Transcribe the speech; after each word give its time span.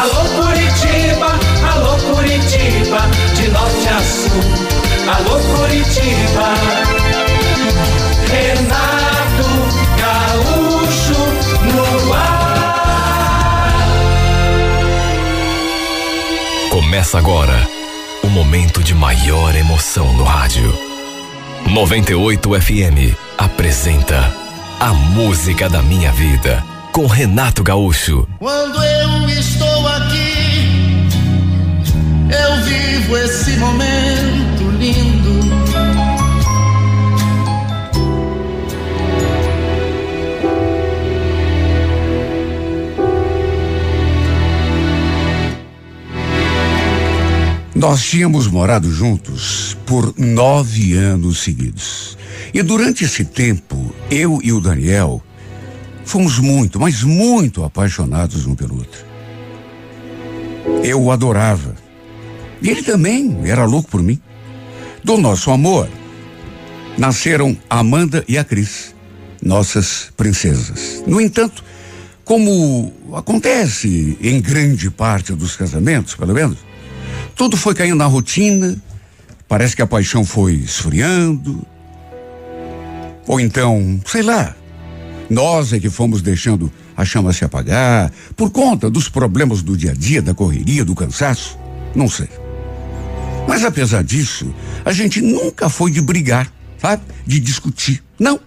Alô 0.00 0.24
Curitiba, 0.34 1.38
alô 1.74 1.94
Curitiba, 1.98 3.00
de 3.34 3.48
norte 3.50 3.88
a 3.90 4.00
sul. 4.00 4.40
Alô 5.14 5.38
Curitiba. 5.40 6.54
Renato 8.30 9.50
Gaúcho 10.00 11.20
no 11.74 12.14
ar. 12.14 13.84
Começa 16.70 17.18
agora 17.18 17.68
o 18.22 18.28
momento 18.28 18.82
de 18.82 18.94
maior 18.94 19.54
emoção 19.54 20.14
no 20.14 20.24
rádio. 20.24 20.74
98 21.66 22.58
FM 22.58 23.14
apresenta 23.36 24.34
A 24.80 24.94
Música 24.94 25.68
da 25.68 25.82
Minha 25.82 26.10
Vida 26.10 26.64
com 26.92 27.06
Renato 27.06 27.62
Gaúcho. 27.62 28.26
Quando 28.38 28.82
eu 28.82 29.28
estou 29.28 29.88
aqui, 29.88 31.08
eu 32.30 32.64
vivo 32.64 33.16
esse 33.16 33.56
momento 33.56 34.70
lindo. 34.78 35.40
Nós 47.74 48.04
tínhamos 48.04 48.46
morado 48.46 48.92
juntos 48.92 49.76
por 49.86 50.12
nove 50.18 50.94
anos 50.94 51.38
seguidos. 51.38 52.18
E 52.52 52.62
durante 52.62 53.04
esse 53.04 53.24
tempo, 53.24 53.94
eu 54.10 54.38
e 54.42 54.52
o 54.52 54.60
Daniel 54.60 55.22
fomos 56.10 56.40
muito, 56.40 56.80
mas 56.80 57.04
muito 57.04 57.62
apaixonados 57.62 58.44
um 58.44 58.54
pelo 58.54 58.78
outro. 58.78 59.04
Eu 60.82 61.00
o 61.00 61.12
adorava. 61.12 61.74
E 62.60 62.68
ele 62.68 62.82
também 62.82 63.38
era 63.44 63.64
louco 63.64 63.88
por 63.88 64.02
mim. 64.02 64.20
Do 65.04 65.16
nosso 65.16 65.50
amor, 65.50 65.88
nasceram 66.98 67.56
Amanda 67.70 68.24
e 68.28 68.36
a 68.36 68.44
Cris, 68.44 68.94
nossas 69.40 70.12
princesas. 70.16 71.02
No 71.06 71.20
entanto, 71.20 71.64
como 72.24 72.92
acontece 73.14 74.18
em 74.20 74.40
grande 74.40 74.90
parte 74.90 75.32
dos 75.32 75.56
casamentos, 75.56 76.16
pelo 76.16 76.34
menos, 76.34 76.58
tudo 77.36 77.56
foi 77.56 77.74
caindo 77.74 77.96
na 77.96 78.06
rotina, 78.06 78.76
parece 79.48 79.76
que 79.76 79.82
a 79.82 79.86
paixão 79.86 80.24
foi 80.24 80.54
esfriando. 80.54 81.64
Ou 83.26 83.38
então, 83.38 84.00
sei 84.06 84.22
lá, 84.22 84.56
nós 85.30 85.72
é 85.72 85.78
que 85.78 85.88
fomos 85.88 86.20
deixando 86.20 86.70
a 86.96 87.04
chama 87.04 87.32
se 87.32 87.44
apagar 87.44 88.12
por 88.36 88.50
conta 88.50 88.90
dos 88.90 89.08
problemas 89.08 89.62
do 89.62 89.76
dia 89.76 89.92
a 89.92 89.94
dia, 89.94 90.20
da 90.20 90.34
correria, 90.34 90.84
do 90.84 90.94
cansaço. 90.94 91.56
Não 91.94 92.08
sei. 92.08 92.28
Mas 93.46 93.64
apesar 93.64 94.02
disso, 94.02 94.52
a 94.84 94.92
gente 94.92 95.20
nunca 95.20 95.68
foi 95.68 95.92
de 95.92 96.00
brigar, 96.00 96.52
sabe? 96.78 97.02
De 97.24 97.38
discutir. 97.38 98.02
Não. 98.18 98.40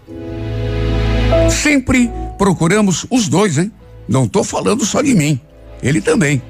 Sempre 1.49 2.11
procuramos 2.37 3.05
os 3.09 3.29
dois, 3.29 3.57
hein? 3.57 3.71
Não 4.07 4.25
estou 4.25 4.43
falando 4.43 4.85
só 4.85 5.01
de 5.01 5.15
mim. 5.15 5.39
Ele 5.81 6.01
também. 6.01 6.41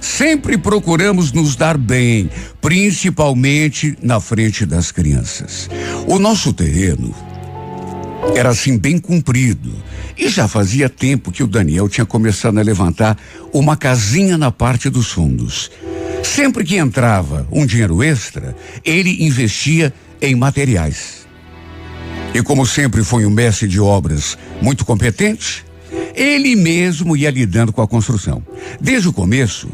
Sempre 0.00 0.58
procuramos 0.58 1.32
nos 1.32 1.56
dar 1.56 1.78
bem, 1.78 2.30
principalmente 2.60 3.96
na 4.02 4.20
frente 4.20 4.66
das 4.66 4.92
crianças. 4.92 5.68
O 6.06 6.18
nosso 6.18 6.52
terreno 6.52 7.14
era 8.34 8.50
assim 8.50 8.78
bem 8.78 8.98
comprido. 8.98 9.72
E 10.16 10.28
já 10.28 10.46
fazia 10.48 10.88
tempo 10.88 11.32
que 11.32 11.42
o 11.42 11.46
Daniel 11.46 11.88
tinha 11.88 12.06
começado 12.06 12.58
a 12.58 12.62
levantar 12.62 13.18
uma 13.52 13.76
casinha 13.76 14.38
na 14.38 14.50
parte 14.50 14.88
dos 14.88 15.10
fundos. 15.10 15.70
Sempre 16.22 16.64
que 16.64 16.76
entrava 16.76 17.46
um 17.50 17.66
dinheiro 17.66 18.02
extra, 18.02 18.56
ele 18.84 19.24
investia 19.24 19.92
em 20.20 20.34
materiais. 20.34 21.26
E 22.32 22.42
como 22.42 22.66
sempre 22.66 23.04
foi 23.04 23.26
um 23.26 23.30
mestre 23.30 23.68
de 23.68 23.78
obras 23.78 24.36
muito 24.60 24.84
competente, 24.84 25.64
ele 26.14 26.56
mesmo 26.56 27.16
ia 27.16 27.30
lidando 27.30 27.72
com 27.72 27.82
a 27.82 27.86
construção. 27.86 28.42
Desde 28.80 29.08
o 29.08 29.12
começo, 29.12 29.68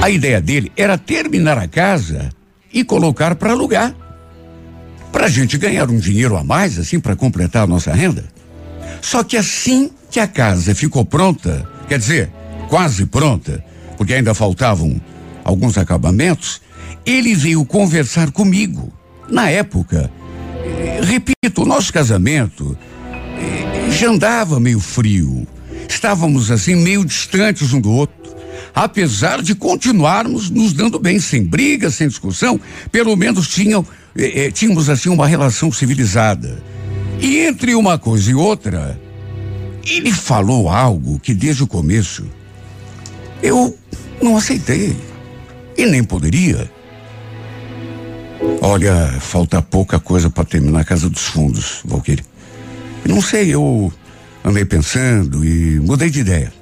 a 0.00 0.08
ideia 0.08 0.40
dele 0.40 0.72
era 0.76 0.96
terminar 0.96 1.58
a 1.58 1.66
casa 1.66 2.30
e 2.72 2.84
colocar 2.84 3.34
para 3.34 3.52
alugar. 3.52 3.94
Para 5.12 5.26
a 5.26 5.28
gente 5.28 5.56
ganhar 5.58 5.90
um 5.90 5.98
dinheiro 5.98 6.36
a 6.36 6.44
mais, 6.44 6.78
assim, 6.78 7.00
para 7.00 7.16
completar 7.16 7.64
a 7.64 7.66
nossa 7.66 7.92
renda. 7.92 8.24
Só 9.00 9.22
que 9.22 9.36
assim 9.36 9.90
que 10.10 10.20
a 10.20 10.26
casa 10.26 10.74
ficou 10.74 11.04
pronta, 11.04 11.68
quer 11.88 11.98
dizer, 11.98 12.30
quase 12.68 13.06
pronta, 13.06 13.64
porque 13.96 14.14
ainda 14.14 14.34
faltavam 14.34 15.00
alguns 15.44 15.78
acabamentos, 15.78 16.60
ele 17.04 17.34
veio 17.34 17.64
conversar 17.64 18.30
comigo. 18.30 18.92
Na 19.28 19.48
época, 19.48 20.10
repito, 21.02 21.62
o 21.62 21.66
nosso 21.66 21.92
casamento 21.92 22.76
eh, 23.38 23.90
já 23.90 24.08
andava 24.08 24.60
meio 24.60 24.80
frio. 24.80 25.46
Estávamos 25.88 26.50
assim 26.50 26.74
meio 26.74 27.04
distantes 27.04 27.72
um 27.72 27.80
do 27.80 27.90
outro. 27.90 28.16
Apesar 28.74 29.42
de 29.42 29.54
continuarmos 29.54 30.50
nos 30.50 30.72
dando 30.72 30.98
bem, 30.98 31.18
sem 31.18 31.42
briga, 31.42 31.90
sem 31.90 32.06
discussão, 32.06 32.60
pelo 32.92 33.16
menos 33.16 33.48
tinham, 33.48 33.84
eh, 34.16 34.46
eh, 34.46 34.50
tínhamos 34.50 34.88
assim 34.88 35.08
uma 35.08 35.26
relação 35.26 35.72
civilizada. 35.72 36.62
E 37.20 37.38
entre 37.38 37.74
uma 37.74 37.98
coisa 37.98 38.30
e 38.30 38.34
outra, 38.34 38.98
ele 39.86 40.12
falou 40.12 40.68
algo 40.68 41.18
que 41.18 41.34
desde 41.34 41.62
o 41.62 41.66
começo 41.66 42.26
eu 43.42 43.76
não 44.22 44.36
aceitei 44.36 44.96
e 45.76 45.86
nem 45.86 46.02
poderia. 46.02 46.70
Olha, 48.60 49.16
falta 49.20 49.60
pouca 49.62 49.98
coisa 49.98 50.30
para 50.30 50.44
terminar 50.44 50.80
a 50.80 50.84
casa 50.84 51.08
dos 51.08 51.26
fundos, 51.26 51.80
Valquíria. 51.84 52.24
Não 53.04 53.22
sei, 53.22 53.54
eu 53.54 53.92
andei 54.44 54.64
pensando 54.64 55.44
e 55.44 55.80
mudei 55.80 56.10
de 56.10 56.20
ideia. 56.20 56.52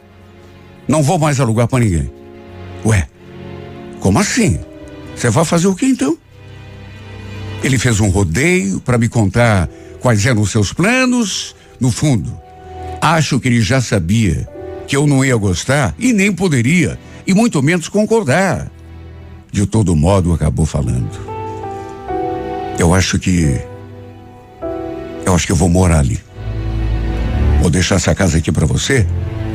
Não 0.87 1.03
vou 1.03 1.19
mais 1.19 1.41
alugar 1.41 1.67
para 1.67 1.85
ninguém. 1.85 2.11
Ué, 2.85 3.09
como 4.01 4.19
assim? 4.19 4.59
Você 5.15 5.31
vai 5.31 5.45
fazer 5.45 5.67
o 5.67 5.75
que 5.75 5.87
então? 5.87 6.17
Ele 7.67 7.79
fez 7.79 7.99
um 7.99 8.11
rodeio 8.11 8.79
para 8.79 8.97
me 8.97 9.09
contar 9.09 9.69
quais 9.99 10.25
eram 10.25 10.41
os 10.41 10.53
seus 10.53 10.73
planos. 10.73 11.57
No 11.81 11.91
fundo, 11.91 12.33
acho 13.01 13.41
que 13.41 13.49
ele 13.49 13.61
já 13.61 13.81
sabia 13.81 14.49
que 14.87 14.97
eu 14.97 15.05
não 15.05 15.25
ia 15.25 15.35
gostar 15.35 15.93
e 15.99 16.13
nem 16.13 16.33
poderia, 16.33 16.97
e 17.27 17.35
muito 17.35 17.61
menos 17.61 17.89
concordar. 17.89 18.71
De 19.51 19.67
todo 19.67 19.97
modo, 19.97 20.33
acabou 20.33 20.65
falando. 20.65 21.11
Eu 22.79 22.95
acho 22.95 23.19
que. 23.19 23.61
Eu 25.25 25.35
acho 25.35 25.45
que 25.45 25.51
eu 25.51 25.57
vou 25.57 25.69
morar 25.69 25.99
ali. 25.99 26.21
Vou 27.61 27.69
deixar 27.69 27.97
essa 27.97 28.15
casa 28.15 28.39
aqui 28.39 28.53
para 28.53 28.65
você 28.65 29.05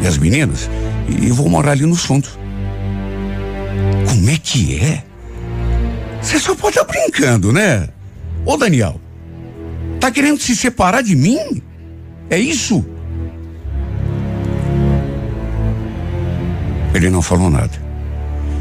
e 0.04 0.06
as 0.06 0.18
meninas 0.18 0.70
e 1.08 1.32
vou 1.32 1.48
morar 1.48 1.72
ali 1.72 1.86
nos 1.86 2.04
fundos. 2.04 2.38
Como 4.06 4.30
é 4.30 4.38
que 4.38 4.78
é? 4.80 5.02
Você 6.22 6.38
só 6.40 6.54
pode 6.54 6.78
estar 6.78 6.84
brincando, 6.84 7.54
né? 7.54 7.88
Ô 8.46 8.57
Daniel, 8.57 9.00
tá 10.00 10.09
querendo 10.09 10.41
se 10.41 10.56
separar 10.56 11.02
de 11.02 11.16
mim? 11.16 11.62
É 12.29 12.40
isso? 12.40 12.84
Ele 16.94 17.09
não 17.09 17.22
falou 17.22 17.50
nada. 17.50 17.72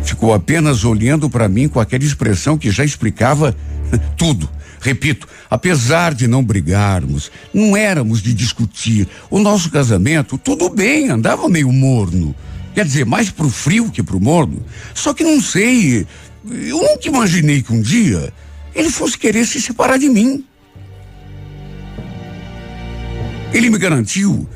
Ficou 0.04 0.34
apenas 0.34 0.84
olhando 0.84 1.28
para 1.28 1.48
mim 1.48 1.68
com 1.68 1.80
aquela 1.80 2.04
expressão 2.04 2.58
que 2.58 2.70
já 2.70 2.84
explicava 2.84 3.56
tudo. 4.16 4.48
Repito, 4.80 5.28
apesar 5.50 6.14
de 6.14 6.26
não 6.26 6.42
brigarmos, 6.42 7.30
não 7.52 7.76
éramos 7.76 8.22
de 8.22 8.32
discutir. 8.32 9.06
O 9.30 9.38
nosso 9.38 9.70
casamento, 9.70 10.38
tudo 10.38 10.70
bem, 10.70 11.10
andava 11.10 11.48
meio 11.48 11.70
morno. 11.70 12.34
Quer 12.74 12.84
dizer, 12.84 13.04
mais 13.04 13.30
pro 13.30 13.50
frio 13.50 13.90
que 13.90 14.02
pro 14.02 14.20
morno. 14.20 14.64
Só 14.94 15.12
que 15.12 15.24
não 15.24 15.40
sei, 15.40 16.06
eu 16.50 16.78
nunca 16.78 17.08
imaginei 17.08 17.62
que 17.62 17.72
um 17.72 17.80
dia 17.80 18.32
ele 18.80 18.90
fosse 18.90 19.16
querer 19.16 19.46
se 19.46 19.60
separar 19.60 19.98
de 19.98 20.08
mim. 20.08 20.44
Ele 23.52 23.68
me 23.68 23.78
garantiu 23.78 24.48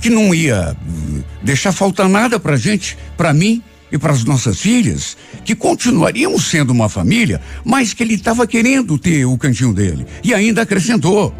que 0.00 0.08
não 0.08 0.34
ia 0.34 0.76
hum, 0.86 1.22
deixar 1.42 1.72
faltar 1.72 2.08
nada 2.08 2.38
pra 2.38 2.56
gente, 2.56 2.96
pra 3.16 3.32
mim 3.32 3.62
e 3.90 3.98
para 3.98 4.12
as 4.12 4.22
nossas 4.22 4.60
filhas, 4.60 5.16
que 5.44 5.54
continuaríamos 5.54 6.46
sendo 6.46 6.70
uma 6.70 6.88
família, 6.88 7.40
mas 7.64 7.92
que 7.92 8.02
ele 8.02 8.14
estava 8.14 8.46
querendo 8.46 8.98
ter 8.98 9.24
o 9.24 9.36
cantinho 9.36 9.72
dele. 9.72 10.06
E 10.22 10.32
ainda 10.32 10.62
acrescentou. 10.62 11.34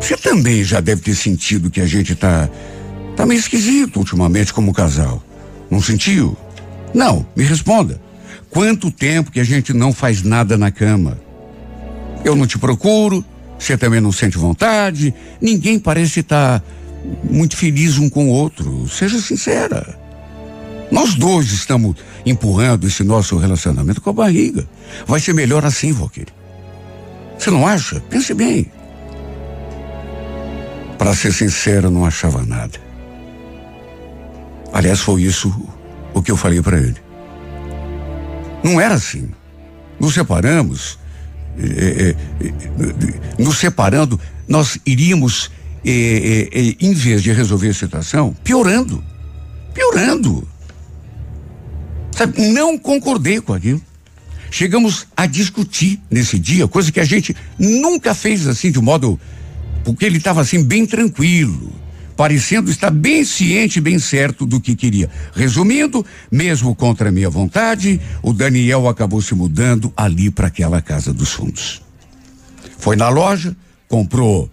Você 0.00 0.16
também 0.16 0.62
já 0.62 0.80
deve 0.80 1.02
ter 1.02 1.14
sentido 1.14 1.70
que 1.70 1.80
a 1.80 1.86
gente 1.86 2.14
tá 2.14 2.48
tá 3.16 3.26
meio 3.26 3.40
esquisito 3.40 3.96
ultimamente 3.98 4.54
como 4.54 4.72
casal. 4.72 5.22
Não 5.68 5.82
sentiu? 5.82 6.36
Não, 6.94 7.26
me 7.36 7.42
responda. 7.44 8.00
Quanto 8.50 8.90
tempo 8.90 9.30
que 9.30 9.40
a 9.40 9.44
gente 9.44 9.72
não 9.72 9.92
faz 9.92 10.22
nada 10.22 10.56
na 10.56 10.70
cama? 10.70 11.18
Eu 12.24 12.34
não 12.34 12.46
te 12.46 12.58
procuro, 12.58 13.24
você 13.58 13.76
também 13.76 14.00
não 14.00 14.12
sente 14.12 14.38
vontade, 14.38 15.14
ninguém 15.40 15.78
parece 15.78 16.20
estar 16.20 16.60
tá 16.60 16.66
muito 17.30 17.56
feliz 17.56 17.98
um 17.98 18.08
com 18.08 18.28
o 18.28 18.32
outro. 18.32 18.88
Seja 18.88 19.20
sincera. 19.20 19.98
Nós 20.90 21.14
dois 21.14 21.52
estamos 21.52 21.96
empurrando 22.24 22.86
esse 22.86 23.04
nosso 23.04 23.36
relacionamento 23.36 24.00
com 24.00 24.10
a 24.10 24.14
barriga. 24.14 24.66
Vai 25.06 25.20
ser 25.20 25.34
melhor 25.34 25.64
assim, 25.64 25.92
Valquíria. 25.92 26.32
Você 27.38 27.50
não 27.50 27.66
acha? 27.66 28.00
Pense 28.08 28.32
bem. 28.32 28.70
Para 30.96 31.14
ser 31.14 31.32
sincero, 31.32 31.90
não 31.90 32.04
achava 32.04 32.44
nada. 32.44 32.78
Aliás, 34.72 35.00
foi 35.00 35.22
isso 35.22 35.54
o 36.12 36.22
que 36.22 36.30
eu 36.30 36.36
falei 36.36 36.60
para 36.60 36.78
ele. 36.78 37.07
Não 38.62 38.80
era 38.80 38.94
assim. 38.94 39.30
Nos 40.00 40.14
separamos. 40.14 40.98
É, 41.58 42.14
é, 42.38 43.42
nos 43.42 43.58
separando, 43.58 44.20
nós 44.46 44.78
iríamos, 44.86 45.50
em 45.84 46.92
vez 46.92 47.22
de 47.22 47.32
resolver 47.32 47.70
a 47.70 47.74
situação, 47.74 48.34
piorando. 48.44 49.02
Piorando. 49.74 50.46
Sabe, 52.12 52.40
não 52.50 52.78
concordei 52.78 53.40
com 53.40 53.52
aquilo. 53.52 53.82
Chegamos 54.50 55.06
a 55.16 55.26
discutir 55.26 56.00
nesse 56.10 56.38
dia, 56.38 56.66
coisa 56.68 56.90
que 56.90 57.00
a 57.00 57.04
gente 57.04 57.36
nunca 57.58 58.14
fez 58.14 58.46
assim 58.46 58.70
de 58.70 58.80
modo. 58.80 59.18
Porque 59.84 60.04
ele 60.04 60.18
estava 60.18 60.40
assim 60.40 60.62
bem 60.62 60.86
tranquilo 60.86 61.72
parecendo 62.18 62.68
estar 62.68 62.90
bem 62.90 63.24
ciente, 63.24 63.80
bem 63.80 63.96
certo 63.96 64.44
do 64.44 64.60
que 64.60 64.74
queria. 64.74 65.08
Resumindo, 65.36 66.04
mesmo 66.28 66.74
contra 66.74 67.12
minha 67.12 67.30
vontade, 67.30 68.00
o 68.20 68.32
Daniel 68.32 68.88
acabou 68.88 69.22
se 69.22 69.36
mudando 69.36 69.92
ali 69.96 70.28
para 70.28 70.48
aquela 70.48 70.82
casa 70.82 71.14
dos 71.14 71.30
fundos. 71.30 71.80
Foi 72.76 72.96
na 72.96 73.08
loja, 73.08 73.56
comprou 73.86 74.50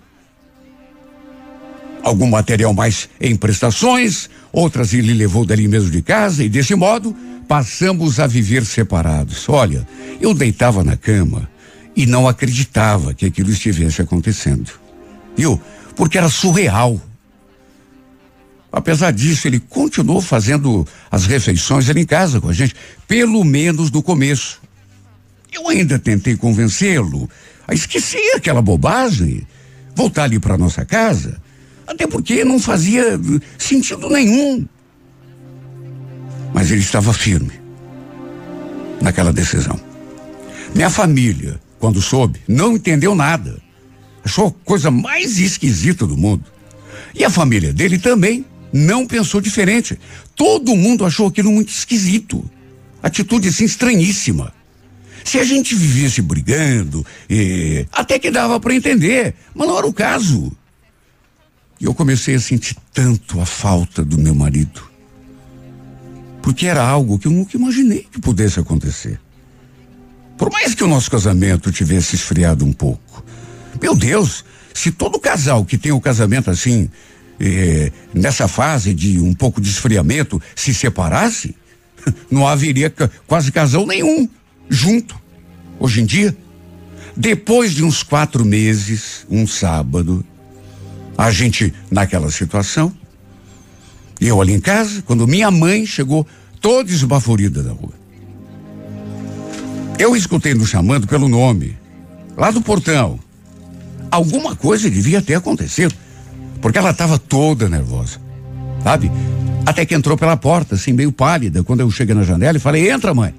algum 2.03 2.27
material 2.27 2.71
mais 2.71 3.09
em 3.19 3.35
prestações, 3.35 4.29
outras 4.53 4.94
ele 4.94 5.15
levou 5.15 5.44
dali 5.44 5.67
mesmo 5.67 5.89
de 5.89 6.03
casa 6.03 6.44
e 6.44 6.50
desse 6.50 6.75
modo 6.75 7.15
passamos 7.47 8.19
a 8.19 8.27
viver 8.27 8.63
separados. 8.63 9.50
Olha, 9.50 9.88
eu 10.21 10.35
deitava 10.35 10.83
na 10.83 10.95
cama 10.95 11.50
e 11.95 12.06
não 12.06 12.27
acreditava 12.27 13.12
que 13.12 13.25
aquilo 13.25 13.50
estivesse 13.50 14.03
acontecendo. 14.03 14.69
Viu? 15.35 15.59
Porque 15.95 16.15
era 16.15 16.29
surreal. 16.29 17.01
Apesar 18.75 19.12
disso, 19.12 19.48
ele 19.48 19.57
continuou 19.57 20.19
fazendo 20.19 20.86
as 21.10 21.25
refeições 21.25 21.89
ali 21.89 22.01
em 22.01 22.06
casa 22.06 22.42
com 22.42 22.50
a 22.50 22.54
gente, 22.54 22.75
pelo 23.07 23.42
menos 23.42 23.89
no 23.89 24.04
começo. 24.04 24.62
Eu 25.50 25.69
ainda 25.69 25.98
tentei 25.98 26.36
convencê-lo 26.36 27.30
a 27.66 27.74
esquecer 27.74 28.36
aquela 28.36 28.62
bobagem, 28.62 29.48
voltar 29.95 30.24
ali 30.24 30.39
para 30.39 30.57
nossa 30.57 30.83
casa, 30.83 31.42
até 31.88 32.06
porque 32.06 32.44
não 32.44 32.60
fazia 32.60 33.18
sentido 33.57 34.10
nenhum. 34.10 34.68
Mas 36.54 36.69
ele 36.69 36.81
estava 36.81 37.13
firme 37.13 37.54
naquela 39.01 39.31
decisão. 39.31 39.80
Minha 40.75 40.89
família, 40.89 41.62
quando 41.80 42.01
soube, 42.01 42.42
não 42.45 42.74
entendeu 42.74 43.16
nada. 43.16 43.57
Achou 44.22 44.48
a 44.48 44.66
coisa 44.66 44.92
mais 44.92 45.39
esquisita 45.39 46.06
do 46.06 46.18
mundo. 46.18 46.44
E 47.13 47.24
a 47.24 47.30
família 47.30 47.72
dele 47.72 47.98
também 47.98 48.45
não 48.75 49.07
pensou 49.07 49.39
diferente. 49.39 49.98
Todo 50.36 50.75
mundo 50.75 51.06
achou 51.06 51.27
aquilo 51.27 51.50
muito 51.50 51.69
esquisito. 51.69 52.44
Atitude 53.01 53.48
assim 53.48 53.63
estranhíssima. 53.63 54.54
Se 55.24 55.39
a 55.39 55.45
gente 55.45 55.74
vivesse 55.74 56.22
brigando, 56.22 57.06
até 57.89 58.19
que 58.19 58.30
dava 58.30 58.60
para 58.60 58.75
entender, 58.75 59.33
mas 59.54 59.66
não 59.66 59.77
era 59.77 59.88
o 59.88 59.94
caso. 59.94 60.51
E 61.80 61.86
eu 61.86 61.94
comecei 61.94 62.36
a 62.36 62.39
sentir 62.39 62.75
tanto 62.94 63.39
a 63.39 63.45
falta 63.45 64.04
do 64.04 64.18
meu 64.18 64.36
marido. 64.36 64.83
Porque 66.42 66.68
era 66.68 66.86
algo 66.86 67.18
que 67.18 67.27
eu 67.27 67.31
nunca 67.31 67.56
imaginei 67.56 68.06
que 68.12 68.19
pudesse 68.19 68.60
acontecer. 68.60 69.19
Por 70.38 70.51
mais 70.51 70.75
que 70.75 70.83
o 70.83 70.88
nosso 70.88 71.10
casamento 71.10 71.72
tivesse 71.72 72.16
esfriado 72.16 72.66
um 72.66 72.74
pouco. 72.74 73.24
Meu 73.81 73.95
Deus, 73.95 74.44
se 74.74 74.92
todo 74.92 75.18
casal 75.18 75.63
que 75.63 75.77
tem 75.77 75.94
o 75.94 75.95
um 75.95 76.01
casamento 76.01 76.51
assim 76.51 76.89
eh, 77.39 77.91
nessa 78.13 78.47
fase 78.47 78.93
de 78.93 79.19
um 79.19 79.33
pouco 79.33 79.59
de 79.61 79.69
esfriamento, 79.69 80.41
se 80.55 80.73
separasse, 80.73 81.55
não 82.29 82.47
haveria 82.47 82.93
quase 83.27 83.51
casal 83.51 83.85
nenhum 83.85 84.27
junto. 84.69 85.15
Hoje 85.79 86.01
em 86.01 86.05
dia, 86.05 86.35
depois 87.15 87.73
de 87.73 87.83
uns 87.83 88.03
quatro 88.03 88.45
meses, 88.45 89.25
um 89.29 89.45
sábado, 89.47 90.25
a 91.17 91.31
gente 91.31 91.73
naquela 91.89 92.29
situação, 92.29 92.93
eu 94.19 94.41
ali 94.41 94.53
em 94.53 94.59
casa, 94.59 95.01
quando 95.01 95.27
minha 95.27 95.51
mãe 95.51 95.85
chegou 95.85 96.25
toda 96.61 96.91
esbaforida 96.91 97.61
da 97.61 97.71
rua. 97.71 97.93
Eu 99.97 100.15
escutei 100.15 100.53
nos 100.53 100.69
chamando 100.69 101.07
pelo 101.07 101.29
nome, 101.29 101.77
lá 102.35 102.51
do 102.51 102.61
portão. 102.61 103.19
Alguma 104.11 104.55
coisa 104.55 104.89
devia 104.89 105.21
ter 105.21 105.35
acontecido. 105.35 105.95
Porque 106.65 106.79
ela 106.79 106.89
estava 106.89 107.19
toda 107.19 107.69
nervosa, 107.69 108.19
sabe? 108.83 109.12
Até 109.67 109.85
que 109.85 109.94
entrou 109.94 110.17
pela 110.17 110.35
porta, 110.35 110.73
assim, 110.73 110.94
meio 110.94 111.12
pálida, 111.12 111.63
quando 111.63 111.81
eu 111.81 111.91
cheguei 111.91 112.15
na 112.15 112.23
janela 112.23 112.57
e 112.57 112.59
falei: 112.59 112.89
Entra, 112.89 113.13
mãe. 113.13 113.35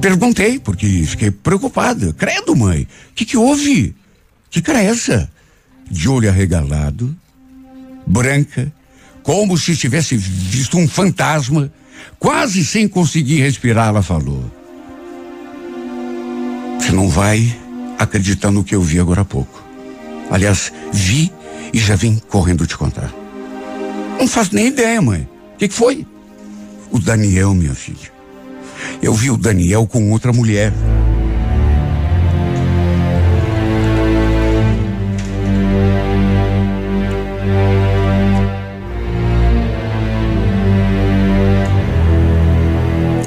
Perguntei, 0.00 0.58
porque 0.58 1.04
fiquei 1.06 1.30
preocupada. 1.30 2.12
Credo, 2.14 2.56
mãe, 2.56 2.88
o 3.10 3.14
que, 3.14 3.24
que 3.24 3.36
houve? 3.36 3.94
Que 4.50 4.60
cara 4.60 4.82
é 4.82 4.86
essa? 4.86 5.30
De 5.88 6.08
olho 6.08 6.28
arregalado, 6.28 7.16
branca, 8.04 8.72
como 9.22 9.56
se 9.56 9.76
tivesse 9.76 10.16
visto 10.16 10.76
um 10.76 10.88
fantasma, 10.88 11.72
quase 12.18 12.66
sem 12.66 12.88
conseguir 12.88 13.40
respirar, 13.40 13.90
ela 13.90 14.02
falou: 14.02 14.50
Você 16.80 16.90
não 16.90 17.08
vai 17.08 17.56
acreditar 18.00 18.50
no 18.50 18.64
que 18.64 18.74
eu 18.74 18.82
vi 18.82 18.98
agora 18.98 19.20
há 19.20 19.24
pouco. 19.24 19.63
Aliás, 20.30 20.72
vi 20.92 21.32
e 21.72 21.78
já 21.78 21.96
vim 21.96 22.20
correndo 22.28 22.66
te 22.66 22.76
contar. 22.76 23.12
Não 24.18 24.28
faço 24.28 24.54
nem 24.54 24.68
ideia, 24.68 25.00
mãe. 25.02 25.28
O 25.54 25.56
que, 25.58 25.68
que 25.68 25.74
foi? 25.74 26.06
O 26.90 26.98
Daniel, 26.98 27.54
minha 27.54 27.74
filha. 27.74 28.12
Eu 29.02 29.12
vi 29.12 29.30
o 29.30 29.36
Daniel 29.36 29.86
com 29.86 30.10
outra 30.10 30.32
mulher. 30.32 30.72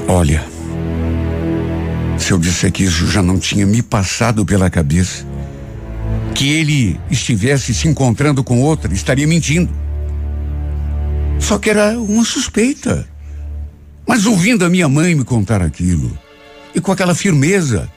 Olha, 0.08 0.44
se 2.18 2.32
eu 2.32 2.38
disser 2.38 2.72
que 2.72 2.82
isso 2.82 3.06
já 3.06 3.22
não 3.22 3.38
tinha 3.38 3.66
me 3.66 3.82
passado 3.82 4.44
pela 4.44 4.68
cabeça, 4.68 5.24
que 6.38 6.52
ele 6.52 7.00
estivesse 7.10 7.74
se 7.74 7.88
encontrando 7.88 8.44
com 8.44 8.62
outra, 8.62 8.94
estaria 8.94 9.26
mentindo. 9.26 9.74
Só 11.40 11.58
que 11.58 11.68
era 11.68 11.98
uma 11.98 12.24
suspeita. 12.24 13.08
Mas 14.06 14.24
ouvindo 14.24 14.64
a 14.64 14.68
minha 14.68 14.88
mãe 14.88 15.16
me 15.16 15.24
contar 15.24 15.60
aquilo, 15.60 16.16
e 16.72 16.80
com 16.80 16.92
aquela 16.92 17.12
firmeza, 17.12 17.90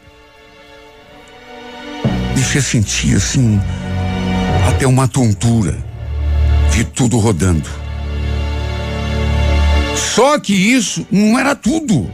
me 2.36 2.42
fez 2.42 2.66
sentir 2.66 3.16
assim, 3.16 3.62
até 4.68 4.88
uma 4.88 5.08
tontura. 5.08 5.78
Vi 6.72 6.84
tudo 6.84 7.20
rodando. 7.20 7.70
Só 9.96 10.40
que 10.40 10.54
isso 10.54 11.06
não 11.12 11.38
era 11.38 11.54
tudo. 11.54 12.10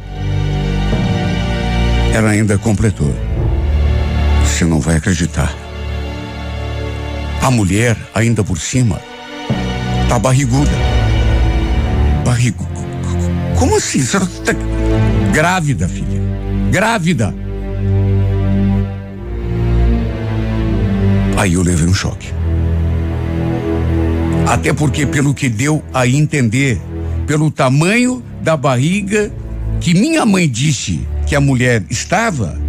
Ela 2.14 2.32
ainda 2.32 2.58
completou. 2.58 3.16
Você 4.44 4.66
não 4.66 4.82
vai 4.82 4.98
acreditar. 4.98 5.67
A 7.42 7.52
mulher, 7.52 7.98
ainda 8.14 8.44
por 8.44 8.60
cima, 8.60 9.00
tá 10.10 10.20
barriguda. 10.20 10.72
Barrigu. 12.26 12.68
Como 13.58 13.78
assim? 13.78 14.00
Você 14.02 14.20
tá 14.20 14.54
grávida, 15.34 15.88
filha. 15.88 16.22
Grávida. 16.72 17.34
Aí 21.38 21.54
eu 21.54 21.62
levei 21.62 21.88
um 21.88 21.94
choque. 21.94 22.28
Até 24.48 24.74
porque, 24.74 25.06
pelo 25.06 25.34
que 25.34 25.50
deu 25.50 25.84
a 25.94 26.08
entender, 26.08 26.82
pelo 27.26 27.52
tamanho 27.52 28.24
da 28.42 28.58
barriga 28.58 29.32
que 29.80 29.94
minha 29.94 30.26
mãe 30.26 30.50
disse 30.50 31.02
que 31.28 31.36
a 31.36 31.42
mulher 31.42 31.84
estava, 31.90 32.60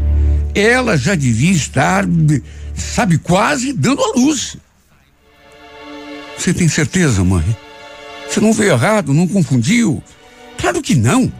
ela 0.61 0.97
já 0.97 1.15
devia 1.15 1.53
estar, 1.53 2.05
sabe, 2.75 3.19
quase 3.19 3.73
dando 3.73 4.03
à 4.03 4.13
luz. 4.17 4.57
Você 6.37 6.55
tem 6.55 6.69
certeza, 6.69 7.25
mãe? 7.25 7.45
Você 8.29 8.41
não 8.41 8.53
veio 8.53 8.73
errado, 8.73 9.15
não 9.15 9.27
confundiu? 9.27 10.03
Claro 10.59 10.83
que 10.83 10.95
não. 10.95 11.33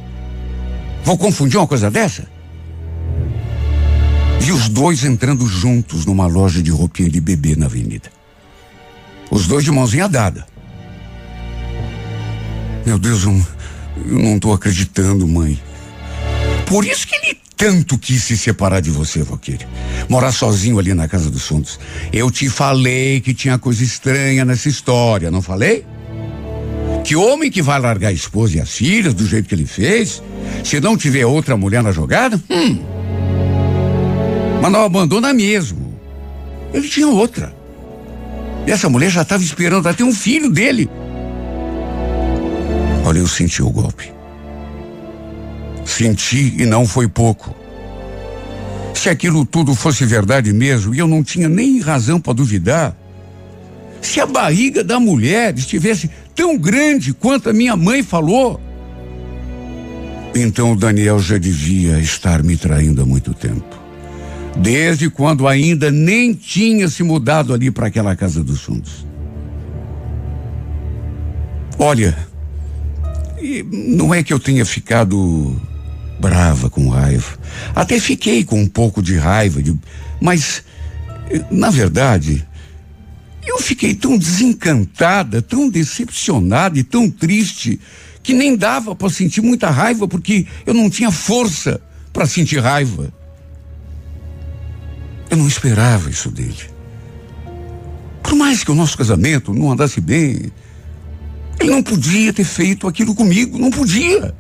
Vou 1.05 1.17
confundir 1.17 1.59
uma 1.59 1.67
coisa 1.67 1.91
dessa? 1.91 2.29
Vi 4.41 4.53
os 4.53 4.69
dois 4.69 5.05
entrando 5.05 5.47
juntos 5.47 6.07
numa 6.07 6.27
loja 6.27 6.63
de 6.63 6.71
roupinha 6.71 7.11
de 7.11 7.21
bebê 7.21 7.55
na 7.55 7.67
avenida. 7.67 8.11
Os 9.31 9.47
dois 9.47 9.65
de 9.65 9.71
mãozinha 9.71 10.09
dada. 10.09 10.47
Meu 12.87 12.99
Deus, 12.99 13.25
eu, 13.25 13.47
eu 14.07 14.19
não 14.19 14.37
estou 14.37 14.53
acreditando, 14.53 15.29
mãe. 15.29 15.61
Por 16.67 16.85
isso 16.85 17.07
que 17.07 17.15
ele 17.17 17.39
tanto 17.59 17.99
quis 17.99 18.23
se 18.23 18.39
separar 18.39 18.81
de 18.81 18.89
você, 18.89 19.21
Valquíria. 19.25 19.69
Morar 20.09 20.31
sozinho 20.31 20.79
ali 20.79 20.95
na 20.95 21.09
casa 21.09 21.29
dos 21.29 21.45
fundos. 21.45 21.79
Eu 22.13 22.31
te 22.31 22.49
falei 22.49 23.21
que 23.21 23.35
tinha 23.35 23.59
coisa 23.59 23.83
estranha 23.83 24.45
nessa 24.45 24.69
história, 24.69 25.29
não 25.29 25.43
falei? 25.43 25.85
Que 27.05 27.17
homem 27.17 27.51
que 27.51 27.61
vai 27.61 27.81
largar 27.81 28.09
a 28.09 28.13
esposa 28.13 28.57
e 28.57 28.61
as 28.61 28.71
filhas 28.71 29.13
do 29.13 29.27
jeito 29.27 29.49
que 29.49 29.55
ele 29.57 29.67
fez, 29.67 30.23
se 30.63 30.81
não 30.81 30.97
tiver 30.97 31.27
outra 31.27 31.57
mulher 31.57 31.83
na 31.83 31.91
jogada, 31.91 32.41
hum. 32.49 32.81
Mas 34.63 34.71
não 34.71 34.85
abandona 34.85 35.33
mesmo. 35.33 35.99
Ele 36.73 36.89
tinha 36.89 37.09
outra. 37.09 37.53
E 38.69 38.71
essa 38.71 38.89
mulher 38.89 39.11
já 39.11 39.23
estava 39.23 39.43
esperando 39.43 39.89
até 39.89 40.05
um 40.05 40.13
filho 40.13 40.49
dele. 40.49 40.89
Olha, 43.05 43.19
eu 43.19 43.27
senti 43.27 43.63
o 43.63 43.71
golpe. 43.71 44.18
Senti 45.99 46.55
e 46.57 46.65
não 46.65 46.87
foi 46.87 47.09
pouco. 47.09 47.53
Se 48.95 49.09
aquilo 49.09 49.45
tudo 49.45 49.75
fosse 49.75 50.05
verdade 50.05 50.53
mesmo, 50.53 50.95
e 50.95 50.99
eu 51.01 51.09
não 51.09 51.25
tinha 51.25 51.49
nem 51.49 51.81
razão 51.81 52.21
para 52.21 52.35
duvidar, 52.35 52.97
se 54.01 54.21
a 54.21 54.27
barriga 54.27 54.85
da 54.85 55.01
mulher 55.01 55.59
estivesse 55.59 56.09
tão 56.37 56.57
grande 56.57 57.13
quanto 57.13 57.51
a 57.51 57.53
minha 57.53 57.75
mãe 57.75 58.05
falou, 58.05 58.61
então 60.37 60.71
o 60.71 60.77
Daniel 60.77 61.19
já 61.19 61.37
devia 61.37 61.99
estar 61.99 62.45
me 62.45 62.57
traindo 62.57 63.03
há 63.03 63.05
muito 63.05 63.35
tempo. 63.35 63.77
Desde 64.57 65.11
quando 65.11 65.49
ainda 65.49 65.91
nem 65.91 66.33
tinha 66.33 66.89
se 66.89 67.03
mudado 67.03 67.53
ali 67.53 67.73
para 67.73 67.89
aquela 67.89 68.15
casa 68.15 68.45
dos 68.45 68.61
fundos. 68.61 69.05
Olha, 71.77 72.17
não 73.73 74.15
é 74.15 74.23
que 74.23 74.33
eu 74.33 74.39
tenha 74.39 74.65
ficado 74.65 75.61
brava, 76.19 76.69
com 76.69 76.89
raiva. 76.89 77.39
Até 77.75 77.99
fiquei 78.01 78.45
com 78.45 78.61
um 78.61 78.69
pouco 78.69 79.03
de 79.03 79.17
raiva, 79.17 79.63
de, 79.63 79.75
mas, 80.21 80.63
na 81.51 81.71
verdade, 81.71 82.47
eu 83.47 83.59
fiquei 83.59 83.95
tão 83.95 84.19
desencantada, 84.19 85.41
tão 85.41 85.69
decepcionada 85.69 86.79
e 86.79 86.83
tão 86.83 87.11
triste 87.11 87.81
que 88.23 88.35
nem 88.35 88.57
dava 88.57 88.95
para 88.95 89.09
sentir 89.09 89.41
muita 89.41 89.71
raiva 89.71 90.07
porque 90.07 90.47
eu 90.67 90.75
não 90.75 90.91
tinha 90.91 91.11
força 91.11 91.81
para 92.13 92.27
sentir 92.27 92.59
raiva. 92.59 93.13
Eu 95.31 95.37
não 95.37 95.49
esperava 95.49 96.11
isso 96.11 96.31
dele. 96.31 96.79
Por 98.23 98.35
mais 98.35 98.63
que 98.63 98.71
o 98.71 98.75
nosso 98.75 98.99
casamento 98.99 99.55
não 99.55 99.73
andasse 99.73 100.01
bem, 100.01 100.53
ele 101.59 101.71
não 101.71 101.83
podia 101.83 102.33
ter 102.33 102.45
feito 102.45 102.87
aquilo 102.87 103.15
comigo, 103.15 103.59
não 103.59 103.71
podia. 103.71 104.35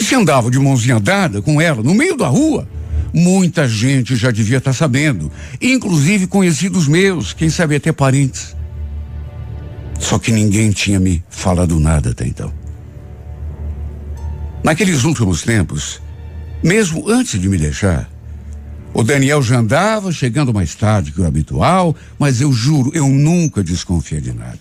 Se 0.00 0.14
andava 0.14 0.50
de 0.50 0.58
mãozinha 0.58 0.98
dada 0.98 1.42
com 1.42 1.60
ela 1.60 1.82
no 1.82 1.94
meio 1.94 2.16
da 2.16 2.26
rua, 2.26 2.66
muita 3.12 3.68
gente 3.68 4.16
já 4.16 4.30
devia 4.30 4.58
estar 4.58 4.70
tá 4.70 4.76
sabendo, 4.76 5.30
inclusive 5.60 6.26
conhecidos 6.26 6.88
meus, 6.88 7.32
quem 7.32 7.50
sabe 7.50 7.76
até 7.76 7.92
parentes. 7.92 8.56
Só 9.98 10.18
que 10.18 10.32
ninguém 10.32 10.70
tinha 10.70 10.98
me 10.98 11.22
falado 11.28 11.78
nada 11.78 12.10
até 12.10 12.26
então. 12.26 12.52
Naqueles 14.64 15.04
últimos 15.04 15.42
tempos, 15.42 16.00
mesmo 16.62 17.08
antes 17.08 17.38
de 17.38 17.48
me 17.48 17.58
deixar, 17.58 18.10
o 18.94 19.02
Daniel 19.02 19.42
já 19.42 19.58
andava 19.58 20.10
chegando 20.10 20.52
mais 20.52 20.74
tarde 20.74 21.12
que 21.12 21.20
o 21.20 21.26
habitual, 21.26 21.94
mas 22.18 22.40
eu 22.40 22.52
juro, 22.52 22.90
eu 22.94 23.06
nunca 23.06 23.62
desconfiei 23.62 24.20
de 24.20 24.32
nada. 24.32 24.58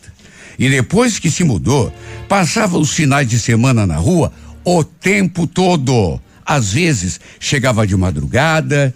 E 0.58 0.69
depois 0.69 1.17
que 1.17 1.31
se 1.31 1.46
mudou, 1.46 1.91
passava 2.27 2.77
os 2.77 2.91
finais 2.91 3.27
de 3.27 3.39
semana 3.39 3.88
na 3.88 3.96
rua 3.96 4.31
o 4.63 4.84
tempo 4.84 5.48
todo. 5.48 6.20
Às 6.46 6.74
vezes 6.74 7.20
chegava 7.39 7.86
de 7.86 7.96
madrugada, 7.96 8.94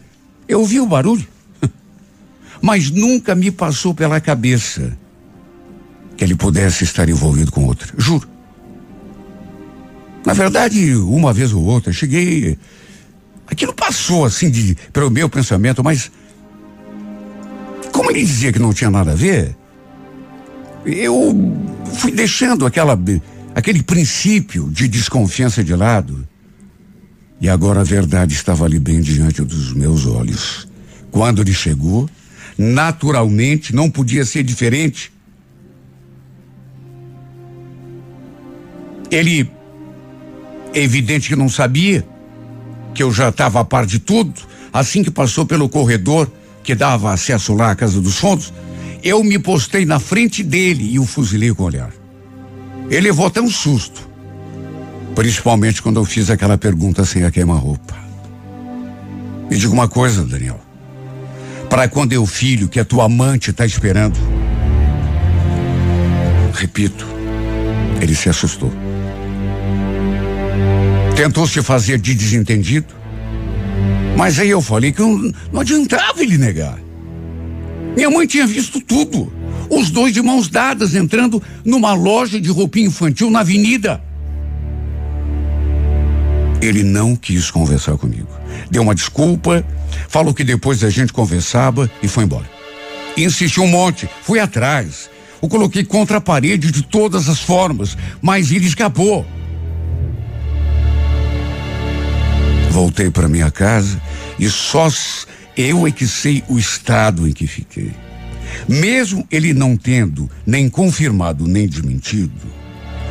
eu 0.48 0.60
ouvia 0.60 0.82
o 0.82 0.88
barulho, 0.88 1.28
mas 2.62 2.90
nunca 2.90 3.36
me 3.36 3.52
passou 3.52 3.94
pela 3.94 4.20
cabeça 4.20 4.98
que 6.18 6.24
ele 6.24 6.36
pudesse 6.36 6.84
estar 6.84 7.08
envolvido 7.10 7.52
com 7.52 7.66
outra. 7.66 7.94
Juro. 7.98 8.28
Na 10.26 10.34
verdade, 10.34 10.96
uma 10.96 11.34
vez 11.34 11.52
ou 11.52 11.64
outra, 11.64 11.92
cheguei. 11.92 12.58
Aquilo 13.46 13.74
passou 13.74 14.26
assim 14.26 14.50
de, 14.50 14.76
pelo 14.92 15.12
meu 15.12 15.30
pensamento, 15.30 15.84
mas. 15.84 16.12
Como 17.92 18.10
ele 18.10 18.24
dizia 18.24 18.52
que 18.52 18.60
não 18.60 18.74
tinha 18.74 18.90
nada 18.90 19.12
a 19.12 19.16
ver, 19.16 19.56
eu 20.86 21.36
fui 21.94 22.12
deixando 22.12 22.66
aquela 22.66 22.98
aquele 23.56 23.84
princípio 23.84 24.70
de 24.70 24.88
desconfiança 24.88 25.64
de 25.64 25.76
lado. 25.76 26.28
E 27.40 27.50
agora 27.50 27.82
a 27.82 27.84
verdade 27.84 28.34
estava 28.34 28.66
ali 28.66 28.80
bem 28.80 29.02
diante 29.02 29.42
dos 29.42 29.74
meus 29.74 30.06
olhos. 30.06 30.68
Quando 31.12 31.42
ele 31.42 31.54
chegou, 31.54 32.10
naturalmente 32.58 33.76
não 33.76 33.90
podia 33.90 34.26
ser 34.26 34.44
diferente. 34.44 35.12
Ele, 39.12 39.50
é 40.74 40.82
evidente 40.82 41.30
que 41.30 41.36
não 41.36 41.50
sabia 41.50 42.08
que 42.96 43.04
eu 43.04 43.12
já 43.12 43.30
estava 43.30 43.60
a 43.60 43.66
par 43.66 43.86
de 43.86 44.00
tudo. 44.00 44.34
Assim 44.72 45.04
que 45.04 45.12
passou 45.12 45.46
pelo 45.46 45.70
corredor 45.70 46.32
que 46.64 46.74
dava 46.74 47.12
acesso 47.12 47.54
lá 47.54 47.72
à 47.72 47.76
casa 47.76 48.00
dos 48.00 48.18
fundos, 48.18 48.54
eu 49.04 49.24
me 49.24 49.38
postei 49.38 49.86
na 49.86 50.00
frente 50.00 50.42
dele 50.42 50.94
e 50.94 50.98
o 50.98 51.06
fuzilei 51.06 51.54
com 51.54 51.64
o 51.64 51.66
olhar. 51.66 52.03
Ele 52.90 53.02
levou 53.02 53.28
até 53.28 53.42
um 53.42 53.50
susto. 53.50 54.10
Principalmente 55.16 55.82
quando 55.82 56.00
eu 56.00 56.06
fiz 56.06 56.30
aquela 56.30 56.58
pergunta 56.58 57.06
sem 57.06 57.24
a 57.24 57.32
queima-roupa. 57.32 57.96
Me 59.50 59.58
diga 59.58 59.74
uma 59.74 59.88
coisa, 59.88 60.24
Daniel. 60.24 60.60
Para 61.70 61.88
quando 61.88 62.14
eu 62.14 62.26
filho 62.26 62.68
que 62.68 62.80
a 62.80 62.86
tua 62.86 63.06
amante 63.06 63.52
está 63.52 63.66
esperando? 63.66 64.18
Repito, 66.54 67.06
ele 68.02 68.16
se 68.16 68.30
assustou. 68.30 68.72
Tentou 71.16 71.48
se 71.48 71.62
fazer 71.62 72.00
de 72.00 72.14
desentendido. 72.14 72.94
Mas 74.18 74.40
aí 74.40 74.50
eu 74.50 74.62
falei 74.62 74.92
que 74.92 75.02
não, 75.02 75.32
não 75.52 75.62
adiantava 75.62 76.22
ele 76.22 76.38
negar. 76.38 76.78
Minha 77.96 78.10
mãe 78.10 78.26
tinha 78.26 78.46
visto 78.46 78.80
tudo. 78.82 79.32
Os 79.70 79.90
dois 79.90 80.14
de 80.14 80.22
mãos 80.22 80.48
dadas 80.48 80.96
entrando 80.96 81.42
numa 81.64 81.94
loja 81.94 82.40
de 82.40 82.50
roupinha 82.50 82.88
infantil 82.88 83.30
na 83.30 83.40
avenida. 83.40 84.02
Ele 86.62 86.84
não 86.84 87.16
quis 87.16 87.52
conversar 87.52 87.98
comigo. 87.98 88.30
Deu 88.72 88.82
uma 88.82 88.96
desculpa, 88.96 89.66
falou 90.08 90.34
que 90.34 90.44
depois 90.44 90.84
a 90.84 90.90
gente 90.90 91.12
conversava 91.12 91.92
e 92.02 92.08
foi 92.08 92.24
embora. 92.24 92.50
Insistiu 93.18 93.64
um 93.64 93.68
monte, 93.68 94.10
fui 94.22 94.40
atrás. 94.40 95.10
O 95.42 95.50
coloquei 95.50 95.84
contra 95.84 96.18
a 96.18 96.22
parede 96.22 96.72
de 96.72 96.82
todas 96.82 97.28
as 97.28 97.40
formas, 97.40 97.98
mas 98.22 98.50
ele 98.50 98.66
escapou. 98.66 99.26
Voltei 102.72 103.12
para 103.12 103.28
minha 103.28 103.52
casa 103.52 104.02
e 104.40 104.50
só 104.50 104.88
eu 105.56 105.86
é 105.86 105.92
que 105.92 106.08
sei 106.08 106.44
o 106.48 106.58
estado 106.58 107.28
em 107.28 107.32
que 107.34 107.46
fiquei. 107.46 107.92
Mesmo 108.68 109.26
ele 109.32 109.54
não 109.54 109.76
tendo 109.76 110.30
nem 110.46 110.70
confirmado 110.70 111.48
nem 111.48 111.68
desmentido, 111.68 112.32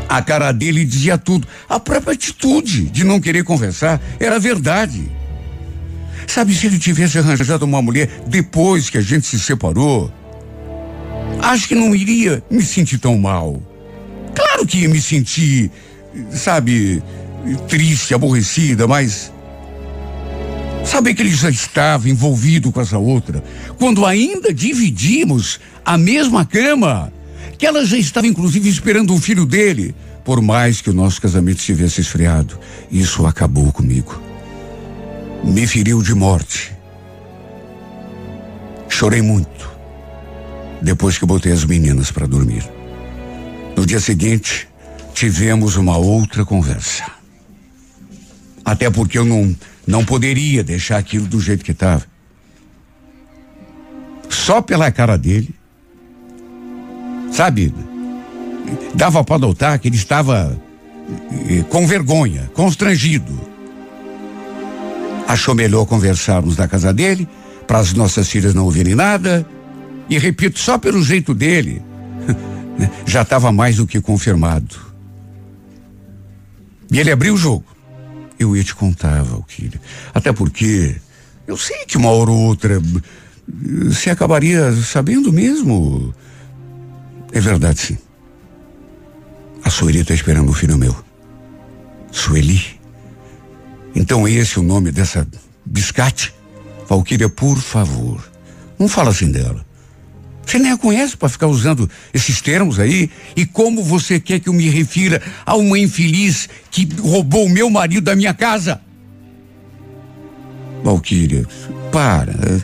a 0.08 0.20
cara 0.20 0.52
dele 0.52 0.84
dizia 0.84 1.16
tudo. 1.16 1.48
A 1.68 1.80
própria 1.80 2.12
atitude 2.12 2.84
de 2.84 3.02
não 3.02 3.18
querer 3.18 3.44
conversar 3.44 4.00
era 4.20 4.38
verdade. 4.38 5.10
Sabe, 6.26 6.54
se 6.54 6.66
ele 6.66 6.78
tivesse 6.78 7.18
arranjado 7.18 7.64
uma 7.64 7.80
mulher 7.80 8.08
depois 8.26 8.90
que 8.90 8.98
a 8.98 9.00
gente 9.00 9.26
se 9.26 9.38
separou, 9.38 10.12
acho 11.40 11.66
que 11.66 11.74
não 11.74 11.94
iria 11.94 12.42
me 12.50 12.62
sentir 12.62 12.98
tão 12.98 13.18
mal. 13.18 13.62
Claro 14.34 14.66
que 14.66 14.80
ia 14.80 14.88
me 14.88 15.00
sentir, 15.00 15.70
sabe, 16.30 17.02
triste, 17.68 18.14
aborrecida, 18.14 18.86
mas 18.86 19.31
Saber 20.84 21.14
que 21.14 21.22
ele 21.22 21.34
já 21.34 21.48
estava 21.48 22.08
envolvido 22.08 22.70
com 22.72 22.80
essa 22.80 22.98
outra, 22.98 23.42
quando 23.78 24.04
ainda 24.04 24.52
dividimos 24.52 25.60
a 25.84 25.96
mesma 25.96 26.44
cama, 26.44 27.12
que 27.56 27.66
ela 27.66 27.84
já 27.84 27.96
estava 27.96 28.26
inclusive 28.26 28.68
esperando 28.68 29.12
um 29.12 29.20
filho 29.20 29.46
dele, 29.46 29.94
por 30.24 30.40
mais 30.40 30.80
que 30.80 30.90
o 30.90 30.94
nosso 30.94 31.20
casamento 31.20 31.58
estivesse 31.58 32.00
esfriado, 32.00 32.58
isso 32.90 33.26
acabou 33.26 33.72
comigo. 33.72 34.20
Me 35.44 35.66
feriu 35.66 36.02
de 36.02 36.14
morte. 36.14 36.72
Chorei 38.88 39.22
muito 39.22 39.72
depois 40.82 41.16
que 41.16 41.24
botei 41.24 41.52
as 41.52 41.64
meninas 41.64 42.10
para 42.10 42.26
dormir. 42.26 42.68
No 43.76 43.86
dia 43.86 44.00
seguinte, 44.00 44.68
tivemos 45.14 45.76
uma 45.76 45.96
outra 45.96 46.44
conversa. 46.44 47.04
Até 48.64 48.90
porque 48.90 49.18
eu 49.18 49.24
não 49.24 49.56
não 49.86 50.04
poderia 50.04 50.62
deixar 50.62 50.98
aquilo 50.98 51.26
do 51.26 51.40
jeito 51.40 51.64
que 51.64 51.72
estava. 51.72 52.04
Só 54.28 54.62
pela 54.62 54.90
cara 54.90 55.16
dele. 55.16 55.54
Sabe? 57.30 57.72
dava 58.94 59.24
para 59.24 59.38
notar 59.38 59.78
que 59.78 59.88
ele 59.88 59.96
estava 59.96 60.56
eh, 61.48 61.64
com 61.68 61.86
vergonha, 61.86 62.50
constrangido. 62.54 63.32
Achou 65.26 65.54
melhor 65.54 65.86
conversarmos 65.86 66.56
na 66.56 66.68
casa 66.68 66.92
dele, 66.92 67.28
para 67.66 67.78
as 67.78 67.92
nossas 67.92 68.28
filhas 68.28 68.54
não 68.54 68.64
ouvirem 68.64 68.94
nada. 68.94 69.46
E 70.08 70.18
repito, 70.18 70.58
só 70.58 70.78
pelo 70.78 71.02
jeito 71.02 71.34
dele, 71.34 71.82
já 73.06 73.22
estava 73.22 73.52
mais 73.52 73.76
do 73.76 73.86
que 73.86 74.00
confirmado. 74.00 74.76
E 76.90 76.98
ele 76.98 77.10
abriu 77.10 77.34
o 77.34 77.38
jogo. 77.38 77.64
Eu 78.42 78.56
ia 78.56 78.64
te 78.64 78.74
contar, 78.74 79.22
Valquíria. 79.22 79.80
Até 80.12 80.32
porque 80.32 80.96
eu 81.46 81.56
sei 81.56 81.84
que 81.86 81.96
uma 81.96 82.10
hora 82.10 82.30
ou 82.30 82.38
outra 82.38 82.80
você 83.88 84.10
acabaria 84.10 84.72
sabendo 84.72 85.32
mesmo. 85.32 86.14
É 87.32 87.40
verdade, 87.40 87.80
sim. 87.80 87.98
A 89.64 89.70
Sueli 89.70 90.00
está 90.00 90.14
esperando 90.14 90.50
o 90.50 90.54
filho 90.54 90.76
meu. 90.76 90.94
Sueli? 92.10 92.80
Então 93.94 94.26
esse 94.26 94.58
é 94.58 94.60
o 94.60 94.64
nome 94.64 94.90
dessa 94.90 95.26
biscate? 95.64 96.34
Valquíria, 96.88 97.28
por 97.28 97.58
favor, 97.58 98.22
não 98.78 98.88
fala 98.88 99.10
assim 99.10 99.30
dela. 99.30 99.64
Você 100.46 100.58
nem 100.58 100.72
a 100.72 100.76
conhece 100.76 101.16
para 101.16 101.28
ficar 101.28 101.46
usando 101.46 101.88
esses 102.12 102.40
termos 102.40 102.78
aí? 102.78 103.10
E 103.36 103.46
como 103.46 103.82
você 103.82 104.20
quer 104.20 104.40
que 104.40 104.48
eu 104.48 104.52
me 104.52 104.68
refira 104.68 105.22
a 105.46 105.56
uma 105.56 105.78
infeliz 105.78 106.48
que 106.70 106.88
roubou 107.00 107.46
o 107.46 107.50
meu 107.50 107.70
marido 107.70 108.04
da 108.04 108.16
minha 108.16 108.34
casa? 108.34 108.80
Valquíria, 110.82 111.46
para. 111.90 112.60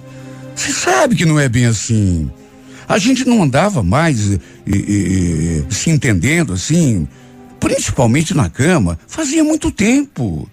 Você 0.54 0.73
sabe 0.73 1.14
que 1.14 1.25
não 1.25 1.38
é 1.38 1.49
bem 1.49 1.66
assim. 1.66 2.30
A 2.88 2.99
gente 2.99 3.25
não 3.25 3.42
andava 3.42 3.82
mais 3.82 4.18
e, 4.28 4.40
e, 4.66 5.64
se 5.70 5.90
entendendo 5.90 6.52
assim, 6.52 7.06
principalmente 7.61 8.35
na 8.35 8.49
cama, 8.50 8.99
fazia 9.06 9.44
muito 9.44 9.70
tempo. 9.70 10.49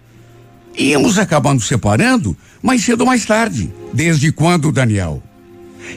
Íamos 0.77 1.17
acabar 1.17 1.53
nos 1.53 1.65
separando 1.67 2.35
mais 2.61 2.83
cedo 2.83 3.01
ou 3.01 3.07
mais 3.07 3.25
tarde. 3.25 3.71
Desde 3.93 4.31
quando, 4.31 4.71
Daniel? 4.71 5.23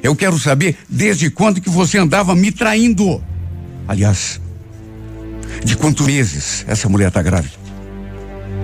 Eu 0.02 0.14
quero 0.14 0.38
saber 0.38 0.76
desde 0.88 1.30
quando 1.30 1.60
que 1.60 1.70
você 1.70 1.98
andava 1.98 2.34
me 2.34 2.52
traindo. 2.52 3.22
Aliás, 3.86 4.40
de 5.64 5.76
quantos 5.76 6.06
meses 6.06 6.64
essa 6.68 6.88
mulher 6.88 7.08
está 7.08 7.22
grávida? 7.22 7.54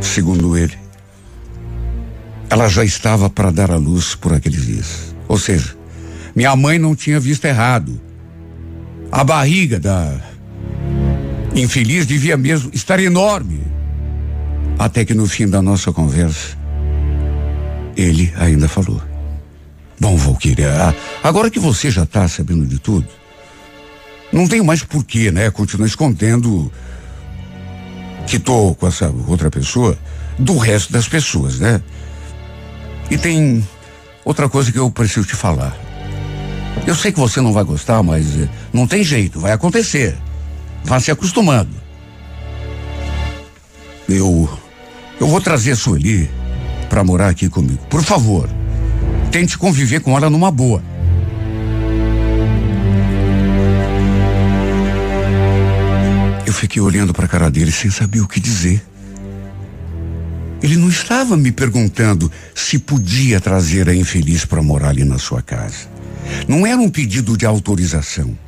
Segundo 0.00 0.56
ele, 0.56 0.76
ela 2.50 2.68
já 2.68 2.84
estava 2.84 3.28
para 3.28 3.50
dar 3.50 3.70
à 3.70 3.76
luz 3.76 4.14
por 4.14 4.32
aqueles 4.32 4.64
dias. 4.64 5.14
Ou 5.26 5.38
seja, 5.38 5.76
minha 6.34 6.54
mãe 6.54 6.78
não 6.78 6.94
tinha 6.94 7.18
visto 7.18 7.44
errado. 7.46 8.00
A 9.10 9.24
barriga 9.24 9.80
da 9.80 10.20
infeliz 11.54 12.06
devia 12.06 12.36
mesmo 12.36 12.70
estar 12.74 13.00
enorme. 13.00 13.60
Até 14.78 15.04
que 15.04 15.14
no 15.14 15.26
fim 15.26 15.48
da 15.48 15.62
nossa 15.62 15.92
conversa, 15.92 16.56
ele 17.96 18.32
ainda 18.36 18.68
falou. 18.68 19.00
Bom, 20.04 20.16
Valquíria, 20.16 20.94
agora 21.22 21.50
que 21.50 21.58
você 21.58 21.90
já 21.90 22.02
está 22.02 22.28
sabendo 22.28 22.66
de 22.66 22.78
tudo, 22.78 23.08
não 24.30 24.46
tenho 24.46 24.62
mais 24.62 24.82
porquê, 24.82 25.30
né? 25.30 25.50
Continuar 25.50 25.86
escondendo 25.86 26.70
que 28.26 28.38
tô 28.38 28.74
com 28.74 28.86
essa 28.86 29.10
outra 29.26 29.50
pessoa 29.50 29.96
do 30.38 30.58
resto 30.58 30.92
das 30.92 31.08
pessoas, 31.08 31.58
né? 31.58 31.80
E 33.10 33.16
tem 33.16 33.66
outra 34.26 34.46
coisa 34.46 34.70
que 34.70 34.78
eu 34.78 34.90
preciso 34.90 35.26
te 35.26 35.34
falar. 35.34 35.74
Eu 36.86 36.94
sei 36.94 37.10
que 37.10 37.18
você 37.18 37.40
não 37.40 37.54
vai 37.54 37.64
gostar, 37.64 38.02
mas 38.02 38.26
eh, 38.38 38.46
não 38.74 38.86
tem 38.86 39.02
jeito, 39.02 39.40
vai 39.40 39.52
acontecer. 39.52 40.18
Vá 40.84 41.00
se 41.00 41.10
acostumando. 41.10 41.74
Eu 44.06 44.50
eu 45.18 45.26
vou 45.26 45.40
trazer 45.40 45.72
a 45.72 45.76
Sueli 45.76 46.30
para 46.90 47.02
morar 47.02 47.30
aqui 47.30 47.48
comigo. 47.48 47.82
Por 47.88 48.02
favor 48.02 48.50
tente 49.34 49.58
conviver 49.58 49.98
com 49.98 50.16
ela 50.16 50.30
numa 50.30 50.48
boa. 50.48 50.80
Eu 56.46 56.52
fiquei 56.52 56.80
olhando 56.80 57.12
para 57.12 57.24
a 57.24 57.28
cara 57.28 57.50
dele 57.50 57.72
sem 57.72 57.90
saber 57.90 58.20
o 58.20 58.28
que 58.28 58.38
dizer. 58.38 58.80
Ele 60.62 60.76
não 60.76 60.88
estava 60.88 61.36
me 61.36 61.50
perguntando 61.50 62.30
se 62.54 62.78
podia 62.78 63.40
trazer 63.40 63.88
a 63.88 63.94
infeliz 63.96 64.44
para 64.44 64.62
morar 64.62 64.90
ali 64.90 65.02
na 65.02 65.18
sua 65.18 65.42
casa. 65.42 65.88
Não 66.46 66.64
era 66.64 66.80
um 66.80 66.88
pedido 66.88 67.36
de 67.36 67.44
autorização. 67.44 68.38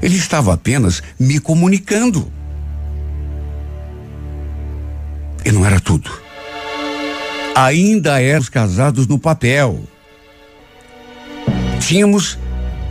Ele 0.00 0.16
estava 0.16 0.54
apenas 0.54 1.02
me 1.18 1.40
comunicando. 1.40 2.30
E 5.44 5.50
não 5.50 5.66
era 5.66 5.80
tudo. 5.80 6.08
Ainda 7.56 8.22
éramos 8.22 8.48
casados 8.48 9.08
no 9.08 9.18
papel. 9.18 9.82
Tínhamos 11.86 12.36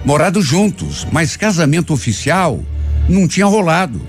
morado 0.05 0.41
juntos, 0.41 1.05
mas 1.11 1.35
casamento 1.35 1.93
oficial 1.93 2.63
não 3.09 3.27
tinha 3.27 3.45
rolado. 3.45 4.01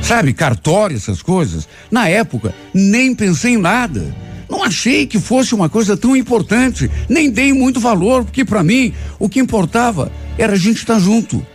Sabe, 0.00 0.32
cartório, 0.32 0.96
essas 0.96 1.20
coisas. 1.20 1.68
Na 1.90 2.08
época, 2.08 2.54
nem 2.72 3.14
pensei 3.14 3.52
em 3.52 3.58
nada. 3.58 4.16
Não 4.48 4.64
achei 4.64 5.06
que 5.06 5.20
fosse 5.20 5.54
uma 5.54 5.68
coisa 5.68 5.98
tão 5.98 6.16
importante, 6.16 6.90
nem 7.10 7.30
dei 7.30 7.52
muito 7.52 7.78
valor, 7.78 8.24
porque 8.24 8.42
para 8.42 8.64
mim 8.64 8.94
o 9.18 9.28
que 9.28 9.38
importava 9.38 10.10
era 10.38 10.54
a 10.54 10.58
gente 10.58 10.78
estar 10.78 10.98
junto. 10.98 11.46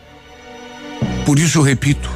Por 1.26 1.39
isso 1.39 1.58
eu 1.58 1.63
repito, 1.63 2.12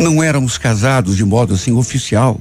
não 0.00 0.20
éramos 0.20 0.58
casados 0.58 1.16
de 1.16 1.24
modo 1.24 1.54
assim 1.54 1.70
oficial. 1.70 2.40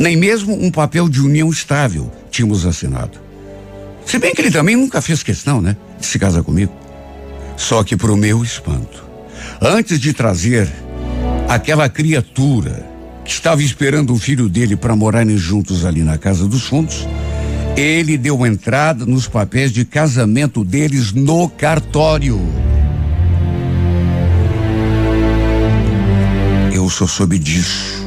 Nem 0.00 0.16
mesmo 0.16 0.54
um 0.54 0.70
papel 0.70 1.08
de 1.08 1.20
união 1.20 1.50
estável 1.50 2.10
tínhamos 2.30 2.64
assinado. 2.64 3.18
Se 4.06 4.18
bem 4.18 4.32
que 4.32 4.40
ele 4.40 4.50
também 4.50 4.76
nunca 4.76 5.02
fez 5.02 5.22
questão, 5.22 5.60
né? 5.60 5.76
De 5.98 6.06
se 6.06 6.18
casar 6.18 6.42
comigo. 6.42 6.72
Só 7.56 7.82
que 7.82 7.96
pro 7.96 8.16
meu 8.16 8.42
espanto, 8.42 9.04
antes 9.60 9.98
de 9.98 10.12
trazer 10.12 10.68
aquela 11.48 11.88
criatura 11.88 12.86
que 13.24 13.32
estava 13.32 13.62
esperando 13.62 14.14
o 14.14 14.18
filho 14.18 14.48
dele 14.48 14.76
para 14.76 14.94
morarem 14.94 15.36
juntos 15.36 15.84
ali 15.84 16.02
na 16.02 16.16
casa 16.16 16.46
dos 16.46 16.64
fundos, 16.66 17.06
ele 17.76 18.16
deu 18.16 18.46
entrada 18.46 19.04
nos 19.04 19.26
papéis 19.26 19.72
de 19.72 19.84
casamento 19.84 20.64
deles 20.64 21.12
no 21.12 21.48
cartório. 21.48 22.40
Eu 26.72 26.88
só 26.88 27.06
soube 27.06 27.38
disso 27.38 27.97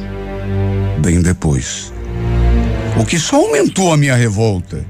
bem 1.02 1.20
depois. 1.20 1.92
O 2.96 3.04
que 3.04 3.18
só 3.18 3.36
aumentou 3.36 3.92
a 3.92 3.96
minha 3.96 4.14
revolta. 4.14 4.86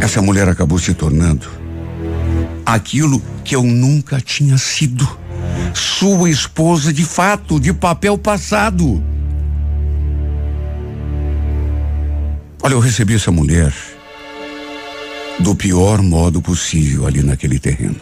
Essa 0.00 0.20
mulher 0.20 0.48
acabou 0.48 0.78
se 0.78 0.92
tornando 0.92 1.48
aquilo 2.64 3.22
que 3.44 3.54
eu 3.54 3.62
nunca 3.62 4.20
tinha 4.20 4.58
sido. 4.58 5.08
Sua 5.72 6.28
esposa 6.28 6.92
de 6.92 7.04
fato, 7.04 7.60
de 7.60 7.72
papel 7.72 8.18
passado. 8.18 9.02
Olha, 12.62 12.72
eu 12.72 12.80
recebi 12.80 13.14
essa 13.14 13.30
mulher 13.30 13.72
do 15.38 15.54
pior 15.54 16.02
modo 16.02 16.42
possível 16.42 17.06
ali 17.06 17.22
naquele 17.22 17.58
terreno. 17.58 18.00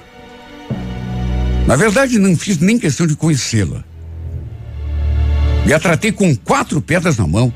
Na 1.66 1.76
verdade, 1.76 2.18
não 2.18 2.36
fiz 2.36 2.58
nem 2.58 2.78
questão 2.78 3.06
de 3.06 3.16
conhecê-la. 3.16 3.84
Me 5.64 5.72
a 5.72 5.80
tratei 5.80 6.12
com 6.12 6.36
quatro 6.36 6.80
pedras 6.80 7.16
na 7.16 7.26
mão 7.26 7.52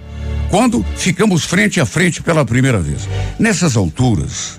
quando 0.50 0.82
ficamos 0.96 1.44
frente 1.44 1.78
a 1.78 1.84
frente 1.84 2.22
pela 2.22 2.44
primeira 2.44 2.80
vez. 2.80 3.06
Nessas 3.38 3.76
alturas, 3.76 4.58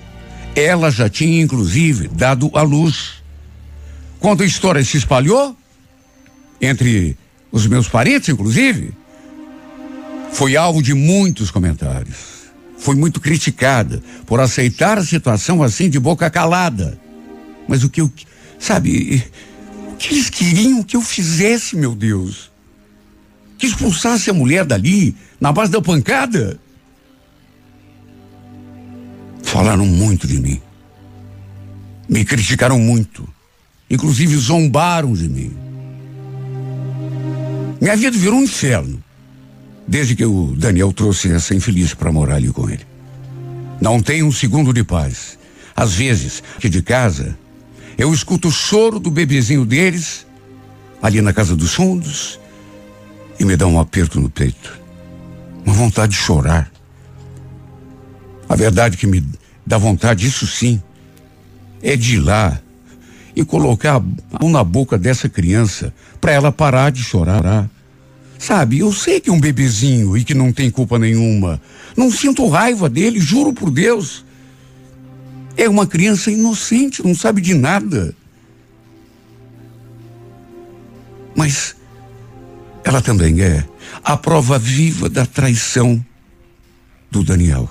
ela 0.54 0.90
já 0.90 1.08
tinha 1.08 1.42
inclusive 1.42 2.08
dado 2.08 2.50
à 2.54 2.62
luz. 2.62 3.14
Quando 4.20 4.42
a 4.42 4.46
história 4.46 4.84
se 4.84 4.96
espalhou, 4.96 5.56
entre 6.60 7.16
os 7.50 7.66
meus 7.66 7.88
parentes, 7.88 8.28
inclusive, 8.28 8.92
foi 10.32 10.56
alvo 10.56 10.80
de 10.80 10.94
muitos 10.94 11.50
comentários. 11.50 12.40
Foi 12.78 12.94
muito 12.94 13.20
criticada 13.20 14.00
por 14.26 14.40
aceitar 14.40 14.96
a 14.96 15.04
situação 15.04 15.62
assim 15.62 15.90
de 15.90 15.98
boca 15.98 16.30
calada. 16.30 16.98
Mas 17.66 17.82
o 17.82 17.90
que 17.90 18.00
eu, 18.00 18.10
sabe, 18.58 19.24
o 19.92 19.96
que 19.96 20.14
eles 20.14 20.30
queriam 20.30 20.82
que 20.82 20.96
eu 20.96 21.02
fizesse, 21.02 21.76
meu 21.76 21.94
Deus? 21.94 22.50
Que 23.60 23.66
expulsasse 23.66 24.30
a 24.30 24.32
mulher 24.32 24.64
dali, 24.64 25.14
na 25.38 25.52
base 25.52 25.70
da 25.70 25.82
pancada. 25.82 26.58
Falaram 29.42 29.84
muito 29.84 30.26
de 30.26 30.40
mim. 30.40 30.60
Me 32.08 32.24
criticaram 32.24 32.78
muito. 32.78 33.28
Inclusive 33.90 34.34
zombaram 34.38 35.12
de 35.12 35.28
mim. 35.28 35.52
Minha 37.78 37.96
vida 37.96 38.16
virou 38.16 38.38
um 38.38 38.44
inferno. 38.44 39.02
Desde 39.86 40.16
que 40.16 40.24
o 40.24 40.54
Daniel 40.56 40.92
trouxe 40.92 41.30
essa 41.30 41.54
infeliz 41.54 41.92
para 41.92 42.10
morar 42.10 42.36
ali 42.36 42.48
com 42.48 42.70
ele. 42.70 42.86
Não 43.78 44.00
tenho 44.00 44.26
um 44.26 44.32
segundo 44.32 44.72
de 44.72 44.82
paz. 44.82 45.38
Às 45.76 45.92
vezes, 45.92 46.42
que 46.58 46.68
de 46.68 46.80
casa, 46.80 47.36
eu 47.98 48.14
escuto 48.14 48.48
o 48.48 48.52
choro 48.52 48.98
do 48.98 49.10
bebezinho 49.10 49.66
deles, 49.66 50.26
ali 51.02 51.20
na 51.20 51.32
casa 51.34 51.54
dos 51.54 51.74
fundos, 51.74 52.39
e 53.40 53.44
me 53.44 53.56
dá 53.56 53.66
um 53.66 53.80
aperto 53.80 54.20
no 54.20 54.28
peito. 54.28 54.78
Uma 55.64 55.74
vontade 55.74 56.12
de 56.12 56.18
chorar. 56.18 56.70
A 58.46 58.54
verdade 58.54 58.98
que 58.98 59.06
me 59.06 59.24
dá 59.66 59.78
vontade, 59.78 60.26
isso 60.26 60.46
sim, 60.46 60.80
é 61.82 61.96
de 61.96 62.16
ir 62.16 62.20
lá 62.20 62.60
e 63.34 63.42
colocar 63.42 63.96
a 63.96 64.00
mão 64.38 64.50
na 64.50 64.62
boca 64.62 64.98
dessa 64.98 65.26
criança 65.26 65.94
para 66.20 66.32
ela 66.32 66.52
parar 66.52 66.90
de 66.90 67.02
chorar. 67.02 67.70
Sabe, 68.38 68.80
eu 68.80 68.92
sei 68.92 69.20
que 69.20 69.30
é 69.30 69.32
um 69.32 69.40
bebezinho 69.40 70.16
e 70.16 70.24
que 70.24 70.34
não 70.34 70.52
tem 70.52 70.70
culpa 70.70 70.98
nenhuma. 70.98 71.60
Não 71.96 72.10
sinto 72.10 72.46
raiva 72.48 72.90
dele, 72.90 73.18
juro 73.20 73.54
por 73.54 73.70
Deus. 73.70 74.24
É 75.56 75.68
uma 75.68 75.86
criança 75.86 76.30
inocente, 76.30 77.02
não 77.02 77.14
sabe 77.14 77.40
de 77.40 77.54
nada. 77.54 78.14
Mas 81.34 81.76
ela 82.84 83.00
também 83.00 83.40
é 83.40 83.64
a 84.02 84.16
prova 84.16 84.58
viva 84.58 85.08
da 85.08 85.26
traição 85.26 86.04
do 87.10 87.22
Daniel. 87.22 87.68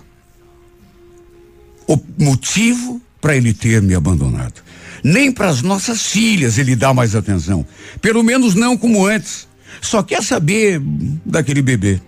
O 1.87 1.99
motivo 2.17 3.01
para 3.19 3.35
ele 3.35 3.53
ter 3.53 3.81
me 3.81 3.95
abandonado. 3.95 4.61
Nem 5.03 5.31
para 5.31 5.47
as 5.47 5.61
nossas 5.61 6.07
filhas 6.07 6.57
ele 6.57 6.75
dá 6.75 6.93
mais 6.93 7.15
atenção. 7.15 7.65
Pelo 8.01 8.23
menos 8.23 8.53
não 8.53 8.77
como 8.77 9.05
antes. 9.05 9.47
Só 9.81 10.03
quer 10.03 10.21
saber 10.23 10.81
daquele 11.25 11.61
bebê. 11.61 12.01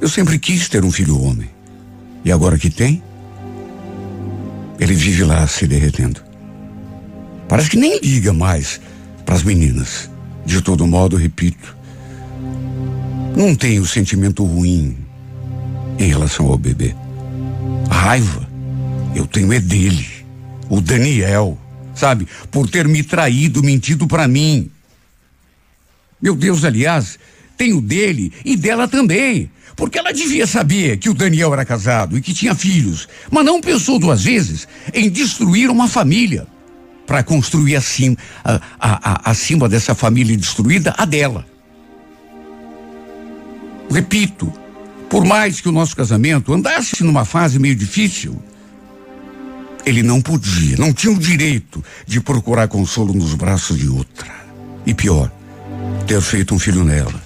Eu 0.00 0.08
sempre 0.08 0.38
quis 0.38 0.68
ter 0.68 0.84
um 0.84 0.90
filho 0.90 1.20
homem. 1.20 1.48
E 2.24 2.32
agora 2.32 2.58
que 2.58 2.70
tem, 2.70 3.02
ele 4.78 4.94
vive 4.94 5.24
lá 5.24 5.46
se 5.46 5.66
derretendo. 5.66 6.22
Parece 7.48 7.70
que 7.70 7.76
nem 7.76 8.00
liga 8.00 8.32
mais 8.32 8.80
para 9.24 9.34
as 9.34 9.42
meninas. 9.42 10.10
De 10.44 10.62
todo 10.62 10.86
modo, 10.86 11.16
repito, 11.16 11.76
não 13.36 13.54
tenho 13.54 13.86
sentimento 13.86 14.44
ruim 14.44 14.96
em 15.98 16.08
relação 16.08 16.46
ao 16.46 16.58
bebê. 16.58 16.94
A 17.88 17.94
raiva 17.94 18.48
eu 19.14 19.26
tenho 19.26 19.52
é 19.52 19.60
dele, 19.60 20.06
o 20.68 20.80
Daniel, 20.80 21.58
sabe? 21.94 22.26
Por 22.50 22.68
ter 22.68 22.86
me 22.86 23.02
traído, 23.02 23.62
mentido 23.62 24.06
para 24.06 24.28
mim. 24.28 24.70
Meu 26.22 26.36
Deus, 26.36 26.64
aliás, 26.64 27.18
tenho 27.56 27.80
dele 27.80 28.32
e 28.44 28.56
dela 28.56 28.86
também. 28.86 29.50
Porque 29.74 29.98
ela 29.98 30.12
devia 30.12 30.46
saber 30.46 30.98
que 30.98 31.08
o 31.08 31.14
Daniel 31.14 31.52
era 31.52 31.64
casado 31.64 32.16
e 32.16 32.20
que 32.20 32.34
tinha 32.34 32.54
filhos, 32.54 33.08
mas 33.30 33.44
não 33.44 33.60
pensou 33.60 33.98
duas 33.98 34.22
vezes 34.22 34.68
em 34.92 35.08
destruir 35.08 35.70
uma 35.70 35.88
família 35.88 36.46
para 37.06 37.22
construir 37.22 37.76
acima, 37.76 38.16
a, 38.44 38.60
a, 38.78 39.12
a, 39.12 39.30
acima 39.30 39.68
dessa 39.68 39.94
família 39.94 40.36
destruída 40.36 40.94
a 40.96 41.04
dela. 41.04 41.46
Repito, 43.90 44.52
por 45.08 45.24
mais 45.24 45.60
que 45.60 45.68
o 45.68 45.72
nosso 45.72 45.96
casamento 45.96 46.54
andasse 46.54 47.02
numa 47.02 47.24
fase 47.24 47.58
meio 47.58 47.74
difícil, 47.74 48.40
ele 49.84 50.02
não 50.02 50.20
podia, 50.20 50.76
não 50.76 50.92
tinha 50.92 51.12
o 51.12 51.18
direito 51.18 51.82
de 52.06 52.20
procurar 52.20 52.68
consolo 52.68 53.12
nos 53.12 53.34
braços 53.34 53.76
de 53.76 53.88
outra. 53.88 54.30
E 54.86 54.94
pior, 54.94 55.30
ter 56.06 56.20
feito 56.20 56.54
um 56.54 56.58
filho 56.58 56.84
nela. 56.84 57.20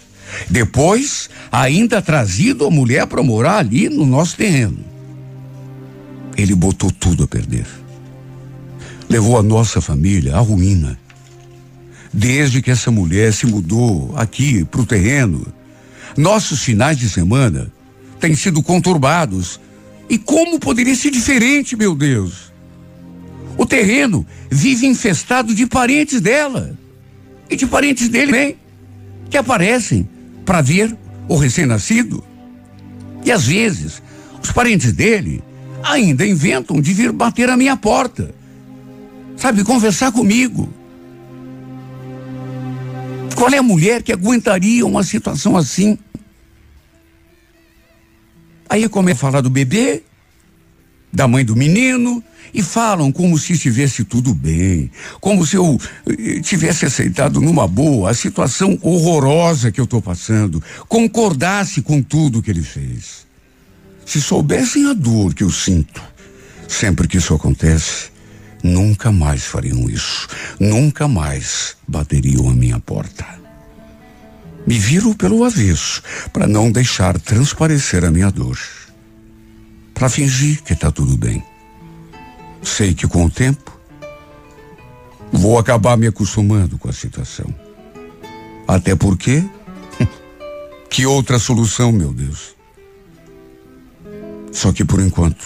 Depois, 0.49 1.29
ainda 1.53 2.01
trazido 2.01 2.67
a 2.67 2.71
mulher 2.71 3.07
para 3.07 3.23
morar 3.23 3.59
ali 3.59 3.89
no 3.89 4.07
nosso 4.07 4.37
terreno. 4.37 4.79
Ele 6.37 6.55
botou 6.55 6.91
tudo 6.91 7.25
a 7.25 7.29
perder. 7.29 7.67
Levou 9.09 9.39
a 9.39 9.43
nossa 9.43 9.81
família 9.81 10.37
à 10.37 10.41
ruína. 10.41 10.99
Desde 12.13 12.63
que 12.63 12.71
essa 12.71 12.91
mulher 12.91 13.33
se 13.33 13.47
mudou 13.47 14.13
aqui 14.17 14.65
para 14.65 14.81
o 14.81 14.87
terreno, 14.87 15.47
nossos 16.17 16.63
finais 16.63 16.97
de 16.97 17.09
semana 17.09 17.73
têm 18.21 18.35
sido 18.35 18.63
conturbados. 18.63 19.61
E 20.09 20.19
como 20.19 20.61
poderia 20.61 20.95
ser 20.95 21.11
diferente, 21.11 21.77
meu 21.77 21.95
Deus? 21.95 22.53
O 23.57 23.65
terreno 23.65 24.27
vive 24.51 24.87
infestado 24.87 25.55
de 25.55 25.67
parentes 25.67 26.21
dela 26.21 26.77
e 27.49 27.57
de 27.57 27.67
parentes 27.67 28.09
dele 28.09 28.33
também, 28.33 28.57
que 29.31 29.37
aparecem 29.37 30.09
para 30.45 30.61
ver 30.61 30.97
o 31.29 31.37
recém-nascido. 31.37 32.23
E 33.25 33.33
às 33.33 33.47
vezes, 33.47 34.03
os 34.43 34.53
parentes 34.53 34.93
dele 34.93 35.43
ainda 35.83 36.27
inventam 36.27 36.81
de 36.81 36.93
vir 36.93 37.13
bater 37.13 37.49
a 37.49 37.57
minha 37.57 37.77
porta, 37.77 38.35
sabe, 39.37 39.65
conversar 39.65 40.13
comigo. 40.13 40.73
Qual 43.35 43.51
é 43.53 43.59
a 43.59 43.63
mulher 43.63 44.03
que 44.03 44.13
aguentaria 44.13 44.87
uma 44.87 45.03
situação 45.03 45.57
assim? 45.57 45.99
Aí 48.69 48.89
começa 48.89 49.19
a 49.19 49.31
falar 49.31 49.41
do 49.41 49.51
bebê, 49.51 50.03
da 51.13 51.29
mãe 51.29 51.45
do 51.45 51.55
menino, 51.55 52.23
e 52.53 52.63
falam 52.63 53.11
como 53.11 53.37
se 53.39 53.53
estivesse 53.53 54.05
tudo 54.05 54.33
bem, 54.33 54.91
como 55.21 55.45
se 55.45 55.57
eu 55.57 55.81
eh, 56.07 56.41
tivesse 56.41 56.87
aceitado 56.87 57.41
numa 57.41 57.67
boa 57.67 58.11
a 58.11 58.15
situação 58.15 58.79
horrorosa 58.81 59.73
que 59.73 59.81
eu 59.81 59.85
estou 59.85 60.01
passando, 60.01 60.63
concordasse 60.89 61.83
com 61.83 62.01
tudo 62.01 62.41
que 62.41 62.51
ele 62.51 62.63
fez. 62.63 63.27
Se 64.07 64.21
soubessem 64.21 64.89
a 64.89 64.93
dor 64.93 65.35
que 65.35 65.43
eu 65.43 65.51
sinto 65.51 66.15
sempre 66.69 67.07
que 67.07 67.19
isso 67.19 67.35
acontece, 67.35 68.11
nunca 68.65 69.13
mais 69.13 69.45
fariam 69.45 69.89
isso, 69.91 70.27
nunca 70.59 71.07
mais 71.07 71.77
bateriam 71.87 72.49
a 72.49 72.55
minha 72.55 72.81
porta. 72.81 73.27
Me 74.67 74.79
viro 74.79 75.15
pelo 75.15 75.45
avesso 75.45 76.03
para 76.33 76.47
não 76.47 76.73
deixar 76.73 77.21
transparecer 77.21 78.03
a 78.03 78.11
minha 78.11 78.31
dor, 78.31 78.59
para 79.93 80.09
fingir 80.09 80.63
que 80.63 80.73
está 80.73 80.91
tudo 80.91 81.15
bem. 81.19 81.45
Sei 82.63 82.95
que 82.95 83.07
com 83.07 83.27
o 83.27 83.31
tempo 83.31 83.79
vou 85.31 85.59
acabar 85.59 85.99
me 85.99 86.07
acostumando 86.07 86.79
com 86.79 86.89
a 86.89 86.93
situação. 86.93 87.55
Até 88.67 88.97
porque 88.97 89.45
que 90.89 91.05
outra 91.05 91.39
solução, 91.39 91.93
meu 91.93 92.15
Deus? 92.15 92.55
Só 94.51 94.73
que 94.73 94.85
por 94.85 95.01
enquanto 95.01 95.45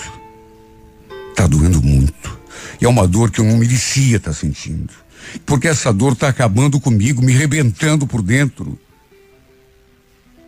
tá 1.35 1.48
doendo 1.48 1.83
muito. 1.83 2.38
E 2.80 2.84
é 2.84 2.88
uma 2.88 3.06
dor 3.06 3.30
que 3.30 3.40
eu 3.40 3.44
não 3.44 3.58
merecia 3.58 4.16
estar 4.16 4.30
tá 4.30 4.36
sentindo. 4.36 4.92
Porque 5.44 5.68
essa 5.68 5.92
dor 5.92 6.14
tá 6.14 6.28
acabando 6.28 6.80
comigo, 6.80 7.22
me 7.22 7.32
rebentando 7.32 8.06
por 8.06 8.22
dentro. 8.22 8.78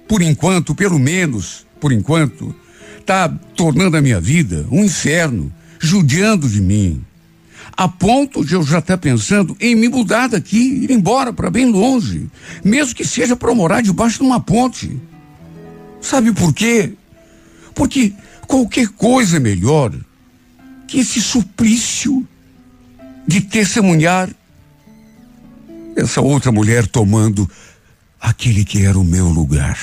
Por 0.09 0.23
enquanto, 0.23 0.75
pelo 0.75 0.99
menos, 0.99 1.67
por 1.81 1.93
enquanto, 1.93 2.55
tá 3.05 3.29
tornando 3.29 3.97
a 3.97 4.01
minha 4.01 4.21
vida 4.21 4.67
um 4.71 4.85
inferno 4.85 5.53
judiando 5.79 6.49
de 6.49 6.61
mim, 6.61 7.03
a 7.77 7.89
ponto 7.89 8.45
de 8.45 8.55
eu 8.55 8.63
já 8.63 8.79
estar 8.79 8.99
pensando 8.99 9.57
em 9.59 9.75
me 9.75 9.89
mudar 9.89 10.29
daqui, 10.29 10.85
ir 10.85 10.91
embora 10.91 11.33
para 11.33 11.51
bem 11.51 11.71
longe, 11.71 12.29
mesmo 12.63 12.95
que 12.95 13.05
seja 13.05 13.35
para 13.35 13.55
morar 13.55 13.81
debaixo 13.81 14.19
de 14.19 14.25
uma 14.25 14.41
ponte. 14.41 15.01
Sabe 16.01 16.33
por 16.33 16.53
quê? 16.53 16.93
Porque 17.75 18.13
qualquer 18.47 18.89
coisa 18.89 19.37
é 19.37 19.41
melhor 19.41 19.95
que 20.91 20.99
esse 20.99 21.21
suplício 21.23 22.27
de 23.25 23.41
testemunhar 23.41 24.29
essa 25.95 26.21
outra 26.21 26.51
mulher 26.51 26.85
tomando 26.89 27.49
aquele 28.21 28.65
que 28.65 28.85
era 28.85 28.99
o 28.99 29.05
meu 29.05 29.29
lugar. 29.29 29.79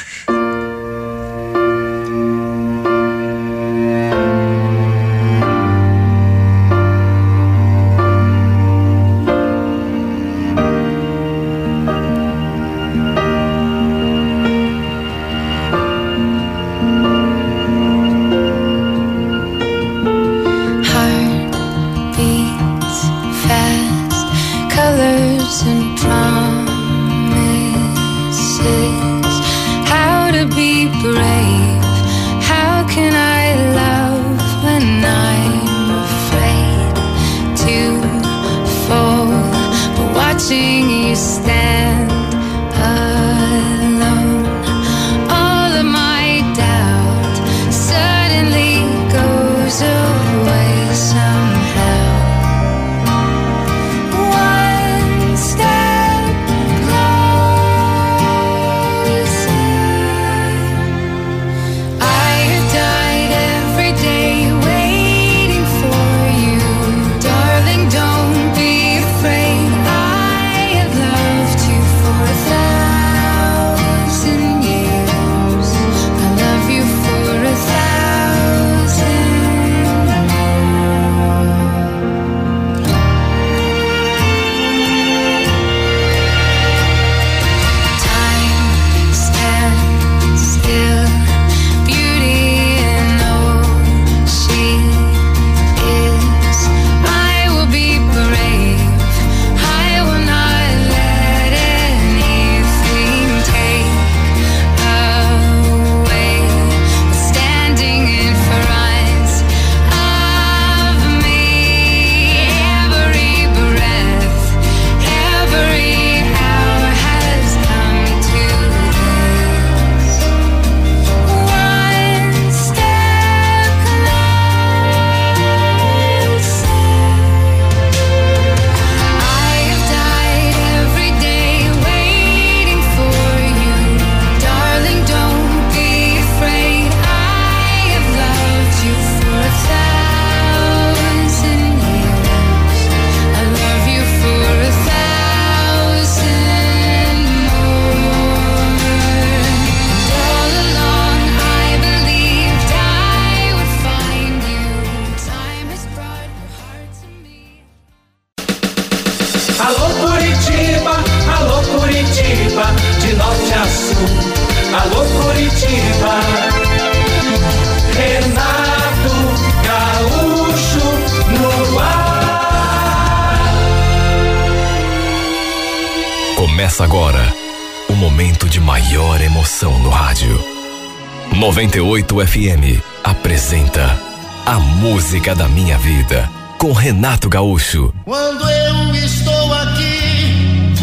98 181.57 182.27
FM 182.27 182.83
apresenta 183.03 183.99
A 184.45 184.59
Música 184.59 185.33
da 185.33 185.47
Minha 185.47 185.75
Vida 185.79 186.29
com 186.59 186.71
Renato 186.71 187.27
Gaúcho. 187.27 187.91
Quando 188.05 188.47
eu 188.47 188.93
estou 188.93 189.53
aqui, 189.53 190.75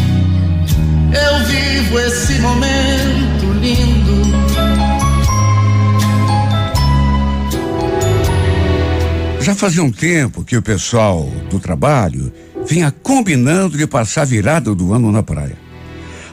eu 1.13 1.47
vivo 1.47 2.01
esse 2.01 2.41
momento 2.41 3.53
lindo. 3.61 4.21
Já 9.43 9.55
fazia 9.55 9.85
um 9.85 9.93
tempo 9.93 10.43
que 10.43 10.57
o 10.57 10.63
pessoal 10.63 11.31
do 11.49 11.61
trabalho 11.61 12.33
vinha 12.67 12.91
combinando 12.91 13.79
de 13.79 13.87
passar 13.87 14.23
a 14.23 14.25
virada 14.25 14.75
do 14.75 14.93
ano 14.93 15.13
na 15.13 15.23
praia. 15.23 15.57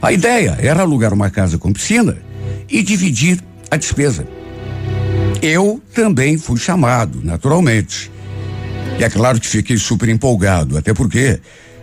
A 0.02 0.12
ideia 0.12 0.58
era 0.60 0.82
alugar 0.82 1.14
uma 1.14 1.30
casa 1.30 1.60
com 1.60 1.72
piscina 1.72 2.18
e 2.68 2.82
dividir 2.82 3.40
a 3.72 3.78
despesa. 3.78 4.28
Eu 5.42 5.82
também 5.94 6.38
fui 6.38 6.60
chamado, 6.60 7.22
naturalmente. 7.24 8.12
E 9.00 9.04
é 9.04 9.10
claro 9.10 9.40
que 9.40 9.48
fiquei 9.48 9.78
super 9.78 10.10
empolgado, 10.10 10.78
até 10.78 10.94
porque 10.94 11.40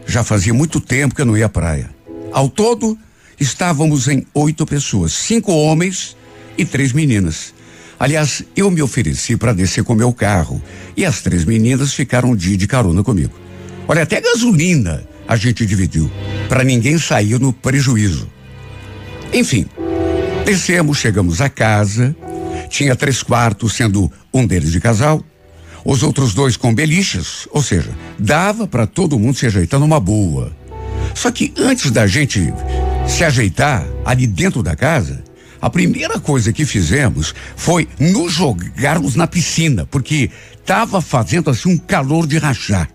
já 0.07 0.23
fazia 0.23 0.53
muito 0.55 0.81
tempo 0.81 1.15
que 1.15 1.23
eu 1.23 1.27
não 1.27 1.37
ia 1.37 1.47
à 1.47 1.49
praia. 1.49 1.91
Ao 2.31 2.49
todo, 2.49 2.97
estávamos 3.41 4.07
em 4.07 4.27
oito 4.35 4.67
pessoas, 4.67 5.13
cinco 5.13 5.51
homens 5.51 6.17
e 6.57 6.65
três 6.65 6.93
meninas. 6.93 7.55
Aliás, 7.99 8.45
eu 8.55 8.71
me 8.71 8.81
ofereci 8.81 9.37
para 9.37 9.53
descer 9.53 9.83
com 9.83 9.95
meu 9.95 10.13
carro 10.13 10.63
e 10.97 11.05
as 11.05 11.21
três 11.21 11.45
meninas 11.45 11.93
ficaram 11.93 12.31
um 12.31 12.37
dia 12.37 12.57
de 12.57 12.67
carona 12.67 13.03
comigo. 13.03 13.33
Olha, 13.89 14.03
até 14.03 14.21
gasolina 14.21 15.05
a 15.27 15.35
gente 15.37 15.67
dividiu, 15.67 16.11
para 16.49 16.63
ninguém 16.63 16.97
sair 16.99 17.41
no 17.41 17.53
prejuízo. 17.53 18.29
Enfim, 19.33 19.67
descemos, 20.49 20.97
chegamos 20.97 21.43
à 21.43 21.51
casa, 21.51 22.17
tinha 22.71 22.97
três 22.97 23.23
quartos, 23.23 23.75
sendo 23.75 24.11
um 24.33 24.47
deles 24.47 24.73
de 24.73 24.81
casal, 24.81 25.23
os 25.85 26.03
outros 26.03 26.33
dois 26.33 26.57
com 26.57 26.75
beliches, 26.75 27.47
ou 27.51 27.63
seja, 27.63 27.91
dava 28.19 28.67
para 28.67 28.87
todo 28.87 29.19
mundo 29.19 29.37
se 29.37 29.45
ajeitar 29.45 29.79
numa 29.79 30.01
boa. 30.01 30.51
Só 31.15 31.31
que 31.31 31.53
antes 31.59 31.91
da 31.91 32.07
gente 32.07 32.51
se 33.07 33.25
ajeitar 33.25 33.87
ali 34.07 34.27
dentro 34.27 34.63
da 34.63 34.75
casa, 34.75 35.23
a 35.61 35.69
primeira 35.69 36.19
coisa 36.19 36.51
que 36.51 36.65
fizemos 36.65 37.35
foi 37.55 37.87
nos 38.01 38.33
jogarmos 38.33 39.17
na 39.17 39.27
piscina, 39.27 39.85
porque 39.91 40.31
estava 40.59 41.03
fazendo 41.03 41.51
assim 41.51 41.75
um 41.75 41.77
calor 41.77 42.27
de 42.27 42.39
rachar. 42.39 42.89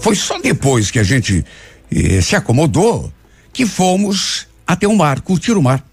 Foi 0.00 0.16
só 0.16 0.38
depois 0.38 0.90
que 0.90 0.98
a 0.98 1.04
gente 1.04 1.44
eh, 1.90 2.22
se 2.22 2.34
acomodou 2.34 3.12
que 3.52 3.66
fomos 3.66 4.46
até 4.66 4.88
o 4.88 4.96
mar, 4.96 5.20
curtir 5.20 5.52
o 5.52 5.62
mar. 5.62 5.87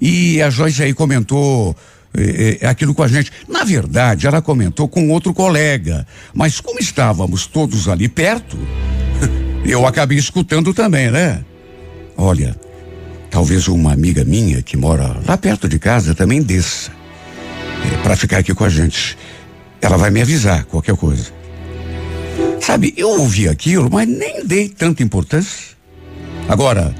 E 0.00 0.40
a 0.42 0.50
Joyce 0.50 0.82
aí 0.82 0.94
comentou 0.94 1.76
eh, 2.16 2.58
eh, 2.60 2.66
aquilo 2.66 2.94
com 2.94 3.02
a 3.02 3.08
gente. 3.08 3.32
Na 3.48 3.64
verdade, 3.64 4.26
ela 4.26 4.40
comentou 4.40 4.88
com 4.88 5.10
outro 5.10 5.34
colega, 5.34 6.06
mas 6.32 6.60
como 6.60 6.78
estávamos 6.78 7.46
todos 7.46 7.88
ali 7.88 8.08
perto, 8.08 8.58
eu 9.66 9.86
acabei 9.86 10.18
escutando 10.18 10.72
também, 10.72 11.10
né? 11.10 11.44
Olha, 12.16 12.56
talvez 13.30 13.68
uma 13.68 13.92
amiga 13.92 14.24
minha 14.24 14.62
que 14.62 14.76
mora 14.76 15.16
lá 15.26 15.36
perto 15.36 15.68
de 15.68 15.78
casa 15.78 16.14
também 16.14 16.42
desça 16.42 16.90
é, 17.84 18.02
para 18.02 18.16
ficar 18.16 18.38
aqui 18.38 18.54
com 18.54 18.64
a 18.64 18.68
gente. 18.68 19.16
Ela 19.80 19.96
vai 19.96 20.10
me 20.10 20.20
avisar 20.20 20.64
qualquer 20.64 20.96
coisa. 20.96 21.26
Sabe, 22.60 22.92
eu 22.96 23.08
ouvi 23.08 23.48
aquilo, 23.48 23.88
mas 23.90 24.08
nem 24.08 24.44
dei 24.44 24.68
tanta 24.68 25.02
importância. 25.02 25.76
Agora, 26.48 26.94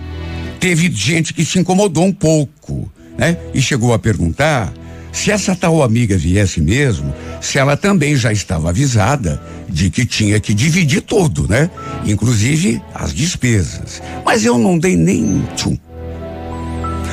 teve 0.59 0.91
gente 0.91 1.33
que 1.33 1.45
se 1.45 1.59
incomodou 1.59 2.05
um 2.05 2.13
pouco, 2.13 2.91
né? 3.17 3.37
E 3.55 3.61
chegou 3.61 3.93
a 3.93 3.99
perguntar 3.99 4.73
se 5.13 5.31
essa 5.31 5.55
tal 5.57 5.83
amiga 5.83 6.17
viesse 6.17 6.61
mesmo, 6.61 7.13
se 7.41 7.59
ela 7.59 7.77
também 7.77 8.15
já 8.15 8.33
estava 8.33 8.69
avisada 8.69 9.43
de 9.69 9.91
que 9.91 10.07
tinha 10.07 10.39
que 10.39 10.55
dividir 10.55 11.03
tudo, 11.03 11.49
né? 11.49 11.71
Inclusive 12.05 12.81
as 12.95 13.13
despesas. 13.13 14.03
Mas 14.25 14.45
eu 14.45 14.59
não 14.59 14.79
dei 14.79 14.97
nem 14.97 15.43
tchum. 15.57 15.77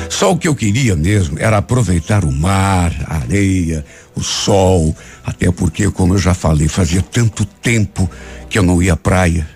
Só 0.08 0.32
o 0.32 0.38
que 0.38 0.46
eu 0.46 0.54
queria 0.54 0.94
mesmo 0.94 1.36
era 1.38 1.58
aproveitar 1.58 2.24
o 2.24 2.32
mar, 2.32 2.94
a 3.06 3.16
areia, 3.16 3.84
o 4.14 4.22
sol, 4.22 4.96
até 5.24 5.50
porque, 5.50 5.90
como 5.90 6.14
eu 6.14 6.18
já 6.18 6.32
falei, 6.32 6.68
fazia 6.68 7.02
tanto 7.02 7.44
tempo 7.44 8.08
que 8.48 8.58
eu 8.58 8.62
não 8.62 8.82
ia 8.82 8.92
à 8.92 8.96
praia. 8.96 9.46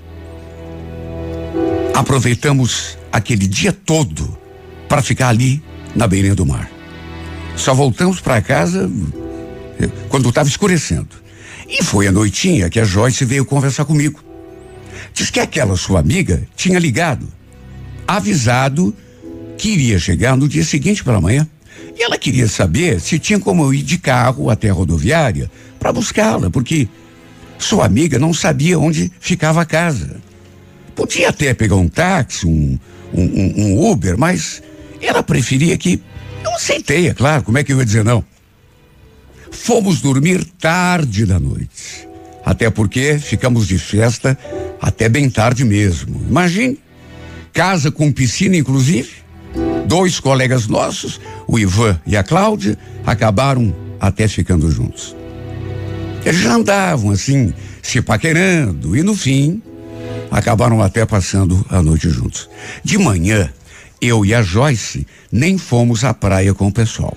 Aproveitamos 1.95 2.99
aquele 3.13 3.47
dia 3.47 3.73
todo 3.73 4.39
para 4.89 5.03
ficar 5.03 5.29
ali 5.29 5.63
na 5.95 6.07
beirinha 6.07 6.35
do 6.35 6.47
mar. 6.47 6.71
Só 7.57 7.75
voltamos 7.75 8.21
para 8.21 8.41
casa 8.41 8.91
eh, 9.81 9.89
quando 10.09 10.29
estava 10.29 10.49
escurecendo. 10.49 11.09
E 11.69 11.85
foi 11.85 12.07
a 12.07 12.13
noitinha 12.13 12.71
que 12.71 12.81
a 12.81 12.85
Joyce 12.85 13.25
veio 13.25 13.45
conversar 13.45 13.85
comigo. 13.85 14.23
Diz 15.15 15.31
que 15.31 15.41
aquela 15.41 15.77
sua 15.77 16.01
amiga 16.01 16.43
tinha 16.57 16.79
ligado, 16.79 17.29
avisado 18.07 18.95
que 19.59 19.71
iria 19.71 19.99
chegar 19.99 20.37
no 20.37 20.49
dia 20.49 20.65
seguinte 20.65 21.05
pela 21.05 21.21
manhã. 21.21 21.47
E 21.97 22.03
ela 22.03 22.17
queria 22.17 22.49
saber 22.49 23.01
se 23.01 23.19
tinha 23.19 23.39
como 23.39 23.63
eu 23.63 23.75
ir 23.75 23.83
de 23.83 23.99
carro 23.99 24.49
até 24.49 24.71
a 24.71 24.73
rodoviária 24.73 25.51
para 25.79 25.93
buscá-la, 25.93 26.51
porque 26.51 26.89
sua 27.59 27.85
amiga 27.85 28.19
não 28.19 28.33
sabia 28.33 28.79
onde 28.79 29.13
ficava 29.21 29.61
a 29.63 29.67
casa. 29.67 30.21
Podia 30.95 31.29
até 31.29 31.55
pegar 31.55 31.77
um 31.77 31.89
táxi, 31.89 32.47
um, 32.47 32.79
um, 33.13 33.23
um, 33.23 33.55
um 33.57 33.91
Uber, 33.91 34.19
mas 34.19 34.63
ela 35.01 35.23
preferia 35.23 35.77
que. 35.77 36.01
Eu 36.45 36.55
aceitei, 36.55 37.09
é 37.09 37.15
claro, 37.15 37.43
como 37.43 37.59
é 37.59 37.65
que 37.65 37.73
eu 37.73 37.79
ia 37.79 37.85
dizer 37.85 38.05
não? 38.05 38.25
Fomos 39.51 40.01
dormir 40.01 40.45
tarde 40.59 41.27
da 41.27 41.39
noite. 41.39 42.09
Até 42.45 42.71
porque 42.71 43.19
ficamos 43.19 43.67
de 43.67 43.79
festa 43.79 44.39
até 44.81 45.09
bem 45.09 45.29
tarde 45.29 45.65
mesmo. 45.65 46.25
Imagine, 46.29 46.79
casa 47.53 47.91
com 47.91 48.11
piscina, 48.11 48.57
inclusive. 48.57 49.11
Dois 49.87 50.21
colegas 50.21 50.67
nossos, 50.69 51.21
o 51.47 51.59
Ivan 51.59 52.01
e 52.07 52.17
a 52.17 52.23
Cláudia, 52.23 52.79
acabaram 53.05 53.75
até 54.01 54.29
ficando 54.29 54.71
juntos. 54.71 55.15
Eles 56.25 56.41
já 56.41 56.55
andavam 56.55 57.11
assim, 57.11 57.53
se 57.83 58.01
paquerando, 58.01 58.97
e 58.97 59.03
no 59.03 59.15
fim, 59.15 59.61
acabaram 60.31 60.81
até 60.83 61.05
passando 61.05 61.65
a 61.69 61.83
noite 61.83 62.09
juntos. 62.09 62.49
De 62.85 62.97
manhã, 62.99 63.51
eu 64.01 64.25
e 64.25 64.35
a 64.35 64.43
Joyce 64.43 65.07
nem 65.31 65.59
fomos 65.59 66.05
à 66.05 66.15
praia 66.15 66.55
com 66.55 66.67
o 66.69 66.73
pessoal. 66.73 67.17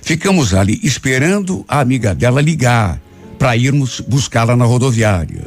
Ficamos 0.00 0.54
ali 0.54 0.78
esperando 0.82 1.64
a 1.68 1.80
amiga 1.80 2.14
dela 2.14 2.40
ligar 2.40 3.00
para 3.38 3.56
irmos 3.56 4.00
buscá-la 4.00 4.56
na 4.56 4.64
rodoviária. 4.64 5.44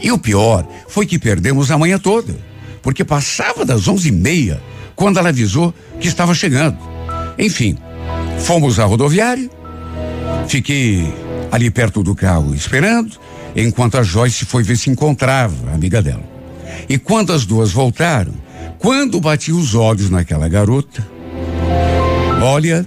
E 0.00 0.12
o 0.12 0.18
pior 0.18 0.66
foi 0.88 1.06
que 1.06 1.18
perdemos 1.18 1.70
a 1.70 1.78
manhã 1.78 1.98
toda, 1.98 2.36
porque 2.82 3.04
passava 3.04 3.64
das 3.64 3.88
onze 3.88 4.08
e 4.08 4.12
meia 4.12 4.60
quando 4.94 5.18
ela 5.18 5.30
avisou 5.30 5.74
que 6.00 6.08
estava 6.08 6.34
chegando. 6.34 6.78
Enfim, 7.38 7.76
fomos 8.38 8.78
à 8.78 8.84
rodoviária, 8.84 9.50
fiquei 10.48 11.12
ali 11.50 11.70
perto 11.70 12.02
do 12.02 12.14
carro 12.14 12.54
esperando, 12.54 13.18
enquanto 13.56 13.96
a 13.96 14.02
Joyce 14.02 14.44
foi 14.44 14.62
ver 14.62 14.76
se 14.76 14.90
encontrava 14.90 15.70
a 15.70 15.74
amiga 15.74 16.02
dela. 16.02 16.22
E 16.88 16.98
quando 16.98 17.32
as 17.32 17.46
duas 17.46 17.72
voltaram, 17.72 18.34
quando 18.78 19.20
bati 19.20 19.50
os 19.50 19.74
olhos 19.74 20.10
naquela 20.10 20.46
garota, 20.48 21.04
olha, 22.42 22.86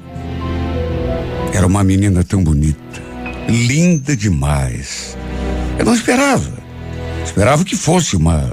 era 1.52 1.66
uma 1.66 1.84
menina 1.84 2.24
tão 2.24 2.44
bonita, 2.44 3.02
linda 3.48 4.16
demais. 4.16 5.18
Eu 5.78 5.86
não 5.86 5.96
esperava. 5.96 6.60
Esperava 7.26 7.64
que 7.64 7.76
fosse 7.76 8.16
uma 8.16 8.52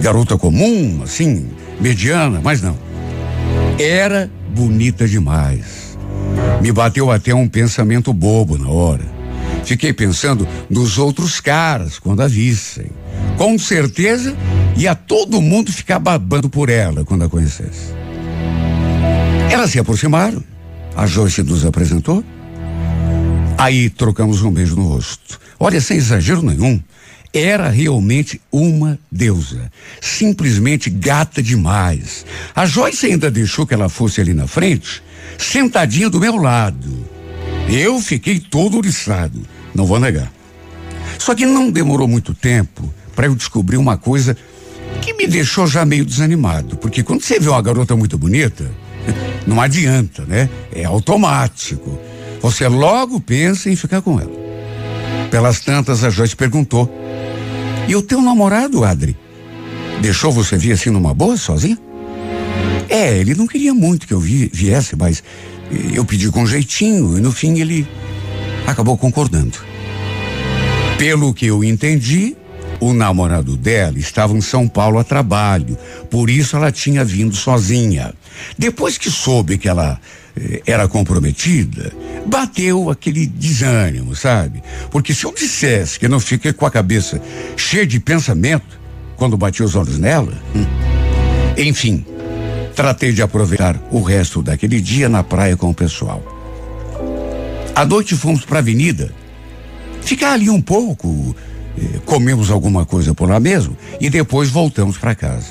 garota 0.00 0.36
comum, 0.36 1.00
assim, 1.02 1.48
mediana, 1.80 2.40
mas 2.42 2.60
não. 2.60 2.76
Era 3.78 4.30
bonita 4.54 5.06
demais. 5.06 5.96
Me 6.60 6.72
bateu 6.72 7.10
até 7.10 7.34
um 7.34 7.48
pensamento 7.48 8.12
bobo 8.12 8.58
na 8.58 8.68
hora. 8.68 9.15
Fiquei 9.66 9.92
pensando 9.92 10.46
nos 10.70 10.96
outros 10.96 11.40
caras 11.40 11.98
quando 11.98 12.22
a 12.22 12.28
vissem. 12.28 12.86
Com 13.36 13.58
certeza 13.58 14.34
ia 14.76 14.94
todo 14.94 15.42
mundo 15.42 15.72
ficar 15.72 15.98
babando 15.98 16.48
por 16.48 16.68
ela 16.68 17.04
quando 17.04 17.24
a 17.24 17.28
conhecesse. 17.28 17.92
Elas 19.50 19.72
se 19.72 19.78
aproximaram. 19.80 20.42
A 20.94 21.04
Joyce 21.06 21.42
nos 21.42 21.66
apresentou. 21.66 22.24
Aí 23.58 23.90
trocamos 23.90 24.40
um 24.42 24.52
beijo 24.52 24.76
no 24.76 24.86
rosto. 24.86 25.40
Olha, 25.58 25.80
sem 25.80 25.96
exagero 25.96 26.42
nenhum, 26.42 26.80
era 27.32 27.68
realmente 27.68 28.40
uma 28.52 28.98
deusa. 29.10 29.70
Simplesmente 30.00 30.88
gata 30.88 31.42
demais. 31.42 32.24
A 32.54 32.66
Joyce 32.66 33.06
ainda 33.06 33.30
deixou 33.30 33.66
que 33.66 33.74
ela 33.74 33.88
fosse 33.88 34.20
ali 34.20 34.32
na 34.32 34.46
frente, 34.46 35.02
sentadinha 35.36 36.08
do 36.08 36.20
meu 36.20 36.36
lado. 36.36 37.04
Eu 37.68 38.00
fiquei 38.00 38.38
todo 38.38 38.76
oriçado, 38.76 39.40
não 39.76 39.86
vou 39.86 40.00
negar. 40.00 40.32
Só 41.18 41.34
que 41.34 41.46
não 41.46 41.70
demorou 41.70 42.08
muito 42.08 42.34
tempo 42.34 42.92
para 43.14 43.26
eu 43.26 43.34
descobrir 43.34 43.76
uma 43.76 43.96
coisa 43.96 44.36
que 45.00 45.12
me 45.14 45.26
deixou 45.26 45.66
já 45.66 45.84
meio 45.84 46.04
desanimado, 46.04 46.76
porque 46.76 47.02
quando 47.02 47.22
você 47.22 47.38
vê 47.38 47.48
uma 47.48 47.62
garota 47.62 47.96
muito 47.96 48.16
bonita, 48.16 48.70
não 49.46 49.60
adianta, 49.60 50.24
né? 50.24 50.48
É 50.72 50.84
automático. 50.84 51.98
Você 52.40 52.68
logo 52.68 53.20
pensa 53.20 53.70
em 53.70 53.76
ficar 53.76 54.02
com 54.02 54.20
ela. 54.20 54.32
Pelas 55.30 55.60
tantas, 55.60 56.04
a 56.04 56.10
Joyce 56.10 56.36
perguntou: 56.36 56.90
E 57.88 57.96
o 57.96 58.02
teu 58.02 58.20
namorado, 58.20 58.84
Adri? 58.84 59.16
Deixou 60.00 60.30
você 60.30 60.56
vir 60.56 60.72
assim 60.72 60.90
numa 60.90 61.12
boa, 61.14 61.36
sozinha? 61.36 61.78
É, 62.88 63.16
ele 63.18 63.34
não 63.34 63.46
queria 63.46 63.74
muito 63.74 64.06
que 64.06 64.14
eu 64.14 64.20
vi, 64.20 64.50
viesse, 64.52 64.94
mas 64.94 65.22
eu 65.92 66.04
pedi 66.04 66.30
com 66.30 66.46
jeitinho 66.46 67.18
e 67.18 67.20
no 67.20 67.32
fim 67.32 67.58
ele 67.58 67.86
acabou 68.66 68.96
concordando. 68.96 69.58
Pelo 70.98 71.32
que 71.32 71.46
eu 71.46 71.62
entendi, 71.62 72.36
o 72.80 72.92
namorado 72.92 73.56
dela 73.56 73.98
estava 73.98 74.32
em 74.34 74.40
São 74.40 74.68
Paulo 74.68 74.98
a 74.98 75.04
trabalho, 75.04 75.76
por 76.10 76.28
isso 76.28 76.56
ela 76.56 76.72
tinha 76.72 77.04
vindo 77.04 77.34
sozinha. 77.34 78.14
Depois 78.58 78.98
que 78.98 79.10
soube 79.10 79.58
que 79.58 79.68
ela 79.68 80.00
eh, 80.36 80.62
era 80.66 80.88
comprometida, 80.88 81.92
bateu 82.26 82.90
aquele 82.90 83.26
desânimo, 83.26 84.14
sabe? 84.14 84.62
Porque 84.90 85.14
se 85.14 85.24
eu 85.24 85.34
dissesse 85.34 85.98
que 85.98 86.08
não 86.08 86.20
fiquei 86.20 86.52
com 86.52 86.66
a 86.66 86.70
cabeça 86.70 87.20
cheia 87.56 87.86
de 87.86 87.98
pensamento 88.00 88.80
quando 89.16 89.36
bati 89.36 89.62
os 89.62 89.74
olhos 89.74 89.98
nela, 89.98 90.32
hum, 90.54 90.66
enfim, 91.56 92.04
tratei 92.74 93.12
de 93.12 93.22
aproveitar 93.22 93.80
o 93.90 94.02
resto 94.02 94.42
daquele 94.42 94.80
dia 94.80 95.08
na 95.08 95.22
praia 95.22 95.56
com 95.56 95.70
o 95.70 95.74
pessoal. 95.74 96.35
À 97.76 97.84
noite 97.84 98.16
fomos 98.16 98.42
para 98.42 98.56
a 98.56 98.60
avenida, 98.60 99.12
ficar 100.00 100.32
ali 100.32 100.48
um 100.48 100.62
pouco, 100.62 101.36
eh, 101.76 102.00
comemos 102.06 102.50
alguma 102.50 102.86
coisa 102.86 103.14
por 103.14 103.28
lá 103.28 103.38
mesmo 103.38 103.76
e 104.00 104.08
depois 104.08 104.48
voltamos 104.48 104.96
para 104.96 105.14
casa. 105.14 105.48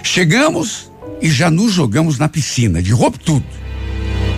Chegamos 0.00 0.92
e 1.20 1.28
já 1.28 1.50
nos 1.50 1.72
jogamos 1.72 2.20
na 2.20 2.28
piscina, 2.28 2.80
de 2.80 2.92
roupa 2.92 3.18
tudo. 3.18 3.44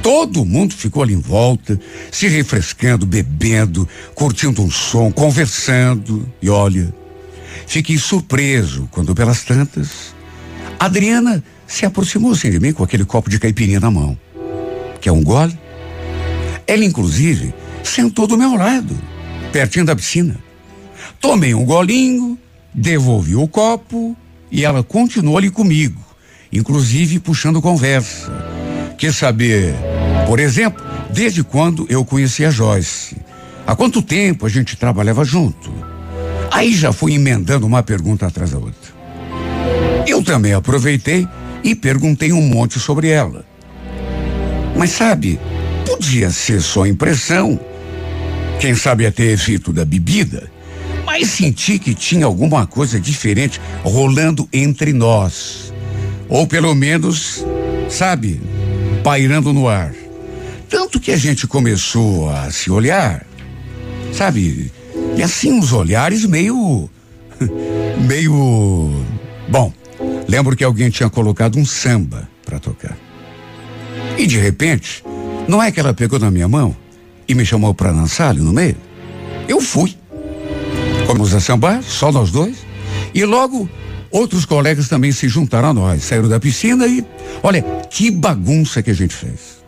Todo 0.03 0.43
mundo 0.43 0.73
ficou 0.73 1.03
ali 1.03 1.13
em 1.13 1.21
volta, 1.21 1.79
se 2.11 2.29
refrescando, 2.29 3.05
bebendo, 3.05 3.87
curtindo 4.15 4.63
um 4.63 4.71
som, 4.71 5.13
conversando. 5.13 6.27
E 6.41 6.49
olha, 6.49 6.95
fiquei 7.67 7.99
surpreso 7.99 8.89
quando, 8.91 9.15
pelas 9.15 9.45
tantas, 9.45 10.15
Adriana 10.81 11.45
se 11.67 11.85
aproximou 11.85 12.33
assim 12.33 12.51
de 12.51 12.59
mim 12.59 12.73
com 12.73 12.83
aquele 12.83 13.05
copo 13.05 13.29
de 13.29 13.39
caipirinha 13.39 13.81
na 13.81 13.91
mão. 13.91 14.19
Quer 14.99 15.13
um 15.13 15.23
gole? 15.23 15.68
Ela, 16.69 16.85
inclusive, 16.85 17.55
sentou 17.83 18.27
do 18.27 18.37
meu 18.37 18.55
lado, 18.55 18.95
pertinho 19.51 19.87
da 19.87 19.97
piscina. 19.97 20.37
Tomei 21.19 21.55
um 21.55 21.65
golinho, 21.65 22.39
devolvi 22.75 23.35
o 23.35 23.49
copo 23.49 24.15
e 24.53 24.67
ela 24.67 24.83
continuou 24.83 25.39
ali 25.39 25.51
comigo, 25.51 25.99
inclusive 26.53 27.21
puxando 27.21 27.63
conversa. 27.63 28.31
Quer 28.99 29.15
saber, 29.15 29.75
por 30.27 30.39
exemplo, 30.39 30.85
desde 31.11 31.43
quando 31.43 31.87
eu 31.89 32.05
conheci 32.05 32.45
a 32.45 32.51
Joyce? 32.51 33.17
Há 33.67 33.75
quanto 33.75 34.03
tempo 34.03 34.45
a 34.45 34.49
gente 34.51 34.77
trabalhava 34.77 35.25
junto? 35.25 35.73
Aí 36.51 36.75
já 36.75 36.93
fui 36.93 37.15
emendando 37.15 37.67
uma 37.67 37.83
pergunta 37.83 38.27
atrás 38.27 38.51
da 38.51 38.59
outra. 38.59 38.93
Eu 40.07 40.23
também 40.23 40.53
aproveitei 40.53 41.27
e 41.65 41.75
perguntei 41.75 42.31
um 42.31 42.43
monte 42.43 42.79
sobre 42.79 43.09
ela. 43.09 43.45
Mas 44.77 44.91
sabe, 44.91 45.39
podia 45.89 46.31
ser 46.31 46.61
só 46.61 46.87
impressão. 46.87 47.59
Quem 48.61 48.75
sabe 48.75 49.07
até 49.07 49.25
efeito 49.25 49.73
da 49.73 49.85
bebida 49.85 50.51
mas 51.09 51.31
senti 51.31 51.79
que 51.79 51.95
tinha 51.95 52.27
alguma 52.27 52.67
coisa 52.67 53.01
diferente 53.01 53.59
rolando 53.83 54.47
entre 54.53 54.93
nós. 54.93 55.73
Ou 56.29 56.47
pelo 56.47 56.75
menos, 56.75 57.45
sabe, 57.89 58.41
pairando 59.03 59.51
no 59.53 59.67
ar. 59.67 59.93
Tanto 60.69 61.01
que 61.01 61.11
a 61.11 61.17
gente 61.17 61.47
começou 61.47 62.29
a 62.29 62.51
se 62.53 62.71
olhar, 62.71 63.27
sabe? 64.13 64.71
E 65.17 65.23
assim 65.23 65.51
uns 65.51 65.73
olhares 65.73 66.27
meio. 66.27 66.91
meio. 68.07 69.05
Bom, 69.49 69.73
lembro 70.29 70.55
que 70.55 70.63
alguém 70.63 70.91
tinha 70.91 71.09
colocado 71.09 71.59
um 71.59 71.65
samba 71.65 72.29
para 72.45 72.61
tocar. 72.61 72.97
E 74.19 74.27
de 74.27 74.39
repente, 74.39 75.03
não 75.49 75.63
é 75.63 75.73
que 75.73 75.81
ela 75.81 75.95
pegou 75.95 76.19
na 76.19 76.31
minha 76.31 76.47
mão 76.47 76.77
e 77.27 77.35
me 77.35 77.45
chamou 77.45 77.75
para 77.75 77.91
dançar 77.91 78.29
ali 78.29 78.41
no 78.41 78.53
meio? 78.53 78.77
Eu 79.49 79.63
fui. 79.63 79.97
Fomos 81.07 81.35
a 81.35 81.41
sambar, 81.41 81.83
só 81.83 82.13
nós 82.13 82.31
dois. 82.31 82.59
E 83.15 83.25
logo 83.25 83.69
outros 84.11 84.45
colegas 84.45 84.89
também 84.89 85.11
se 85.11 85.27
juntaram 85.27 85.71
a 85.71 85.75
nós. 85.75 86.05
Saíram 86.05 86.29
da 86.29 86.39
piscina 86.39 86.87
e. 86.87 87.03
Olha, 87.43 87.63
que 87.91 88.11
bagunça 88.11 88.83
que 88.83 88.91
a 88.91 88.95
gente 88.95 89.15
fez. 89.15 89.59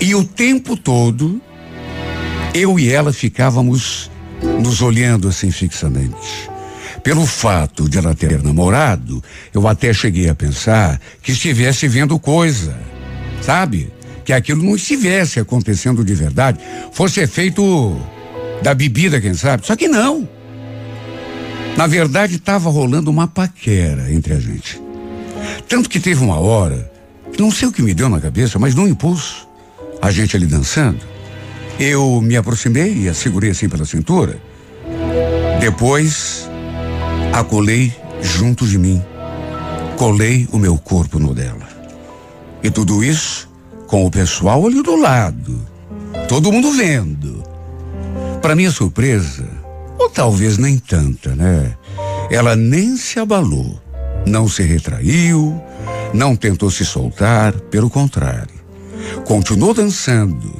E 0.00 0.14
o 0.14 0.22
tempo 0.22 0.76
todo, 0.76 1.42
eu 2.54 2.78
e 2.78 2.88
ela 2.88 3.12
ficávamos 3.12 4.08
nos 4.62 4.80
olhando 4.80 5.26
assim 5.26 5.50
fixamente. 5.50 6.48
Pelo 7.02 7.26
fato 7.26 7.88
de 7.88 7.98
ela 7.98 8.14
ter 8.14 8.40
namorado, 8.42 9.22
eu 9.52 9.66
até 9.66 9.92
cheguei 9.92 10.28
a 10.28 10.36
pensar 10.36 11.00
que 11.20 11.32
estivesse 11.32 11.88
vendo 11.88 12.16
coisa, 12.18 12.78
sabe? 13.40 13.90
Que 14.28 14.34
aquilo 14.34 14.62
não 14.62 14.76
estivesse 14.76 15.40
acontecendo 15.40 16.04
de 16.04 16.14
verdade, 16.14 16.58
fosse 16.92 17.18
efeito 17.18 17.98
da 18.62 18.74
bebida, 18.74 19.22
quem 19.22 19.32
sabe? 19.32 19.66
Só 19.66 19.74
que 19.74 19.88
não. 19.88 20.28
Na 21.78 21.86
verdade, 21.86 22.36
estava 22.36 22.68
rolando 22.68 23.10
uma 23.10 23.26
paquera 23.26 24.12
entre 24.12 24.34
a 24.34 24.38
gente. 24.38 24.78
Tanto 25.66 25.88
que 25.88 25.98
teve 25.98 26.22
uma 26.22 26.38
hora, 26.38 26.92
não 27.38 27.50
sei 27.50 27.68
o 27.68 27.72
que 27.72 27.80
me 27.80 27.94
deu 27.94 28.10
na 28.10 28.20
cabeça, 28.20 28.58
mas 28.58 28.74
num 28.74 28.86
impulso, 28.86 29.48
a 30.02 30.10
gente 30.10 30.36
ali 30.36 30.44
dançando, 30.44 31.00
eu 31.80 32.20
me 32.20 32.36
aproximei 32.36 33.04
e 33.04 33.08
a 33.08 33.14
segurei 33.14 33.52
assim 33.52 33.66
pela 33.66 33.86
cintura. 33.86 34.38
Depois, 35.58 36.46
a 37.32 37.42
colei 37.42 37.94
junto 38.20 38.66
de 38.66 38.76
mim. 38.76 39.02
Colei 39.96 40.46
o 40.52 40.58
meu 40.58 40.76
corpo 40.76 41.18
no 41.18 41.32
dela. 41.32 41.66
E 42.62 42.70
tudo 42.70 43.02
isso 43.02 43.47
com 43.88 44.04
o 44.04 44.10
pessoal 44.10 44.64
ali 44.66 44.82
do 44.82 44.94
lado. 44.94 45.60
Todo 46.28 46.52
mundo 46.52 46.70
vendo. 46.72 47.42
Para 48.40 48.54
minha 48.54 48.70
surpresa, 48.70 49.48
ou 49.98 50.08
talvez 50.08 50.58
nem 50.58 50.78
tanta, 50.78 51.34
né? 51.34 51.74
Ela 52.30 52.54
nem 52.54 52.96
se 52.96 53.18
abalou, 53.18 53.80
não 54.26 54.46
se 54.46 54.62
retraiu, 54.62 55.60
não 56.14 56.36
tentou 56.36 56.70
se 56.70 56.84
soltar, 56.84 57.52
pelo 57.52 57.90
contrário. 57.90 58.54
Continuou 59.24 59.72
dançando. 59.74 60.54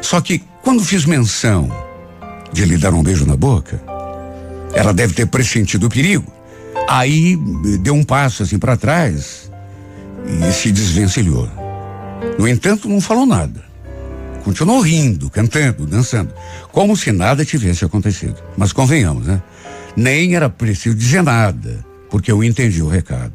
Só 0.00 0.20
que 0.20 0.42
quando 0.62 0.82
fiz 0.82 1.04
menção 1.04 1.70
de 2.50 2.64
lhe 2.64 2.78
dar 2.78 2.94
um 2.94 3.02
beijo 3.02 3.26
na 3.26 3.36
boca, 3.36 3.80
ela 4.72 4.92
deve 4.92 5.12
ter 5.12 5.26
pressentido 5.26 5.86
o 5.86 5.90
perigo. 5.90 6.32
Aí 6.88 7.36
deu 7.80 7.94
um 7.94 8.02
passo 8.02 8.42
assim 8.42 8.58
para 8.58 8.76
trás 8.76 9.50
e 10.26 10.52
se 10.52 10.72
desvencilhou. 10.72 11.57
No 12.38 12.48
entanto, 12.48 12.88
não 12.88 13.00
falou 13.00 13.26
nada. 13.26 13.62
Continuou 14.44 14.80
rindo, 14.80 15.28
cantando, 15.28 15.86
dançando, 15.86 16.32
como 16.72 16.96
se 16.96 17.12
nada 17.12 17.44
tivesse 17.44 17.84
acontecido. 17.84 18.36
Mas 18.56 18.72
convenhamos, 18.72 19.26
né? 19.26 19.42
Nem 19.96 20.34
era 20.34 20.48
preciso 20.48 20.94
dizer 20.94 21.22
nada, 21.22 21.84
porque 22.08 22.30
eu 22.30 22.42
entendi 22.42 22.82
o 22.82 22.88
recado. 22.88 23.32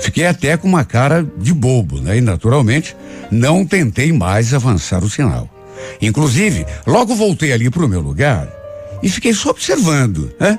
Fiquei 0.00 0.26
até 0.26 0.56
com 0.56 0.68
uma 0.68 0.84
cara 0.84 1.26
de 1.38 1.52
bobo, 1.52 2.00
né? 2.00 2.18
E 2.18 2.20
naturalmente 2.20 2.96
não 3.30 3.64
tentei 3.64 4.12
mais 4.12 4.54
avançar 4.54 5.02
o 5.02 5.10
sinal. 5.10 5.48
Inclusive, 6.00 6.66
logo 6.86 7.14
voltei 7.14 7.52
ali 7.52 7.70
para 7.70 7.84
o 7.84 7.88
meu 7.88 8.00
lugar 8.00 8.48
e 9.02 9.08
fiquei 9.08 9.32
só 9.32 9.50
observando, 9.50 10.32
né? 10.38 10.58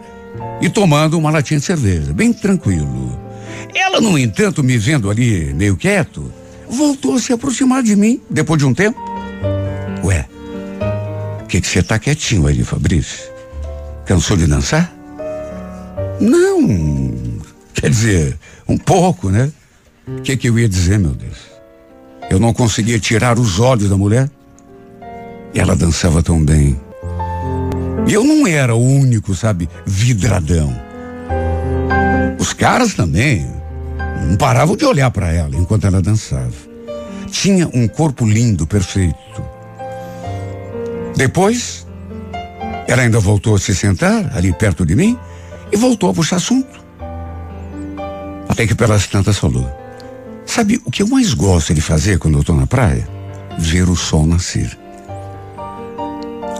E 0.61 0.69
tomando 0.69 1.17
uma 1.17 1.31
latinha 1.31 1.59
de 1.59 1.65
cerveja, 1.65 2.13
bem 2.13 2.33
tranquilo. 2.33 3.17
Ela, 3.73 4.01
no 4.01 4.17
entanto, 4.17 4.63
me 4.63 4.77
vendo 4.77 5.09
ali 5.09 5.53
meio 5.53 5.75
quieto, 5.75 6.31
voltou 6.69 7.15
a 7.15 7.19
se 7.19 7.33
aproximar 7.33 7.81
de 7.81 7.95
mim 7.95 8.21
depois 8.29 8.59
de 8.59 8.65
um 8.65 8.73
tempo. 8.73 8.99
Ué, 10.03 10.27
o 11.41 11.47
que 11.47 11.59
você 11.59 11.81
tá 11.81 11.97
quietinho 11.97 12.47
aí, 12.47 12.63
Fabrício? 12.63 13.29
Cansou 14.05 14.37
de 14.37 14.45
dançar? 14.47 14.93
Não, 16.19 17.41
quer 17.73 17.89
dizer, 17.89 18.37
um 18.67 18.77
pouco, 18.77 19.29
né? 19.29 19.51
O 20.07 20.21
que, 20.21 20.37
que 20.37 20.49
eu 20.49 20.59
ia 20.59 20.67
dizer, 20.67 20.99
meu 20.99 21.11
Deus? 21.11 21.37
Eu 22.29 22.39
não 22.39 22.53
conseguia 22.53 22.99
tirar 22.99 23.39
os 23.39 23.59
olhos 23.59 23.89
da 23.89 23.97
mulher. 23.97 24.29
E 25.53 25.59
ela 25.59 25.75
dançava 25.75 26.21
tão 26.21 26.43
bem. 26.43 26.79
E 28.07 28.13
eu 28.13 28.23
não 28.23 28.45
era 28.47 28.75
o 28.75 28.83
único, 28.83 29.33
sabe, 29.33 29.69
vidradão. 29.85 30.75
Os 32.39 32.53
caras 32.53 32.93
também 32.93 33.58
não 34.27 34.35
paravam 34.35 34.75
de 34.75 34.85
olhar 34.85 35.09
para 35.11 35.31
ela 35.31 35.55
enquanto 35.55 35.87
ela 35.87 36.01
dançava. 36.01 36.53
Tinha 37.31 37.67
um 37.73 37.87
corpo 37.87 38.25
lindo, 38.25 38.65
perfeito. 38.65 39.43
Depois, 41.15 41.85
ela 42.87 43.01
ainda 43.01 43.19
voltou 43.19 43.55
a 43.55 43.59
se 43.59 43.75
sentar 43.75 44.35
ali 44.35 44.51
perto 44.53 44.85
de 44.85 44.95
mim 44.95 45.17
e 45.71 45.77
voltou 45.77 46.09
a 46.09 46.13
puxar 46.13 46.37
assunto. 46.37 46.79
Até 48.47 48.65
que 48.65 48.73
pelas 48.73 49.07
tantas 49.07 49.37
falou: 49.37 49.69
Sabe 50.45 50.81
o 50.83 50.91
que 50.91 51.03
eu 51.03 51.07
mais 51.07 51.33
gosto 51.33 51.73
de 51.73 51.81
fazer 51.81 52.17
quando 52.17 52.35
eu 52.35 52.41
estou 52.41 52.55
na 52.55 52.65
praia? 52.65 53.07
Ver 53.57 53.87
o 53.89 53.95
sol 53.95 54.25
nascer. 54.25 54.77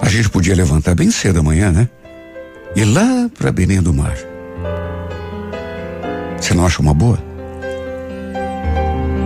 A 0.01 0.07
gente 0.07 0.29
podia 0.29 0.55
levantar 0.55 0.95
bem 0.95 1.11
cedo 1.11 1.39
amanhã, 1.39 1.71
né? 1.71 1.89
E 2.75 2.83
lá 2.85 3.29
para 3.37 3.51
Belém 3.51 3.81
do 3.81 3.93
Mar. 3.93 4.15
Você 6.39 6.53
não 6.53 6.65
acha 6.65 6.81
uma 6.81 6.93
boa? 6.93 7.28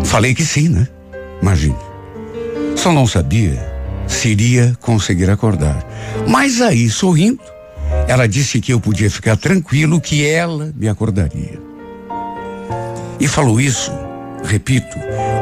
Falei 0.03 0.33
que 0.33 0.45
sim, 0.45 0.69
né? 0.69 0.87
Imagine. 1.41 1.75
Só 2.75 2.91
não 2.91 3.07
sabia 3.07 3.73
se 4.07 4.29
iria 4.29 4.77
conseguir 4.81 5.29
acordar. 5.29 5.85
Mas 6.27 6.61
aí, 6.61 6.89
sorrindo, 6.89 7.41
ela 8.07 8.27
disse 8.27 8.59
que 8.59 8.73
eu 8.73 8.79
podia 8.79 9.09
ficar 9.09 9.37
tranquilo 9.37 10.01
que 10.01 10.25
ela 10.25 10.73
me 10.75 10.87
acordaria. 10.87 11.59
E 13.19 13.27
falou 13.27 13.59
isso, 13.59 13.91
repito, 14.43 14.97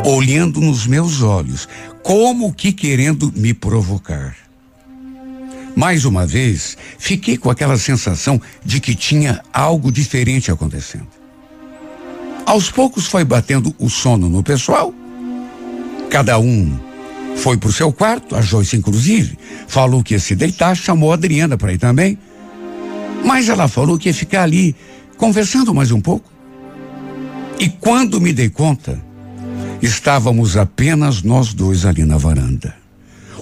olhando 0.05 0.59
nos 0.61 0.85
meus 0.85 1.21
olhos, 1.21 1.67
como 2.03 2.53
que 2.53 2.71
querendo 2.71 3.31
me 3.35 3.53
provocar. 3.53 4.35
Mais 5.75 6.05
uma 6.05 6.25
vez, 6.25 6.77
fiquei 6.99 7.37
com 7.37 7.49
aquela 7.49 7.77
sensação 7.77 8.41
de 8.63 8.79
que 8.79 8.93
tinha 8.93 9.41
algo 9.53 9.91
diferente 9.91 10.51
acontecendo. 10.51 11.20
Aos 12.51 12.69
poucos 12.69 13.05
foi 13.05 13.23
batendo 13.23 13.73
o 13.79 13.89
sono 13.89 14.27
no 14.27 14.43
pessoal. 14.43 14.93
Cada 16.09 16.37
um 16.37 16.77
foi 17.37 17.55
para 17.55 17.69
o 17.69 17.71
seu 17.71 17.93
quarto, 17.93 18.35
a 18.35 18.41
Joyce 18.41 18.75
inclusive, 18.75 19.39
falou 19.69 20.03
que 20.03 20.15
ia 20.15 20.19
se 20.19 20.35
deitar, 20.35 20.75
chamou 20.75 21.11
a 21.11 21.13
Adriana 21.13 21.57
para 21.57 21.71
ir 21.71 21.77
também. 21.77 22.17
Mas 23.23 23.47
ela 23.47 23.69
falou 23.69 23.97
que 23.97 24.09
ia 24.09 24.13
ficar 24.13 24.43
ali 24.43 24.75
conversando 25.15 25.73
mais 25.73 25.91
um 25.93 26.01
pouco. 26.01 26.29
E 27.57 27.69
quando 27.69 28.19
me 28.19 28.33
dei 28.33 28.49
conta, 28.49 29.01
estávamos 29.81 30.57
apenas 30.57 31.23
nós 31.23 31.53
dois 31.53 31.85
ali 31.85 32.03
na 32.03 32.17
varanda. 32.17 32.75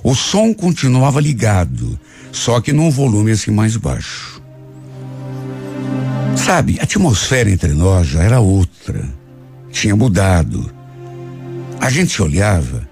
O 0.04 0.14
som 0.14 0.54
continuava 0.54 1.20
ligado, 1.20 2.00
só 2.32 2.62
que 2.62 2.72
num 2.72 2.92
volume 2.92 3.32
assim 3.32 3.50
mais 3.50 3.76
baixo. 3.76 4.39
Sabe, 6.36 6.78
a 6.80 6.84
atmosfera 6.84 7.50
entre 7.50 7.74
nós 7.74 8.08
já 8.08 8.24
era 8.24 8.40
outra. 8.40 9.08
Tinha 9.72 9.96
mudado. 9.96 10.72
A 11.80 11.90
gente 11.90 12.12
se 12.12 12.22
olhava 12.22 12.88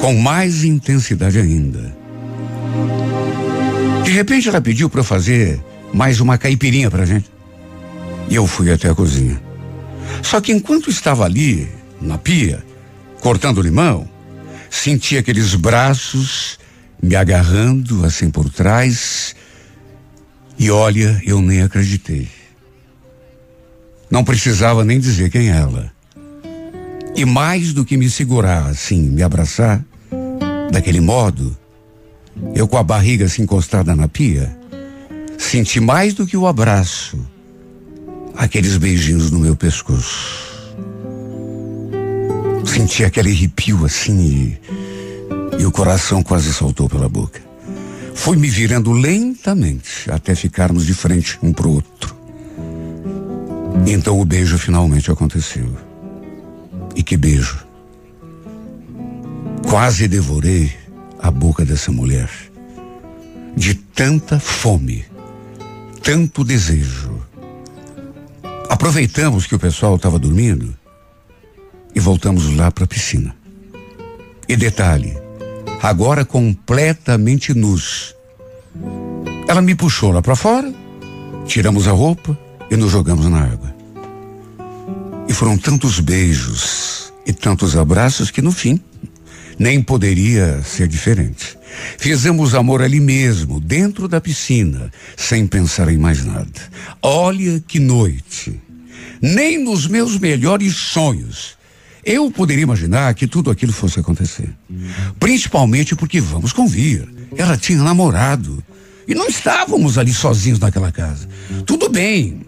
com 0.00 0.14
mais 0.14 0.64
intensidade 0.64 1.38
ainda. 1.38 1.94
De 4.04 4.10
repente 4.10 4.48
ela 4.48 4.60
pediu 4.60 4.88
para 4.88 5.04
fazer 5.04 5.62
mais 5.92 6.20
uma 6.20 6.38
caipirinha 6.38 6.90
pra 6.90 7.04
gente. 7.04 7.30
E 8.28 8.34
eu 8.34 8.46
fui 8.46 8.70
até 8.70 8.88
a 8.88 8.94
cozinha. 8.94 9.40
Só 10.22 10.40
que 10.40 10.52
enquanto 10.52 10.90
estava 10.90 11.24
ali, 11.24 11.68
na 12.00 12.16
pia, 12.16 12.64
cortando 13.20 13.60
limão, 13.60 14.08
senti 14.70 15.16
aqueles 15.16 15.54
braços 15.54 16.58
me 17.02 17.16
agarrando 17.16 18.04
assim 18.04 18.30
por 18.30 18.48
trás. 18.50 19.34
E 20.60 20.70
olha, 20.70 21.18
eu 21.24 21.40
nem 21.40 21.62
acreditei. 21.62 22.28
Não 24.10 24.22
precisava 24.22 24.84
nem 24.84 25.00
dizer 25.00 25.30
quem 25.30 25.48
ela. 25.48 25.90
E 27.16 27.24
mais 27.24 27.72
do 27.72 27.82
que 27.82 27.96
me 27.96 28.10
segurar 28.10 28.66
assim, 28.66 29.00
me 29.00 29.22
abraçar, 29.22 29.82
daquele 30.70 31.00
modo, 31.00 31.56
eu 32.54 32.68
com 32.68 32.76
a 32.76 32.82
barriga 32.82 33.24
assim 33.24 33.44
encostada 33.44 33.96
na 33.96 34.06
pia, 34.06 34.54
senti 35.38 35.80
mais 35.80 36.12
do 36.12 36.26
que 36.26 36.36
o 36.36 36.46
abraço, 36.46 37.18
aqueles 38.36 38.76
beijinhos 38.76 39.30
no 39.30 39.38
meu 39.38 39.56
pescoço. 39.56 40.76
Senti 42.66 43.02
aquele 43.02 43.30
arrepio 43.30 43.86
assim 43.86 44.20
e, 44.20 44.60
e 45.62 45.64
o 45.64 45.72
coração 45.72 46.22
quase 46.22 46.52
saltou 46.52 46.86
pela 46.86 47.08
boca. 47.08 47.49
Fui 48.20 48.36
me 48.36 48.50
virando 48.50 48.92
lentamente 48.92 50.10
até 50.10 50.34
ficarmos 50.34 50.84
de 50.84 50.92
frente 50.92 51.38
um 51.42 51.54
para 51.54 51.66
o 51.66 51.72
outro. 51.72 52.14
Então 53.86 54.20
o 54.20 54.24
beijo 54.26 54.58
finalmente 54.58 55.10
aconteceu. 55.10 55.74
E 56.94 57.02
que 57.02 57.16
beijo! 57.16 57.64
Quase 59.66 60.06
devorei 60.06 60.70
a 61.18 61.30
boca 61.30 61.64
dessa 61.64 61.90
mulher. 61.90 62.28
De 63.56 63.72
tanta 63.72 64.38
fome, 64.38 65.06
tanto 66.02 66.44
desejo. 66.44 67.26
Aproveitamos 68.68 69.46
que 69.46 69.54
o 69.54 69.58
pessoal 69.58 69.96
estava 69.96 70.18
dormindo 70.18 70.76
e 71.94 71.98
voltamos 71.98 72.54
lá 72.54 72.70
para 72.70 72.84
a 72.84 72.86
piscina. 72.86 73.34
E 74.46 74.56
detalhe, 74.56 75.16
agora 75.82 76.24
completamente 76.24 77.54
nus. 77.54 78.14
Ela 79.48 79.62
me 79.62 79.74
puxou 79.74 80.12
lá 80.12 80.22
para 80.22 80.36
fora, 80.36 80.72
tiramos 81.46 81.88
a 81.88 81.92
roupa 81.92 82.38
e 82.70 82.76
nos 82.76 82.90
jogamos 82.90 83.26
na 83.26 83.42
água. 83.42 83.74
E 85.28 85.32
foram 85.32 85.56
tantos 85.56 86.00
beijos 86.00 87.12
e 87.26 87.32
tantos 87.32 87.76
abraços 87.76 88.30
que 88.30 88.42
no 88.42 88.52
fim 88.52 88.80
nem 89.58 89.82
poderia 89.82 90.62
ser 90.62 90.88
diferente. 90.88 91.58
Fizemos 91.98 92.54
amor 92.54 92.82
ali 92.82 92.98
mesmo, 92.98 93.60
dentro 93.60 94.08
da 94.08 94.20
piscina, 94.20 94.90
sem 95.16 95.46
pensar 95.46 95.92
em 95.92 95.98
mais 95.98 96.24
nada. 96.24 96.48
Olha 97.02 97.60
que 97.60 97.78
noite! 97.78 98.60
Nem 99.20 99.62
nos 99.62 99.86
meus 99.86 100.18
melhores 100.18 100.74
sonhos 100.74 101.59
eu 102.10 102.30
poderia 102.30 102.62
imaginar 102.62 103.14
que 103.14 103.26
tudo 103.26 103.50
aquilo 103.50 103.72
fosse 103.72 104.00
acontecer. 104.00 104.48
Principalmente 105.18 105.94
porque, 105.94 106.20
vamos 106.20 106.52
convir, 106.52 107.08
ela 107.36 107.56
tinha 107.56 107.82
namorado. 107.82 108.62
E 109.06 109.14
não 109.14 109.28
estávamos 109.28 109.96
ali 109.96 110.12
sozinhos 110.12 110.58
naquela 110.58 110.90
casa. 110.90 111.28
Tudo 111.64 111.88
bem. 111.88 112.40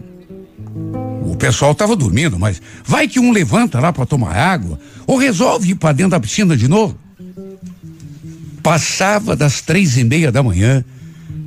O 1.24 1.36
pessoal 1.36 1.72
estava 1.72 1.94
dormindo, 1.94 2.38
mas 2.38 2.60
vai 2.84 3.08
que 3.08 3.20
um 3.20 3.32
levanta 3.32 3.80
lá 3.80 3.92
para 3.92 4.06
tomar 4.06 4.36
água 4.36 4.78
ou 5.06 5.16
resolve 5.16 5.70
ir 5.70 5.74
para 5.74 5.92
dentro 5.92 6.10
da 6.10 6.20
piscina 6.20 6.56
de 6.56 6.68
novo. 6.68 6.98
Passava 8.62 9.34
das 9.34 9.60
três 9.60 9.96
e 9.96 10.04
meia 10.04 10.30
da 10.30 10.42
manhã 10.42 10.84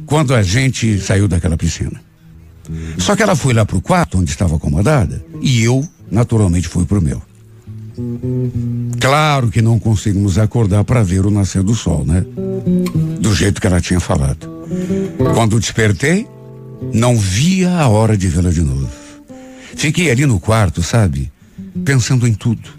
quando 0.06 0.34
a 0.36 0.44
gente 0.44 1.00
saiu 1.00 1.28
daquela 1.28 1.58
piscina. 1.58 2.02
Só 2.98 3.16
que 3.16 3.24
ela 3.24 3.36
foi 3.36 3.54
lá 3.54 3.66
pro 3.66 3.82
quarto 3.82 4.18
onde 4.18 4.32
estava 4.32 4.56
acomodada 4.56 5.24
e 5.42 5.64
eu, 5.64 5.88
naturalmente, 6.12 6.68
fui 6.68 6.86
pro 6.86 7.02
meu. 7.02 7.22
Claro 9.00 9.50
que 9.50 9.62
não 9.62 9.80
conseguimos 9.80 10.38
acordar 10.38 10.84
para 10.84 11.04
ver 11.04 11.26
o 11.26 11.32
nascer 11.32 11.64
do 11.64 11.76
sol, 11.76 12.06
né? 12.06 12.26
Do 13.20 13.34
jeito 13.34 13.62
que 13.62 13.68
ela 13.68 13.82
tinha 13.82 14.00
falado. 14.00 14.50
Quando 15.34 15.60
despertei, 15.60 16.28
não 16.94 17.18
via 17.18 17.72
a 17.72 17.88
hora 17.88 18.18
de 18.18 18.28
vê-la 18.28 18.50
de 18.50 18.62
novo. 18.62 18.90
Fiquei 19.76 20.10
ali 20.10 20.26
no 20.26 20.40
quarto, 20.40 20.82
sabe? 20.82 21.32
Pensando 21.84 22.28
em 22.28 22.34
tudo. 22.34 22.70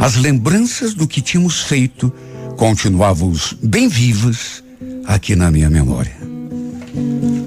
As 0.00 0.16
lembranças 0.16 0.94
do 0.94 1.06
que 1.06 1.20
tínhamos 1.20 1.62
feito 1.62 2.12
continuavam 2.56 3.32
bem 3.62 3.88
vivas 3.88 4.62
aqui 5.06 5.34
na 5.34 5.50
minha 5.50 5.68
memória. 5.68 6.16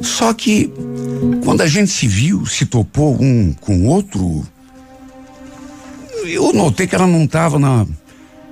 Só 0.01 0.34
que 0.34 0.72
quando 1.43 1.62
a 1.62 1.68
gente 1.68 1.91
se 1.91 2.08
viu, 2.08 2.45
se 2.45 2.66
topou 2.66 3.22
um 3.22 3.53
com 3.53 3.78
o 3.80 3.86
outro, 3.86 4.45
eu 6.28 6.53
notei 6.53 6.88
que 6.88 6.95
ela 6.95 7.07
não 7.07 7.23
estava 7.23 7.57
na, 7.59 7.86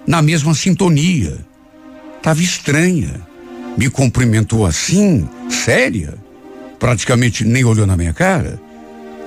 na 0.05 0.21
mesma 0.21 0.53
sintonia. 0.53 1.37
Estava 2.17 2.41
estranha. 2.41 3.21
Me 3.77 3.89
cumprimentou 3.89 4.65
assim, 4.65 5.27
séria. 5.49 6.15
Praticamente 6.79 7.43
nem 7.43 7.63
olhou 7.63 7.87
na 7.87 7.97
minha 7.97 8.13
cara. 8.13 8.59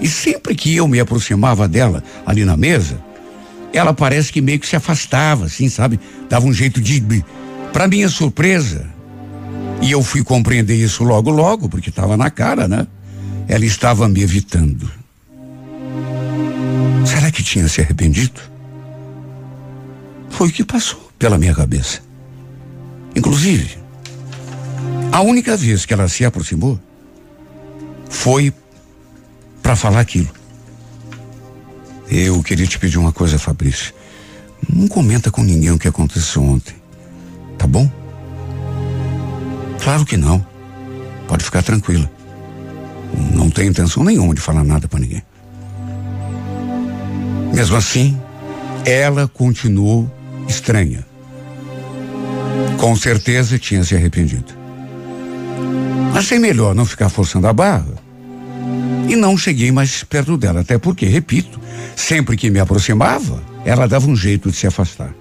E 0.00 0.08
sempre 0.08 0.54
que 0.54 0.76
eu 0.76 0.86
me 0.86 1.00
aproximava 1.00 1.66
dela 1.66 2.02
ali 2.24 2.44
na 2.44 2.56
mesa, 2.56 3.02
ela 3.72 3.94
parece 3.94 4.32
que 4.32 4.40
meio 4.40 4.58
que 4.58 4.66
se 4.66 4.76
afastava, 4.76 5.46
assim, 5.46 5.68
sabe? 5.68 5.98
Dava 6.28 6.46
um 6.46 6.52
jeito 6.52 6.80
de. 6.80 7.02
Para 7.72 7.88
minha 7.88 8.08
surpresa, 8.08 8.86
e 9.82 9.90
eu 9.90 10.02
fui 10.02 10.22
compreender 10.22 10.74
isso 10.74 11.04
logo, 11.04 11.30
logo, 11.30 11.68
porque 11.68 11.90
estava 11.90 12.16
na 12.16 12.30
cara, 12.30 12.66
né? 12.66 12.86
Ela 13.48 13.64
estava 13.64 14.08
me 14.08 14.22
evitando. 14.22 14.90
Será 17.06 17.30
que 17.30 17.42
tinha 17.42 17.68
se 17.68 17.80
arrependido? 17.80 18.40
Foi 20.30 20.48
o 20.48 20.52
que 20.52 20.64
passou 20.64 21.10
pela 21.18 21.38
minha 21.38 21.54
cabeça. 21.54 22.00
Inclusive, 23.14 23.78
A 25.16 25.22
única 25.22 25.56
vez 25.56 25.86
que 25.86 25.94
ela 25.94 26.08
se 26.08 26.26
aproximou 26.26 26.78
foi 28.10 28.52
para 29.62 29.74
falar 29.74 30.00
aquilo. 30.00 30.28
Eu 32.06 32.42
queria 32.42 32.66
te 32.66 32.78
pedir 32.78 32.98
uma 32.98 33.12
coisa, 33.12 33.38
Fabrício. 33.38 33.94
Não 34.68 34.86
comenta 34.86 35.30
com 35.30 35.42
ninguém 35.42 35.70
o 35.70 35.78
que 35.78 35.88
aconteceu 35.88 36.42
ontem. 36.42 36.74
Tá 37.56 37.66
bom? 37.66 37.90
Claro 39.82 40.04
que 40.04 40.18
não. 40.18 40.46
Pode 41.26 41.44
ficar 41.44 41.62
tranquila. 41.62 42.10
Não 43.34 43.48
tenho 43.48 43.70
intenção 43.70 44.04
nenhuma 44.04 44.34
de 44.34 44.40
falar 44.42 44.64
nada 44.64 44.86
para 44.86 45.00
ninguém. 45.00 45.22
Mesmo 47.56 47.74
assim, 47.74 48.20
ela 48.84 49.26
continuou 49.26 50.12
estranha. 50.46 51.06
Com 52.78 52.94
certeza 52.94 53.58
tinha 53.58 53.82
se 53.82 53.96
arrependido. 53.96 54.52
Achei 56.14 56.38
melhor 56.38 56.74
não 56.74 56.84
ficar 56.84 57.08
forçando 57.08 57.46
a 57.46 57.54
barra 57.54 57.94
e 59.08 59.16
não 59.16 59.38
cheguei 59.38 59.72
mais 59.72 60.04
perto 60.04 60.36
dela, 60.36 60.60
até 60.60 60.76
porque, 60.76 61.06
repito, 61.06 61.58
sempre 61.96 62.36
que 62.36 62.50
me 62.50 62.60
aproximava, 62.60 63.42
ela 63.64 63.88
dava 63.88 64.06
um 64.06 64.14
jeito 64.14 64.50
de 64.50 64.56
se 64.58 64.66
afastar. 64.66 65.14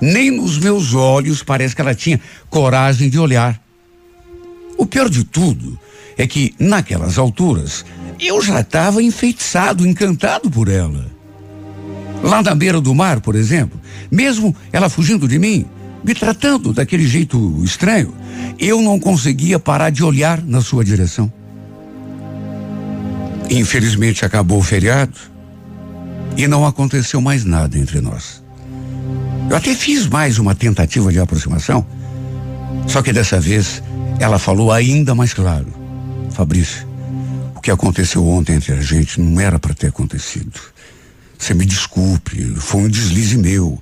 Nem 0.00 0.30
nos 0.30 0.58
meus 0.58 0.94
olhos 0.94 1.42
parece 1.42 1.74
que 1.74 1.80
ela 1.80 1.92
tinha 1.92 2.20
coragem 2.48 3.10
de 3.10 3.18
olhar. 3.18 3.60
O 4.76 4.86
pior 4.86 5.08
de 5.08 5.24
tudo 5.24 5.76
é 6.16 6.24
que, 6.24 6.54
naquelas 6.56 7.18
alturas, 7.18 7.84
eu 8.20 8.40
já 8.40 8.60
estava 8.60 9.02
enfeitiçado, 9.02 9.84
encantado 9.84 10.48
por 10.48 10.68
ela. 10.68 11.17
Lá 12.22 12.42
na 12.42 12.54
beira 12.54 12.80
do 12.80 12.94
mar, 12.94 13.20
por 13.20 13.34
exemplo, 13.34 13.80
mesmo 14.10 14.54
ela 14.72 14.88
fugindo 14.88 15.28
de 15.28 15.38
mim, 15.38 15.66
me 16.04 16.14
tratando 16.14 16.72
daquele 16.72 17.06
jeito 17.06 17.62
estranho, 17.64 18.14
eu 18.58 18.80
não 18.80 18.98
conseguia 18.98 19.58
parar 19.58 19.90
de 19.90 20.02
olhar 20.02 20.42
na 20.42 20.60
sua 20.60 20.84
direção. 20.84 21.32
Infelizmente 23.50 24.24
acabou 24.24 24.58
o 24.58 24.62
feriado 24.62 25.18
e 26.36 26.46
não 26.46 26.66
aconteceu 26.66 27.20
mais 27.20 27.44
nada 27.44 27.78
entre 27.78 28.00
nós. 28.00 28.42
Eu 29.48 29.56
até 29.56 29.74
fiz 29.74 30.06
mais 30.06 30.38
uma 30.38 30.54
tentativa 30.54 31.10
de 31.10 31.18
aproximação, 31.18 31.86
só 32.86 33.00
que 33.00 33.12
dessa 33.12 33.40
vez 33.40 33.82
ela 34.20 34.38
falou 34.38 34.70
ainda 34.70 35.14
mais 35.14 35.32
claro: 35.32 35.66
Fabrício, 36.30 36.86
o 37.54 37.60
que 37.60 37.70
aconteceu 37.70 38.26
ontem 38.26 38.56
entre 38.56 38.72
a 38.72 38.80
gente 38.80 39.20
não 39.20 39.40
era 39.40 39.58
para 39.58 39.74
ter 39.74 39.88
acontecido. 39.88 40.60
Você 41.38 41.54
me 41.54 41.64
desculpe, 41.64 42.44
foi 42.56 42.82
um 42.82 42.88
deslize 42.88 43.38
meu. 43.38 43.80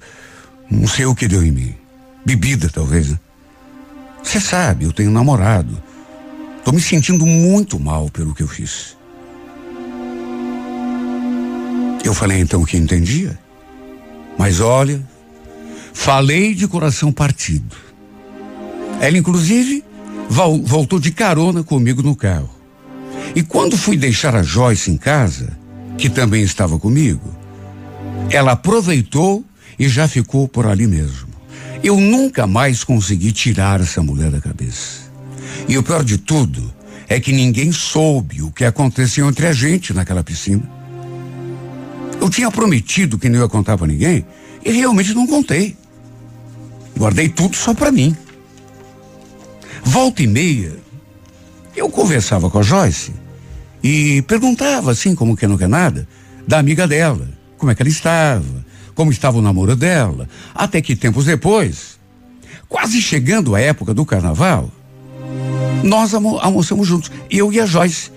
Não 0.71 0.87
sei 0.87 1.07
o 1.07 1.15
que 1.15 1.27
deu 1.27 1.43
em 1.43 1.51
mim. 1.51 1.75
Bebida, 2.25 2.69
talvez, 2.69 3.11
né? 3.11 3.19
Você 4.23 4.39
sabe, 4.41 4.85
eu 4.85 4.93
tenho 4.93 5.11
namorado. 5.11 5.83
Tô 6.65 6.73
me 6.73 6.81
sentindo 6.81 7.25
muito 7.25 7.81
mal 7.81 8.11
pelo 8.11 8.35
que 8.35 8.43
eu 8.43 8.49
fiz. 8.49 8.97
Eu 12.05 12.13
falei 12.13 12.41
então 12.41 12.65
que 12.65 12.77
entendia. 12.77 13.39
Mas 14.37 14.61
olha, 14.61 15.01
falei 15.95 16.55
de 16.55 16.69
coração 16.69 17.11
partido. 17.11 17.75
Ela, 19.01 19.17
inclusive, 19.17 19.83
voltou 20.29 20.99
de 20.99 21.11
carona 21.11 21.63
comigo 21.63 22.03
no 22.03 22.15
carro. 22.15 22.51
E 23.35 23.43
quando 23.43 23.77
fui 23.77 23.97
deixar 23.97 24.35
a 24.35 24.43
Joyce 24.43 24.91
em 24.91 24.97
casa, 24.97 25.57
que 25.97 26.11
também 26.11 26.43
estava 26.43 26.79
comigo, 26.79 27.35
ela 28.31 28.53
aproveitou 28.53 29.45
e 29.79 29.89
já 29.89 30.09
ficou 30.09 30.49
por 30.49 30.67
ali 30.67 30.87
mesmo. 30.87 31.29
Eu 31.83 32.01
nunca 32.01 32.47
mais 32.47 32.83
consegui 32.83 33.33
tirar 33.33 33.81
essa 33.81 34.03
mulher 34.03 34.31
da 34.31 34.41
cabeça. 34.41 35.07
E 35.69 35.77
o 35.77 35.83
pior 35.83 36.03
de 36.03 36.19
tudo 36.19 36.75
é 37.09 37.21
que 37.21 37.33
ninguém 37.33 37.71
soube 37.73 38.43
o 38.43 38.51
que 38.51 38.65
aconteceu 38.65 39.29
entre 39.29 39.47
a 39.47 39.53
gente 39.53 39.93
naquela 39.93 40.25
piscina. 40.25 40.63
Eu 42.21 42.31
tinha 42.31 42.51
prometido 42.51 43.19
que 43.19 43.29
não 43.29 43.41
ia 43.41 43.49
contar 43.49 43.77
para 43.77 43.87
ninguém 43.87 44.25
e 44.65 44.73
realmente 44.73 45.15
não 45.15 45.27
contei. 45.27 45.77
Guardei 46.99 47.29
tudo 47.29 47.55
só 47.55 47.75
para 47.75 47.93
mim. 47.93 48.17
Volta 49.85 50.23
e 50.23 50.27
meia, 50.27 50.73
eu 51.77 51.89
conversava 51.89 52.51
com 52.51 52.59
a 52.59 52.63
Joyce 52.63 53.13
e 53.83 54.23
perguntava, 54.23 54.91
assim, 54.91 55.15
como 55.15 55.37
que 55.37 55.47
não 55.47 55.57
quer 55.57 55.69
nada, 55.69 56.09
da 56.49 56.59
amiga 56.59 56.89
dela, 56.89 57.29
como 57.59 57.71
é 57.71 57.75
que 57.75 57.83
ela 57.83 57.89
estava, 57.89 58.65
como 58.95 59.11
estava 59.11 59.39
o 59.39 59.43
namoro 59.43 59.77
dela, 59.77 60.29
até 60.55 60.81
que 60.81 60.97
tempos 60.97 61.25
depois, 61.25 61.99
quase 62.69 63.01
chegando 63.01 63.55
a 63.55 63.61
época 63.61 63.93
do 63.93 64.05
carnaval, 64.05 64.71
nós 65.83 66.15
almo 66.15 66.39
almoçamos 66.39 66.87
juntos, 66.87 67.11
eu 67.31 67.53
e 67.53 67.61
a 67.61 67.67
Joyce. 67.67 68.11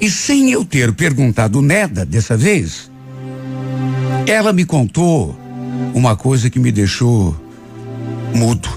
E 0.00 0.10
sem 0.10 0.50
eu 0.50 0.64
ter 0.64 0.92
perguntado 0.92 1.62
nada 1.62 2.04
dessa 2.04 2.36
vez, 2.36 2.90
ela 4.26 4.52
me 4.52 4.64
contou 4.64 5.38
uma 5.94 6.16
coisa 6.16 6.50
que 6.50 6.58
me 6.58 6.72
deixou 6.72 7.34
mudo. 8.34 8.68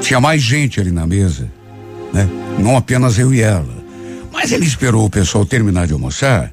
Tinha 0.00 0.20
mais 0.20 0.42
gente 0.42 0.80
ali 0.80 0.90
na 0.90 1.06
mesa, 1.06 1.50
né? 2.12 2.28
Não 2.58 2.76
apenas 2.76 3.18
eu 3.18 3.32
e 3.32 3.40
ela. 3.40 3.80
Mas 4.32 4.52
ele 4.52 4.66
esperou 4.66 5.04
o 5.04 5.10
pessoal 5.10 5.44
terminar 5.44 5.86
de 5.86 5.92
almoçar 5.92 6.52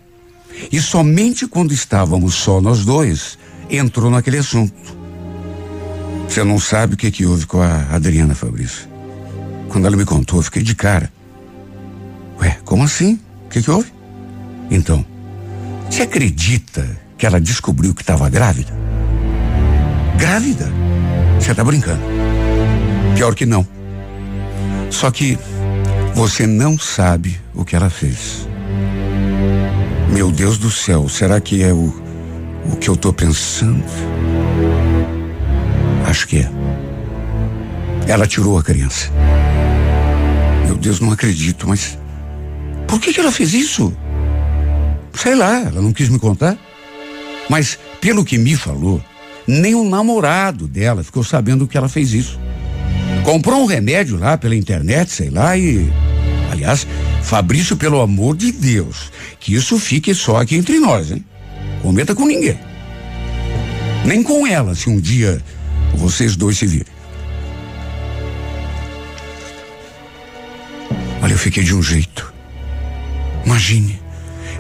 e 0.72 0.82
somente 0.82 1.48
quando 1.48 1.74
estávamos 1.74 2.36
só 2.36 2.60
nós 2.62 2.86
dois 2.86 3.38
entrou 3.70 4.10
naquele 4.10 4.38
assunto. 4.38 4.98
Você 6.28 6.44
não 6.44 6.60
sabe 6.60 6.94
o 6.94 6.98
que 6.98 7.10
que 7.10 7.26
houve 7.26 7.46
com 7.46 7.62
a 7.62 7.88
Adriana 7.92 8.36
Fabrício. 8.36 8.88
Quando 9.70 9.88
ela 9.88 9.96
me 9.96 10.06
contou, 10.06 10.40
eu 10.40 10.44
fiquei 10.44 10.62
de 10.62 10.76
cara. 10.76 11.12
Ué, 12.40 12.58
como 12.64 12.84
assim? 12.84 13.20
O 13.46 13.50
que 13.50 13.62
que 13.62 13.72
houve? 13.72 13.92
Então, 14.70 15.06
você 15.90 16.04
acredita 16.04 16.98
que 17.18 17.26
ela 17.26 17.40
descobriu 17.40 17.94
que 17.94 18.02
estava 18.02 18.30
grávida? 18.30 18.74
Grávida? 20.18 20.72
Você 21.40 21.52
está 21.52 21.64
brincando. 21.64 22.02
Pior 23.16 23.34
que 23.34 23.46
não. 23.46 23.68
Só 24.92 25.10
que 25.12 25.38
você 26.14 26.46
não 26.46 26.78
sabe 26.78 27.40
o 27.54 27.64
que 27.64 27.76
ela 27.76 27.90
fez. 27.90 28.48
Meu 30.18 30.32
Deus 30.32 30.58
do 30.58 30.72
céu, 30.72 31.08
será 31.08 31.40
que 31.40 31.62
é 31.62 31.72
o, 31.72 31.94
o 32.74 32.76
que 32.78 32.90
eu 32.90 32.96
estou 32.96 33.14
pensando? 33.14 33.84
Acho 36.08 36.28
que 36.28 36.40
é. 36.40 36.50
Ela 38.08 38.26
tirou 38.26 38.58
a 38.58 38.64
criança. 38.64 39.12
Meu 40.66 40.76
Deus, 40.76 41.00
não 41.00 41.12
acredito, 41.12 41.70
mas 41.70 42.00
por 42.88 43.00
que, 43.00 43.14
que 43.14 43.20
ela 43.20 43.32
fez 43.32 43.54
isso? 43.54 43.96
Sei 45.14 45.36
lá, 45.36 45.60
ela 45.60 45.84
não 45.84 45.94
quis 45.94 46.10
me 46.10 46.18
contar. 46.18 46.58
Mas, 47.48 47.78
pelo 48.02 48.26
que 48.26 48.40
me 48.40 48.56
falou, 48.56 49.00
nem 49.46 49.76
o 49.76 49.88
namorado 49.88 50.68
dela 50.68 51.04
ficou 51.04 51.24
sabendo 51.24 51.68
que 51.68 51.78
ela 51.78 51.88
fez 51.88 52.16
isso. 52.16 52.40
Comprou 53.24 53.62
um 53.62 53.68
remédio 53.68 54.18
lá 54.18 54.36
pela 54.36 54.56
internet, 54.56 55.12
sei 55.12 55.30
lá, 55.30 55.56
e. 55.56 55.88
Aliás, 56.52 56.88
Fabrício, 57.28 57.76
pelo 57.76 58.00
amor 58.00 58.38
de 58.38 58.54
Deus, 58.54 59.12
que 59.38 59.54
isso 59.54 59.78
fique 59.78 60.16
só 60.16 60.38
aqui 60.38 60.56
entre 60.56 60.80
nós, 60.80 61.12
hein? 61.12 61.26
Cometa 61.82 62.16
com 62.16 62.26
ninguém. 62.26 62.58
Nem 64.06 64.24
com 64.24 64.48
ela, 64.48 64.74
se 64.74 64.90
um 64.90 64.98
dia 64.98 65.44
vocês 65.94 66.38
dois 66.38 66.58
se 66.58 66.66
virem. 66.66 66.88
Olha, 71.22 71.34
eu 71.34 71.38
fiquei 71.38 71.66
de 71.66 71.76
um 71.76 71.84
jeito. 71.84 72.34
Imagine. 73.46 74.02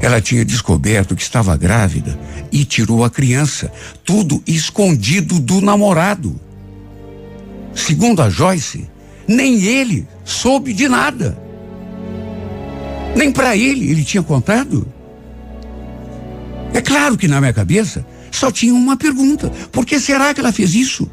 Ela 0.01 0.19
tinha 0.19 0.43
descoberto 0.43 1.15
que 1.15 1.23
estava 1.23 1.55
grávida 1.55 2.19
e 2.51 2.65
tirou 2.65 3.05
a 3.05 3.09
criança, 3.09 3.71
tudo 4.03 4.43
escondido 4.45 5.39
do 5.39 5.61
namorado. 5.61 6.37
Segundo 7.73 8.21
a 8.21 8.29
Joyce, 8.29 8.89
nem 9.25 9.63
ele 9.63 10.05
soube 10.25 10.73
de 10.73 10.89
nada. 10.89 11.46
Nem 13.17 13.31
para 13.31 13.57
ele 13.57 13.89
ele 13.89 14.03
tinha 14.03 14.21
contado. 14.21 14.87
É 16.73 16.79
claro 16.79 17.17
que 17.17 17.27
na 17.27 17.41
minha 17.41 17.51
cabeça 17.51 18.05
só 18.31 18.51
tinha 18.51 18.73
uma 18.73 18.95
pergunta: 18.95 19.49
por 19.71 19.85
que 19.85 19.99
será 19.99 20.33
que 20.33 20.39
ela 20.39 20.53
fez 20.53 20.75
isso? 20.75 21.09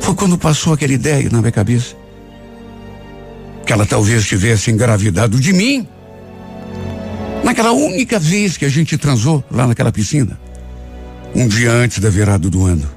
Foi 0.00 0.14
quando 0.14 0.36
passou 0.36 0.72
aquela 0.72 0.92
ideia 0.92 1.30
na 1.30 1.38
minha 1.38 1.52
cabeça 1.52 1.94
que 3.64 3.72
ela 3.72 3.84
talvez 3.84 4.24
tivesse 4.24 4.70
engravidado 4.70 5.40
de 5.40 5.52
mim. 5.52 5.86
Naquela 7.42 7.72
única 7.72 8.18
vez 8.18 8.56
que 8.56 8.64
a 8.64 8.68
gente 8.68 8.96
transou 8.96 9.44
lá 9.50 9.66
naquela 9.66 9.90
piscina. 9.90 10.38
Um 11.34 11.46
dia 11.48 11.72
antes 11.72 11.98
da 11.98 12.08
virada 12.08 12.48
do 12.48 12.64
ano. 12.64 12.88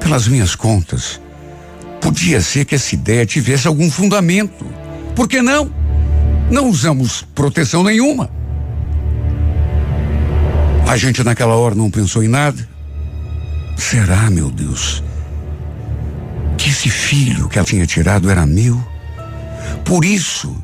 Pelas 0.00 0.28
minhas 0.28 0.54
contas, 0.54 1.18
podia 2.04 2.42
ser 2.42 2.66
que 2.66 2.74
essa 2.74 2.94
ideia 2.94 3.24
tivesse 3.24 3.66
algum 3.66 3.90
fundamento. 3.90 4.66
Por 5.16 5.26
que 5.26 5.40
não? 5.40 5.72
Não 6.50 6.68
usamos 6.68 7.26
proteção 7.34 7.82
nenhuma. 7.82 8.30
A 10.86 10.98
gente 10.98 11.24
naquela 11.24 11.54
hora 11.54 11.74
não 11.74 11.90
pensou 11.90 12.22
em 12.22 12.28
nada. 12.28 12.68
Será, 13.78 14.28
meu 14.28 14.50
Deus? 14.50 15.02
esse 16.66 16.88
filho 16.90 17.48
que 17.48 17.58
ela 17.58 17.66
tinha 17.66 17.86
tirado 17.86 18.30
era 18.30 18.44
meu. 18.44 18.82
Por 19.84 20.04
isso, 20.04 20.54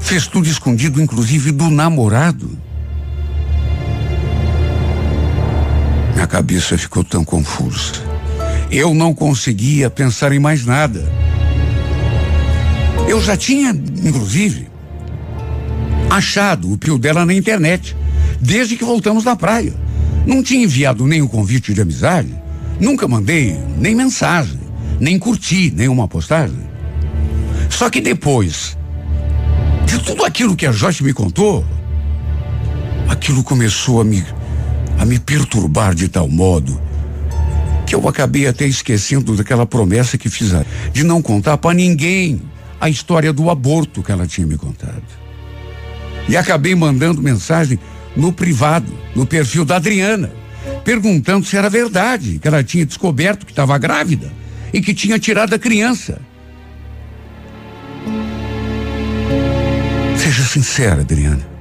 fez 0.00 0.26
tudo 0.26 0.48
escondido, 0.48 1.00
inclusive 1.00 1.52
do 1.52 1.70
namorado. 1.70 2.58
Minha 6.14 6.26
cabeça 6.26 6.76
ficou 6.76 7.04
tão 7.04 7.24
confusa. 7.24 8.13
Eu 8.74 8.92
não 8.92 9.14
conseguia 9.14 9.88
pensar 9.88 10.32
em 10.32 10.40
mais 10.40 10.66
nada. 10.66 11.08
Eu 13.08 13.22
já 13.22 13.36
tinha, 13.36 13.70
inclusive, 13.70 14.66
achado 16.10 16.72
o 16.72 16.76
pio 16.76 16.98
dela 16.98 17.24
na 17.24 17.32
internet, 17.32 17.96
desde 18.40 18.76
que 18.76 18.84
voltamos 18.84 19.22
da 19.22 19.36
praia. 19.36 19.72
Não 20.26 20.42
tinha 20.42 20.64
enviado 20.64 21.06
nenhum 21.06 21.28
convite 21.28 21.72
de 21.72 21.80
amizade, 21.80 22.34
nunca 22.80 23.06
mandei 23.06 23.56
nem 23.78 23.94
mensagem, 23.94 24.58
nem 24.98 25.20
curti 25.20 25.70
nenhuma 25.70 26.08
postagem. 26.08 26.58
Só 27.70 27.88
que 27.88 28.00
depois 28.00 28.76
de 29.86 30.00
tudo 30.00 30.24
aquilo 30.24 30.56
que 30.56 30.66
a 30.66 30.72
Joyce 30.72 31.04
me 31.04 31.12
contou, 31.12 31.64
aquilo 33.08 33.44
começou 33.44 34.00
a 34.00 34.04
me 34.04 34.24
a 34.98 35.06
me 35.06 35.20
perturbar 35.20 35.94
de 35.94 36.08
tal 36.08 36.28
modo 36.28 36.82
que 37.86 37.94
eu 37.94 38.08
acabei 38.08 38.46
até 38.46 38.66
esquecendo 38.66 39.36
daquela 39.36 39.66
promessa 39.66 40.16
que 40.16 40.28
fiz 40.28 40.52
de 40.92 41.04
não 41.04 41.20
contar 41.20 41.58
para 41.58 41.74
ninguém 41.74 42.40
a 42.80 42.88
história 42.88 43.32
do 43.32 43.50
aborto 43.50 44.02
que 44.02 44.12
ela 44.12 44.26
tinha 44.26 44.46
me 44.46 44.56
contado. 44.56 45.02
E 46.28 46.36
acabei 46.36 46.74
mandando 46.74 47.22
mensagem 47.22 47.78
no 48.16 48.32
privado, 48.32 48.92
no 49.14 49.26
perfil 49.26 49.64
da 49.64 49.76
Adriana, 49.76 50.32
perguntando 50.84 51.46
se 51.46 51.56
era 51.56 51.68
verdade 51.68 52.38
que 52.38 52.48
ela 52.48 52.62
tinha 52.62 52.86
descoberto 52.86 53.44
que 53.44 53.52
estava 53.52 53.76
grávida 53.78 54.32
e 54.72 54.80
que 54.80 54.94
tinha 54.94 55.18
tirado 55.18 55.54
a 55.54 55.58
criança. 55.58 56.20
Seja 60.16 60.42
sincera, 60.42 61.02
Adriana. 61.02 61.54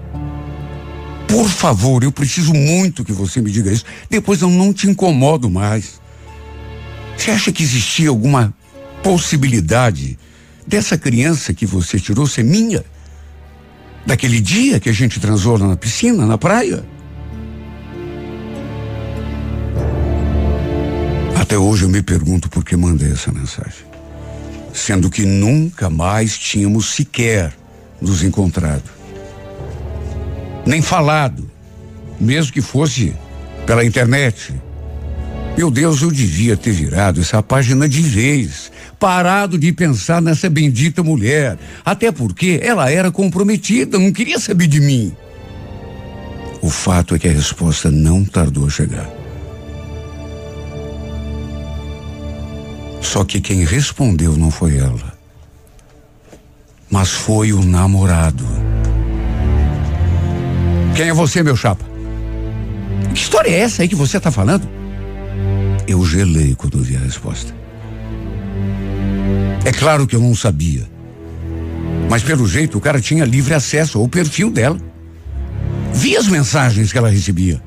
Por 1.27 1.49
favor, 1.49 2.03
eu 2.03 2.11
preciso 2.11 2.53
muito 2.53 3.03
que 3.03 3.11
você 3.11 3.41
me 3.41 3.51
diga 3.51 3.71
isso. 3.71 3.85
Depois 4.09 4.41
eu 4.41 4.49
não 4.49 4.71
te 4.71 4.87
incomodo 4.87 5.49
mais. 5.49 6.02
Você 7.17 7.31
acha 7.31 7.51
que 7.51 7.63
existia 7.63 8.09
alguma 8.09 8.53
possibilidade 9.01 10.17
dessa 10.65 10.97
criança 10.97 11.53
que 11.53 11.65
você 11.65 11.99
tirou 11.99 12.27
ser 12.27 12.43
minha? 12.43 12.83
Daquele 14.05 14.41
dia 14.41 14.79
que 14.79 14.89
a 14.89 14.93
gente 14.93 15.19
transou 15.19 15.57
na 15.57 15.77
piscina, 15.77 16.25
na 16.25 16.37
praia? 16.37 16.85
Até 21.39 21.57
hoje 21.57 21.83
eu 21.83 21.89
me 21.89 22.01
pergunto 22.01 22.49
por 22.49 22.65
que 22.65 22.75
mandei 22.75 23.11
essa 23.11 23.31
mensagem. 23.31 23.85
Sendo 24.73 25.09
que 25.09 25.25
nunca 25.25 25.89
mais 25.89 26.37
tínhamos 26.37 26.93
sequer 26.93 27.53
nos 28.01 28.23
encontrado 28.23 29.03
nem 30.65 30.81
falado, 30.81 31.49
mesmo 32.19 32.53
que 32.53 32.61
fosse 32.61 33.13
pela 33.65 33.83
internet. 33.83 34.53
Meu 35.55 35.69
Deus, 35.69 36.01
eu 36.01 36.11
devia 36.11 36.57
ter 36.57 36.71
virado 36.71 37.21
essa 37.21 37.41
página 37.43 37.87
de 37.87 38.01
vez, 38.01 38.71
parado 38.99 39.57
de 39.57 39.71
pensar 39.71 40.19
nessa 40.19 40.49
bendita 40.49 41.03
mulher, 41.03 41.59
até 41.85 42.11
porque 42.11 42.59
ela 42.63 42.89
era 42.89 43.11
comprometida, 43.11 43.99
não 43.99 44.11
queria 44.11 44.39
saber 44.39 44.65
de 44.65 44.79
mim. 44.79 45.15
O 46.59 46.69
fato 46.69 47.13
é 47.13 47.19
que 47.19 47.27
a 47.27 47.31
resposta 47.31 47.91
não 47.91 48.25
tardou 48.25 48.65
a 48.65 48.69
chegar. 48.69 49.07
Só 52.99 53.23
que 53.23 53.39
quem 53.39 53.63
respondeu 53.63 54.35
não 54.35 54.49
foi 54.49 54.77
ela, 54.77 55.13
mas 56.89 57.11
foi 57.11 57.53
o 57.53 57.63
namorado. 57.63 58.45
Quem 60.95 61.09
é 61.09 61.13
você, 61.13 61.43
meu 61.43 61.55
chapa? 61.55 61.85
Que 63.13 63.19
história 63.19 63.51
é 63.51 63.59
essa 63.59 63.83
aí 63.83 63.87
que 63.87 63.95
você 63.95 64.17
está 64.17 64.31
falando? 64.31 64.72
Eu 65.87 66.05
gelei 66.05 66.55
quando 66.55 66.81
vi 66.81 66.95
a 66.95 66.99
resposta. 66.99 67.53
É 69.65 69.71
claro 69.71 70.07
que 70.07 70.15
eu 70.15 70.21
não 70.21 70.35
sabia. 70.35 70.87
Mas 72.09 72.23
pelo 72.23 72.47
jeito 72.47 72.77
o 72.77 72.81
cara 72.81 73.01
tinha 73.01 73.25
livre 73.25 73.53
acesso 73.53 73.99
ao 73.99 74.07
perfil 74.07 74.49
dela. 74.49 74.77
Vi 75.93 76.17
as 76.17 76.27
mensagens 76.27 76.91
que 76.91 76.97
ela 76.97 77.09
recebia, 77.09 77.61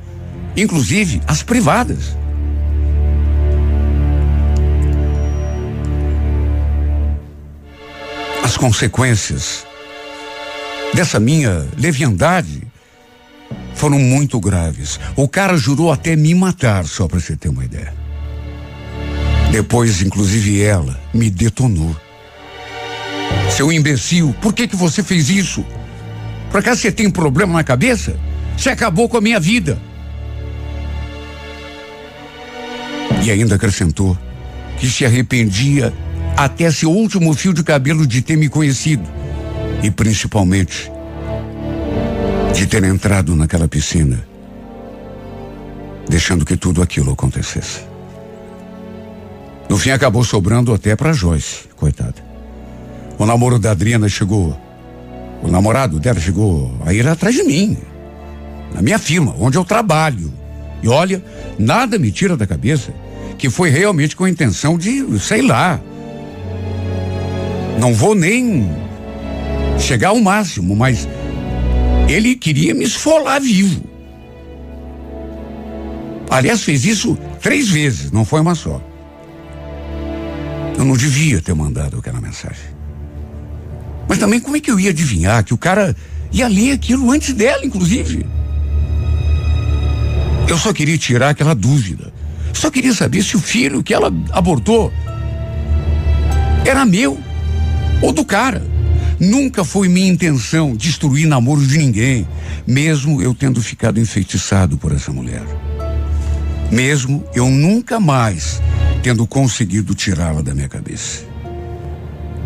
inclusive 0.57 1.21
as 1.27 1.43
privadas. 1.43 2.17
As 8.43 8.57
consequências 8.57 9.67
dessa 10.95 11.21
minha 11.21 11.67
leviandade 11.77 12.63
foram 13.75 13.99
muito 13.99 14.41
graves. 14.41 14.99
O 15.15 15.29
cara 15.29 15.57
jurou 15.57 15.93
até 15.93 16.17
me 16.17 16.35
matar, 16.35 16.85
só 16.87 17.07
para 17.07 17.21
você 17.21 17.37
ter 17.37 17.49
uma 17.49 17.65
ideia. 17.65 18.06
Depois, 19.51 20.03
inclusive 20.03 20.63
ela, 20.63 20.99
me 21.15 21.31
detonou. 21.31 21.97
Seu 23.51 23.73
imbecil, 23.73 24.35
por 24.41 24.53
que 24.53 24.69
que 24.69 24.77
você 24.77 25.03
fez 25.03 25.31
isso? 25.31 25.65
Por 26.51 26.61
acaso 26.61 26.81
você 26.81 26.93
tem 26.93 27.07
um 27.07 27.11
problema 27.11 27.53
na 27.55 27.65
cabeça? 27.65 28.19
Você 28.57 28.71
acabou 28.71 29.09
com 29.09 29.17
a 29.17 29.21
minha 29.21 29.41
vida. 29.41 29.79
E 33.23 33.31
ainda 33.31 33.57
acrescentou 33.57 34.17
que 34.79 34.89
se 34.89 35.05
arrependia 35.05 35.93
até 36.37 36.71
seu 36.71 36.91
último 36.91 37.33
fio 37.35 37.53
de 37.53 37.63
cabelo 37.63 38.07
de 38.07 38.21
ter 38.23 38.37
me 38.37 38.49
conhecido. 38.49 39.09
E 39.83 39.91
principalmente 39.91 40.91
de 42.55 42.67
ter 42.67 42.83
entrado 42.85 43.37
naquela 43.37 43.69
piscina, 43.69 44.27
deixando 46.09 46.45
que 46.45 46.57
tudo 46.57 46.83
aquilo 46.83 47.13
acontecesse. 47.13 47.96
No 49.69 49.77
fim 49.77 49.91
acabou 49.91 50.23
sobrando 50.23 50.73
até 50.73 50.95
para 50.95 51.13
Joyce, 51.13 51.65
coitada. 51.77 52.25
O 53.19 53.27
namoro 53.27 53.59
da 53.59 53.73
Adriana 53.73 54.09
chegou, 54.09 54.57
o 55.43 55.49
namorado 55.49 55.99
dela 55.99 56.21
chegou 56.21 56.73
a 56.85 56.93
ir 56.93 57.07
atrás 57.09 57.35
de 57.35 57.43
mim, 57.43 57.77
na 58.75 58.83
minha 58.83 58.99
firma, 58.99 59.35
onde 59.39 59.59
eu 59.59 59.65
trabalho. 59.65 60.33
E 60.83 60.89
olha, 60.89 61.25
nada 61.59 61.99
me 61.99 62.13
tira 62.13 62.37
da 62.37 62.47
cabeça 62.47 62.93
que 63.39 63.51
foi 63.51 63.71
realmente 63.71 64.17
com 64.17 64.25
a 64.25 64.31
intenção 64.31 64.79
de, 64.79 65.19
sei 65.19 65.43
lá. 65.43 65.81
Não 67.79 67.93
vou 67.93 68.15
nem 68.15 68.71
chegar 69.79 70.09
ao 70.09 70.21
máximo, 70.21 70.75
mas 70.75 71.07
ele 72.09 72.35
queria 72.35 72.75
me 72.75 72.85
esfolar 72.85 73.41
vivo. 73.41 73.83
Aliás, 76.31 76.63
fez 76.63 76.85
isso 76.85 77.17
três 77.41 77.69
vezes, 77.69 78.11
não 78.11 78.25
foi 78.25 78.41
uma 78.41 78.55
só. 78.55 78.81
Eu 80.77 80.85
não 80.85 80.97
devia 80.97 81.41
ter 81.41 81.55
mandado 81.55 81.99
aquela 81.99 82.21
mensagem. 82.21 82.77
Mas 84.09 84.19
também 84.19 84.41
como 84.41 84.57
é 84.57 84.61
que 84.61 84.71
eu 84.71 84.79
ia 84.79 84.91
adivinhar 84.91 85.43
que 85.43 85.55
o 85.55 85.59
cara 85.59 85.97
ia 86.33 86.49
ler 86.49 86.73
aquilo 86.73 87.11
antes 87.11 87.33
dela, 87.33 87.65
inclusive? 87.65 88.27
Eu 90.49 90.59
só 90.59 90.73
queria 90.73 90.97
tirar 90.97 91.31
aquela 91.31 91.55
dúvida. 91.55 92.13
Só 92.53 92.71
queria 92.71 92.95
saber 92.95 93.23
se 93.23 93.37
o 93.37 93.41
filho 93.41 93.83
que 93.83 93.93
ela 93.93 94.13
abortou 94.33 94.93
era 96.65 96.85
meu 96.85 97.19
ou 98.01 98.13
do 98.13 98.25
cara. 98.25 98.63
Nunca 99.19 99.65
foi 99.65 99.89
minha 99.89 100.09
intenção 100.09 100.77
destruir 100.77 101.27
namoro 101.27 101.67
de 101.67 101.79
ninguém, 101.79 102.29
mesmo 102.67 103.23
eu 103.23 103.35
tendo 103.35 103.63
ficado 103.63 103.99
enfeitiçado 103.99 104.77
por 104.77 104.93
essa 104.93 105.11
mulher. 105.11 105.43
Mesmo 106.71 107.25
eu 107.35 107.49
nunca 107.49 107.99
mais 107.99 108.61
tendo 109.07 109.25
conseguido 109.25 109.95
tirá-la 109.95 110.43
da 110.43 110.53
minha 110.53 110.69
cabeça. 110.69 111.25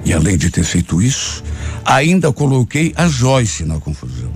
E 0.05 0.13
além 0.13 0.37
de 0.37 0.51
ter 0.51 0.63
feito 0.63 1.01
isso, 1.01 1.43
ainda 1.87 2.31
coloquei 2.35 2.93
a 2.97 3.09
Joyce 3.09 3.65
na 3.65 3.81
confusão. 3.81 4.31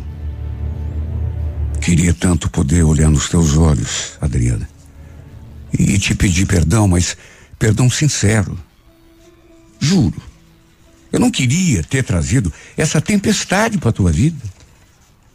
Queria 1.83 2.15
tanto 2.15 2.49
poder 2.49 2.83
olhar 2.83 3.11
nos 3.11 3.29
teus 3.29 3.59
olhos, 3.59 4.15
Adriana, 4.23 4.67
e 5.79 5.99
te 5.99 6.15
pedir 6.15 6.47
perdão, 6.47 6.89
mas 6.89 7.15
perdão 7.59 7.91
sincero. 7.91 8.59
Juro 9.79 10.23
eu 11.13 11.21
não 11.21 11.31
queria 11.31 11.83
ter 11.83 12.03
trazido 12.03 12.51
essa 12.75 13.03
tempestade 13.03 13.77
para 13.77 13.93
tua 13.93 14.11
vida. 14.11 14.43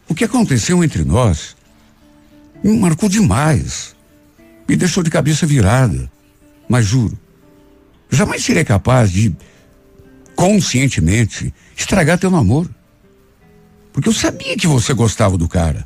O 0.08 0.14
que 0.14 0.24
aconteceu 0.24 0.82
entre 0.82 1.04
nós 1.04 1.56
me 2.64 2.76
marcou 2.76 3.08
demais. 3.08 3.94
Me 4.68 4.74
deixou 4.74 5.04
de 5.04 5.08
cabeça 5.08 5.46
virada. 5.46 6.10
Mas 6.70 6.86
juro, 6.86 7.18
jamais 8.08 8.44
serei 8.44 8.64
capaz 8.64 9.10
de, 9.10 9.34
conscientemente, 10.36 11.52
estragar 11.76 12.16
teu 12.16 12.30
namoro. 12.30 12.72
Porque 13.92 14.08
eu 14.08 14.12
sabia 14.12 14.56
que 14.56 14.68
você 14.68 14.94
gostava 14.94 15.36
do 15.36 15.48
cara. 15.48 15.84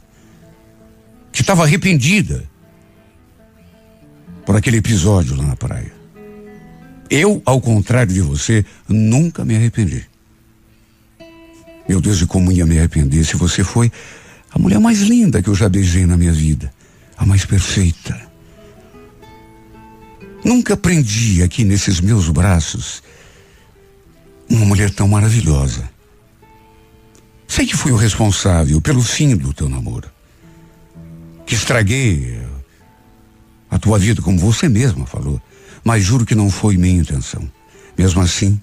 Que 1.33 1.41
estava 1.41 1.63
arrependida 1.63 2.45
por 4.45 4.55
aquele 4.57 4.77
episódio 4.77 5.35
lá 5.35 5.45
na 5.45 5.57
praia. 5.57 5.91
Eu, 7.09 7.41
ao 7.47 7.63
contrário 7.63 8.13
de 8.13 8.21
você, 8.21 8.63
nunca 8.87 9.43
me 9.43 9.57
arrependi. 9.57 10.05
Meu 11.89 11.99
Deus, 11.99 12.21
e 12.21 12.27
como 12.27 12.53
ia 12.53 12.67
me 12.67 12.77
arrepender 12.77 13.25
se 13.25 13.37
você 13.37 13.65
foi 13.65 13.91
a 14.51 14.59
mulher 14.59 14.79
mais 14.79 15.01
linda 15.01 15.41
que 15.41 15.49
eu 15.49 15.55
já 15.55 15.67
beijei 15.67 16.05
na 16.05 16.19
minha 16.19 16.33
vida, 16.33 16.71
a 17.17 17.25
mais 17.25 17.47
perfeita. 17.47 18.24
Nunca 20.45 20.77
prendi 20.77 21.43
aqui 21.43 21.65
nesses 21.65 22.01
meus 22.01 22.29
braços 22.29 23.03
uma 24.49 24.67
mulher 24.67 24.91
tão 24.91 25.09
maravilhosa. 25.09 25.89
Sei 27.49 27.67
que 27.67 27.77
fui 27.77 27.93
o 27.93 27.97
responsável 27.97 28.81
pelo 28.81 29.03
fim 29.03 29.35
do 29.37 29.55
teu 29.55 29.69
namoro. 29.69 30.11
Que 31.47 31.55
estraguei 31.55 32.41
a 33.71 33.79
tua 33.79 33.99
vida, 33.99 34.21
como 34.21 34.39
você 34.39 34.69
mesma 34.69 35.07
falou. 35.07 35.41
Mas 35.83 36.05
juro 36.05 36.27
que 36.27 36.35
não 36.35 36.51
foi 36.51 36.77
minha 36.77 37.01
intenção. 37.01 37.51
Mesmo 37.97 38.21
assim, 38.21 38.61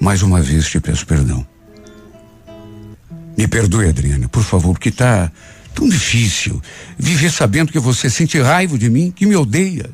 mais 0.00 0.22
uma 0.22 0.42
vez 0.42 0.68
te 0.68 0.80
peço 0.80 1.06
perdão. 1.06 1.46
Me 3.36 3.46
perdoe, 3.46 3.88
Adriana, 3.88 4.28
por 4.28 4.42
favor, 4.42 4.72
porque 4.72 4.90
tá 4.90 5.30
tão 5.74 5.88
difícil 5.88 6.60
viver 6.98 7.30
sabendo 7.30 7.70
que 7.70 7.78
você 7.78 8.08
sente 8.08 8.40
raiva 8.40 8.78
de 8.78 8.88
mim, 8.90 9.10
que 9.10 9.26
me 9.26 9.36
odeia. 9.36 9.90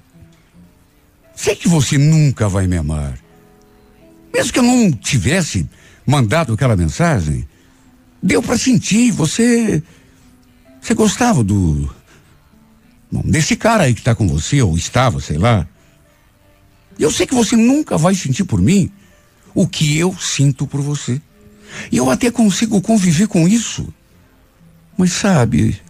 Sei 1.34 1.56
que 1.56 1.68
você 1.68 1.98
nunca 1.98 2.48
vai 2.48 2.66
me 2.66 2.76
amar. 2.76 3.18
Mesmo 4.32 4.52
que 4.52 4.58
eu 4.58 4.62
não 4.62 4.90
tivesse 4.90 5.68
mandado 6.06 6.52
aquela 6.52 6.76
mensagem, 6.76 7.46
deu 8.22 8.42
para 8.42 8.56
sentir, 8.58 9.10
você 9.10 9.82
você 10.80 10.94
gostava 10.94 11.44
do 11.44 11.88
bom, 13.10 13.22
desse 13.24 13.54
cara 13.54 13.84
aí 13.84 13.94
que 13.94 14.02
tá 14.02 14.14
com 14.14 14.26
você 14.26 14.60
ou 14.62 14.76
estava, 14.76 15.20
sei 15.20 15.38
lá. 15.38 15.66
Eu 16.98 17.10
sei 17.10 17.26
que 17.26 17.34
você 17.34 17.56
nunca 17.56 17.96
vai 17.96 18.14
sentir 18.14 18.44
por 18.44 18.60
mim 18.60 18.90
o 19.54 19.66
que 19.66 19.96
eu 19.96 20.16
sinto 20.18 20.66
por 20.66 20.80
você. 20.80 21.20
E 21.90 21.96
eu 21.96 22.10
até 22.10 22.30
consigo 22.30 22.80
conviver 22.80 23.28
com 23.28 23.48
isso. 23.48 23.92
Mas 24.96 25.12
sabe, 25.12 25.80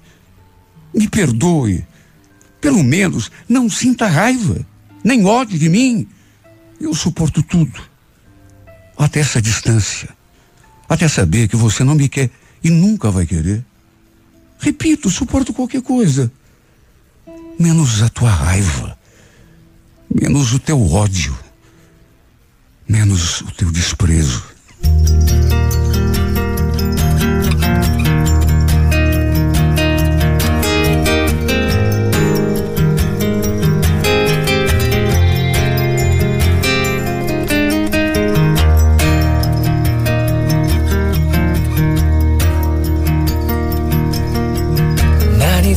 me 0.95 1.09
perdoe. 1.09 1.87
Pelo 2.61 2.85
menos 2.85 3.31
não 3.49 3.69
sinta 3.69 4.07
raiva, 4.07 4.65
nem 5.03 5.25
ódio 5.25 5.59
de 5.59 5.69
mim. 5.69 6.07
Eu 6.81 6.95
suporto 6.95 7.43
tudo. 7.43 7.81
Até 8.97 9.21
essa 9.21 9.41
distância. 9.41 10.09
Até 10.89 11.09
saber 11.09 11.49
que 11.49 11.57
você 11.57 11.85
não 11.85 11.95
me 11.95 12.09
quer 12.09 12.31
e 12.63 12.71
nunca 12.71 13.11
vai 13.11 13.27
querer. 13.27 13.65
Repito, 14.59 15.11
suporto 15.11 15.53
qualquer 15.53 15.83
coisa. 15.83 16.31
Menos 17.59 18.03
a 18.03 18.09
tua 18.09 18.31
raiva. 18.31 18.99
Menos 20.13 20.53
o 20.53 20.59
teu 20.59 20.81
ódio. 20.91 21.37
Menos 22.89 23.41
o 23.41 23.51
teu 23.53 23.71
desprezo. 23.71 24.43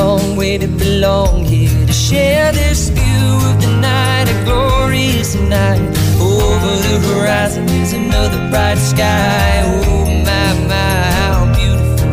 long 0.00 0.34
way 0.34 0.56
to 0.56 0.66
belong 0.66 1.44
here 1.44 1.86
to 1.86 1.92
share 1.92 2.52
this 2.52 2.88
view 2.88 3.28
of 3.48 3.56
the 3.64 3.72
night, 3.80 4.26
a 4.34 4.36
glorious 4.48 5.34
night. 5.34 5.82
Over 6.18 6.72
the 6.86 6.96
horizon 7.08 7.68
is 7.82 7.92
another 7.92 8.40
bright 8.50 8.78
sky. 8.78 9.62
Oh 9.66 10.04
my, 10.28 10.48
my, 10.72 11.00
how 11.20 11.38
beautiful. 11.58 12.12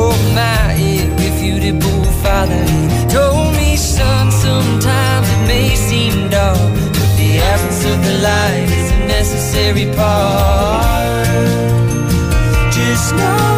Oh 0.00 0.14
my, 0.38 0.72
irrefutable 0.94 2.04
father. 2.22 2.62
He 2.72 2.80
told 3.18 3.50
me, 3.60 3.76
son, 3.76 4.30
sometimes 4.32 5.26
it 5.34 5.42
may 5.52 5.68
seem 5.88 6.30
dark, 6.30 6.58
but 6.98 7.10
the 7.20 7.30
absence 7.52 7.82
of 7.92 7.98
the 8.06 8.14
light 8.28 8.68
is 8.80 8.88
a 8.96 9.00
necessary 9.16 9.86
part. 10.00 11.28
Just 12.72 13.14
know. 13.16 13.57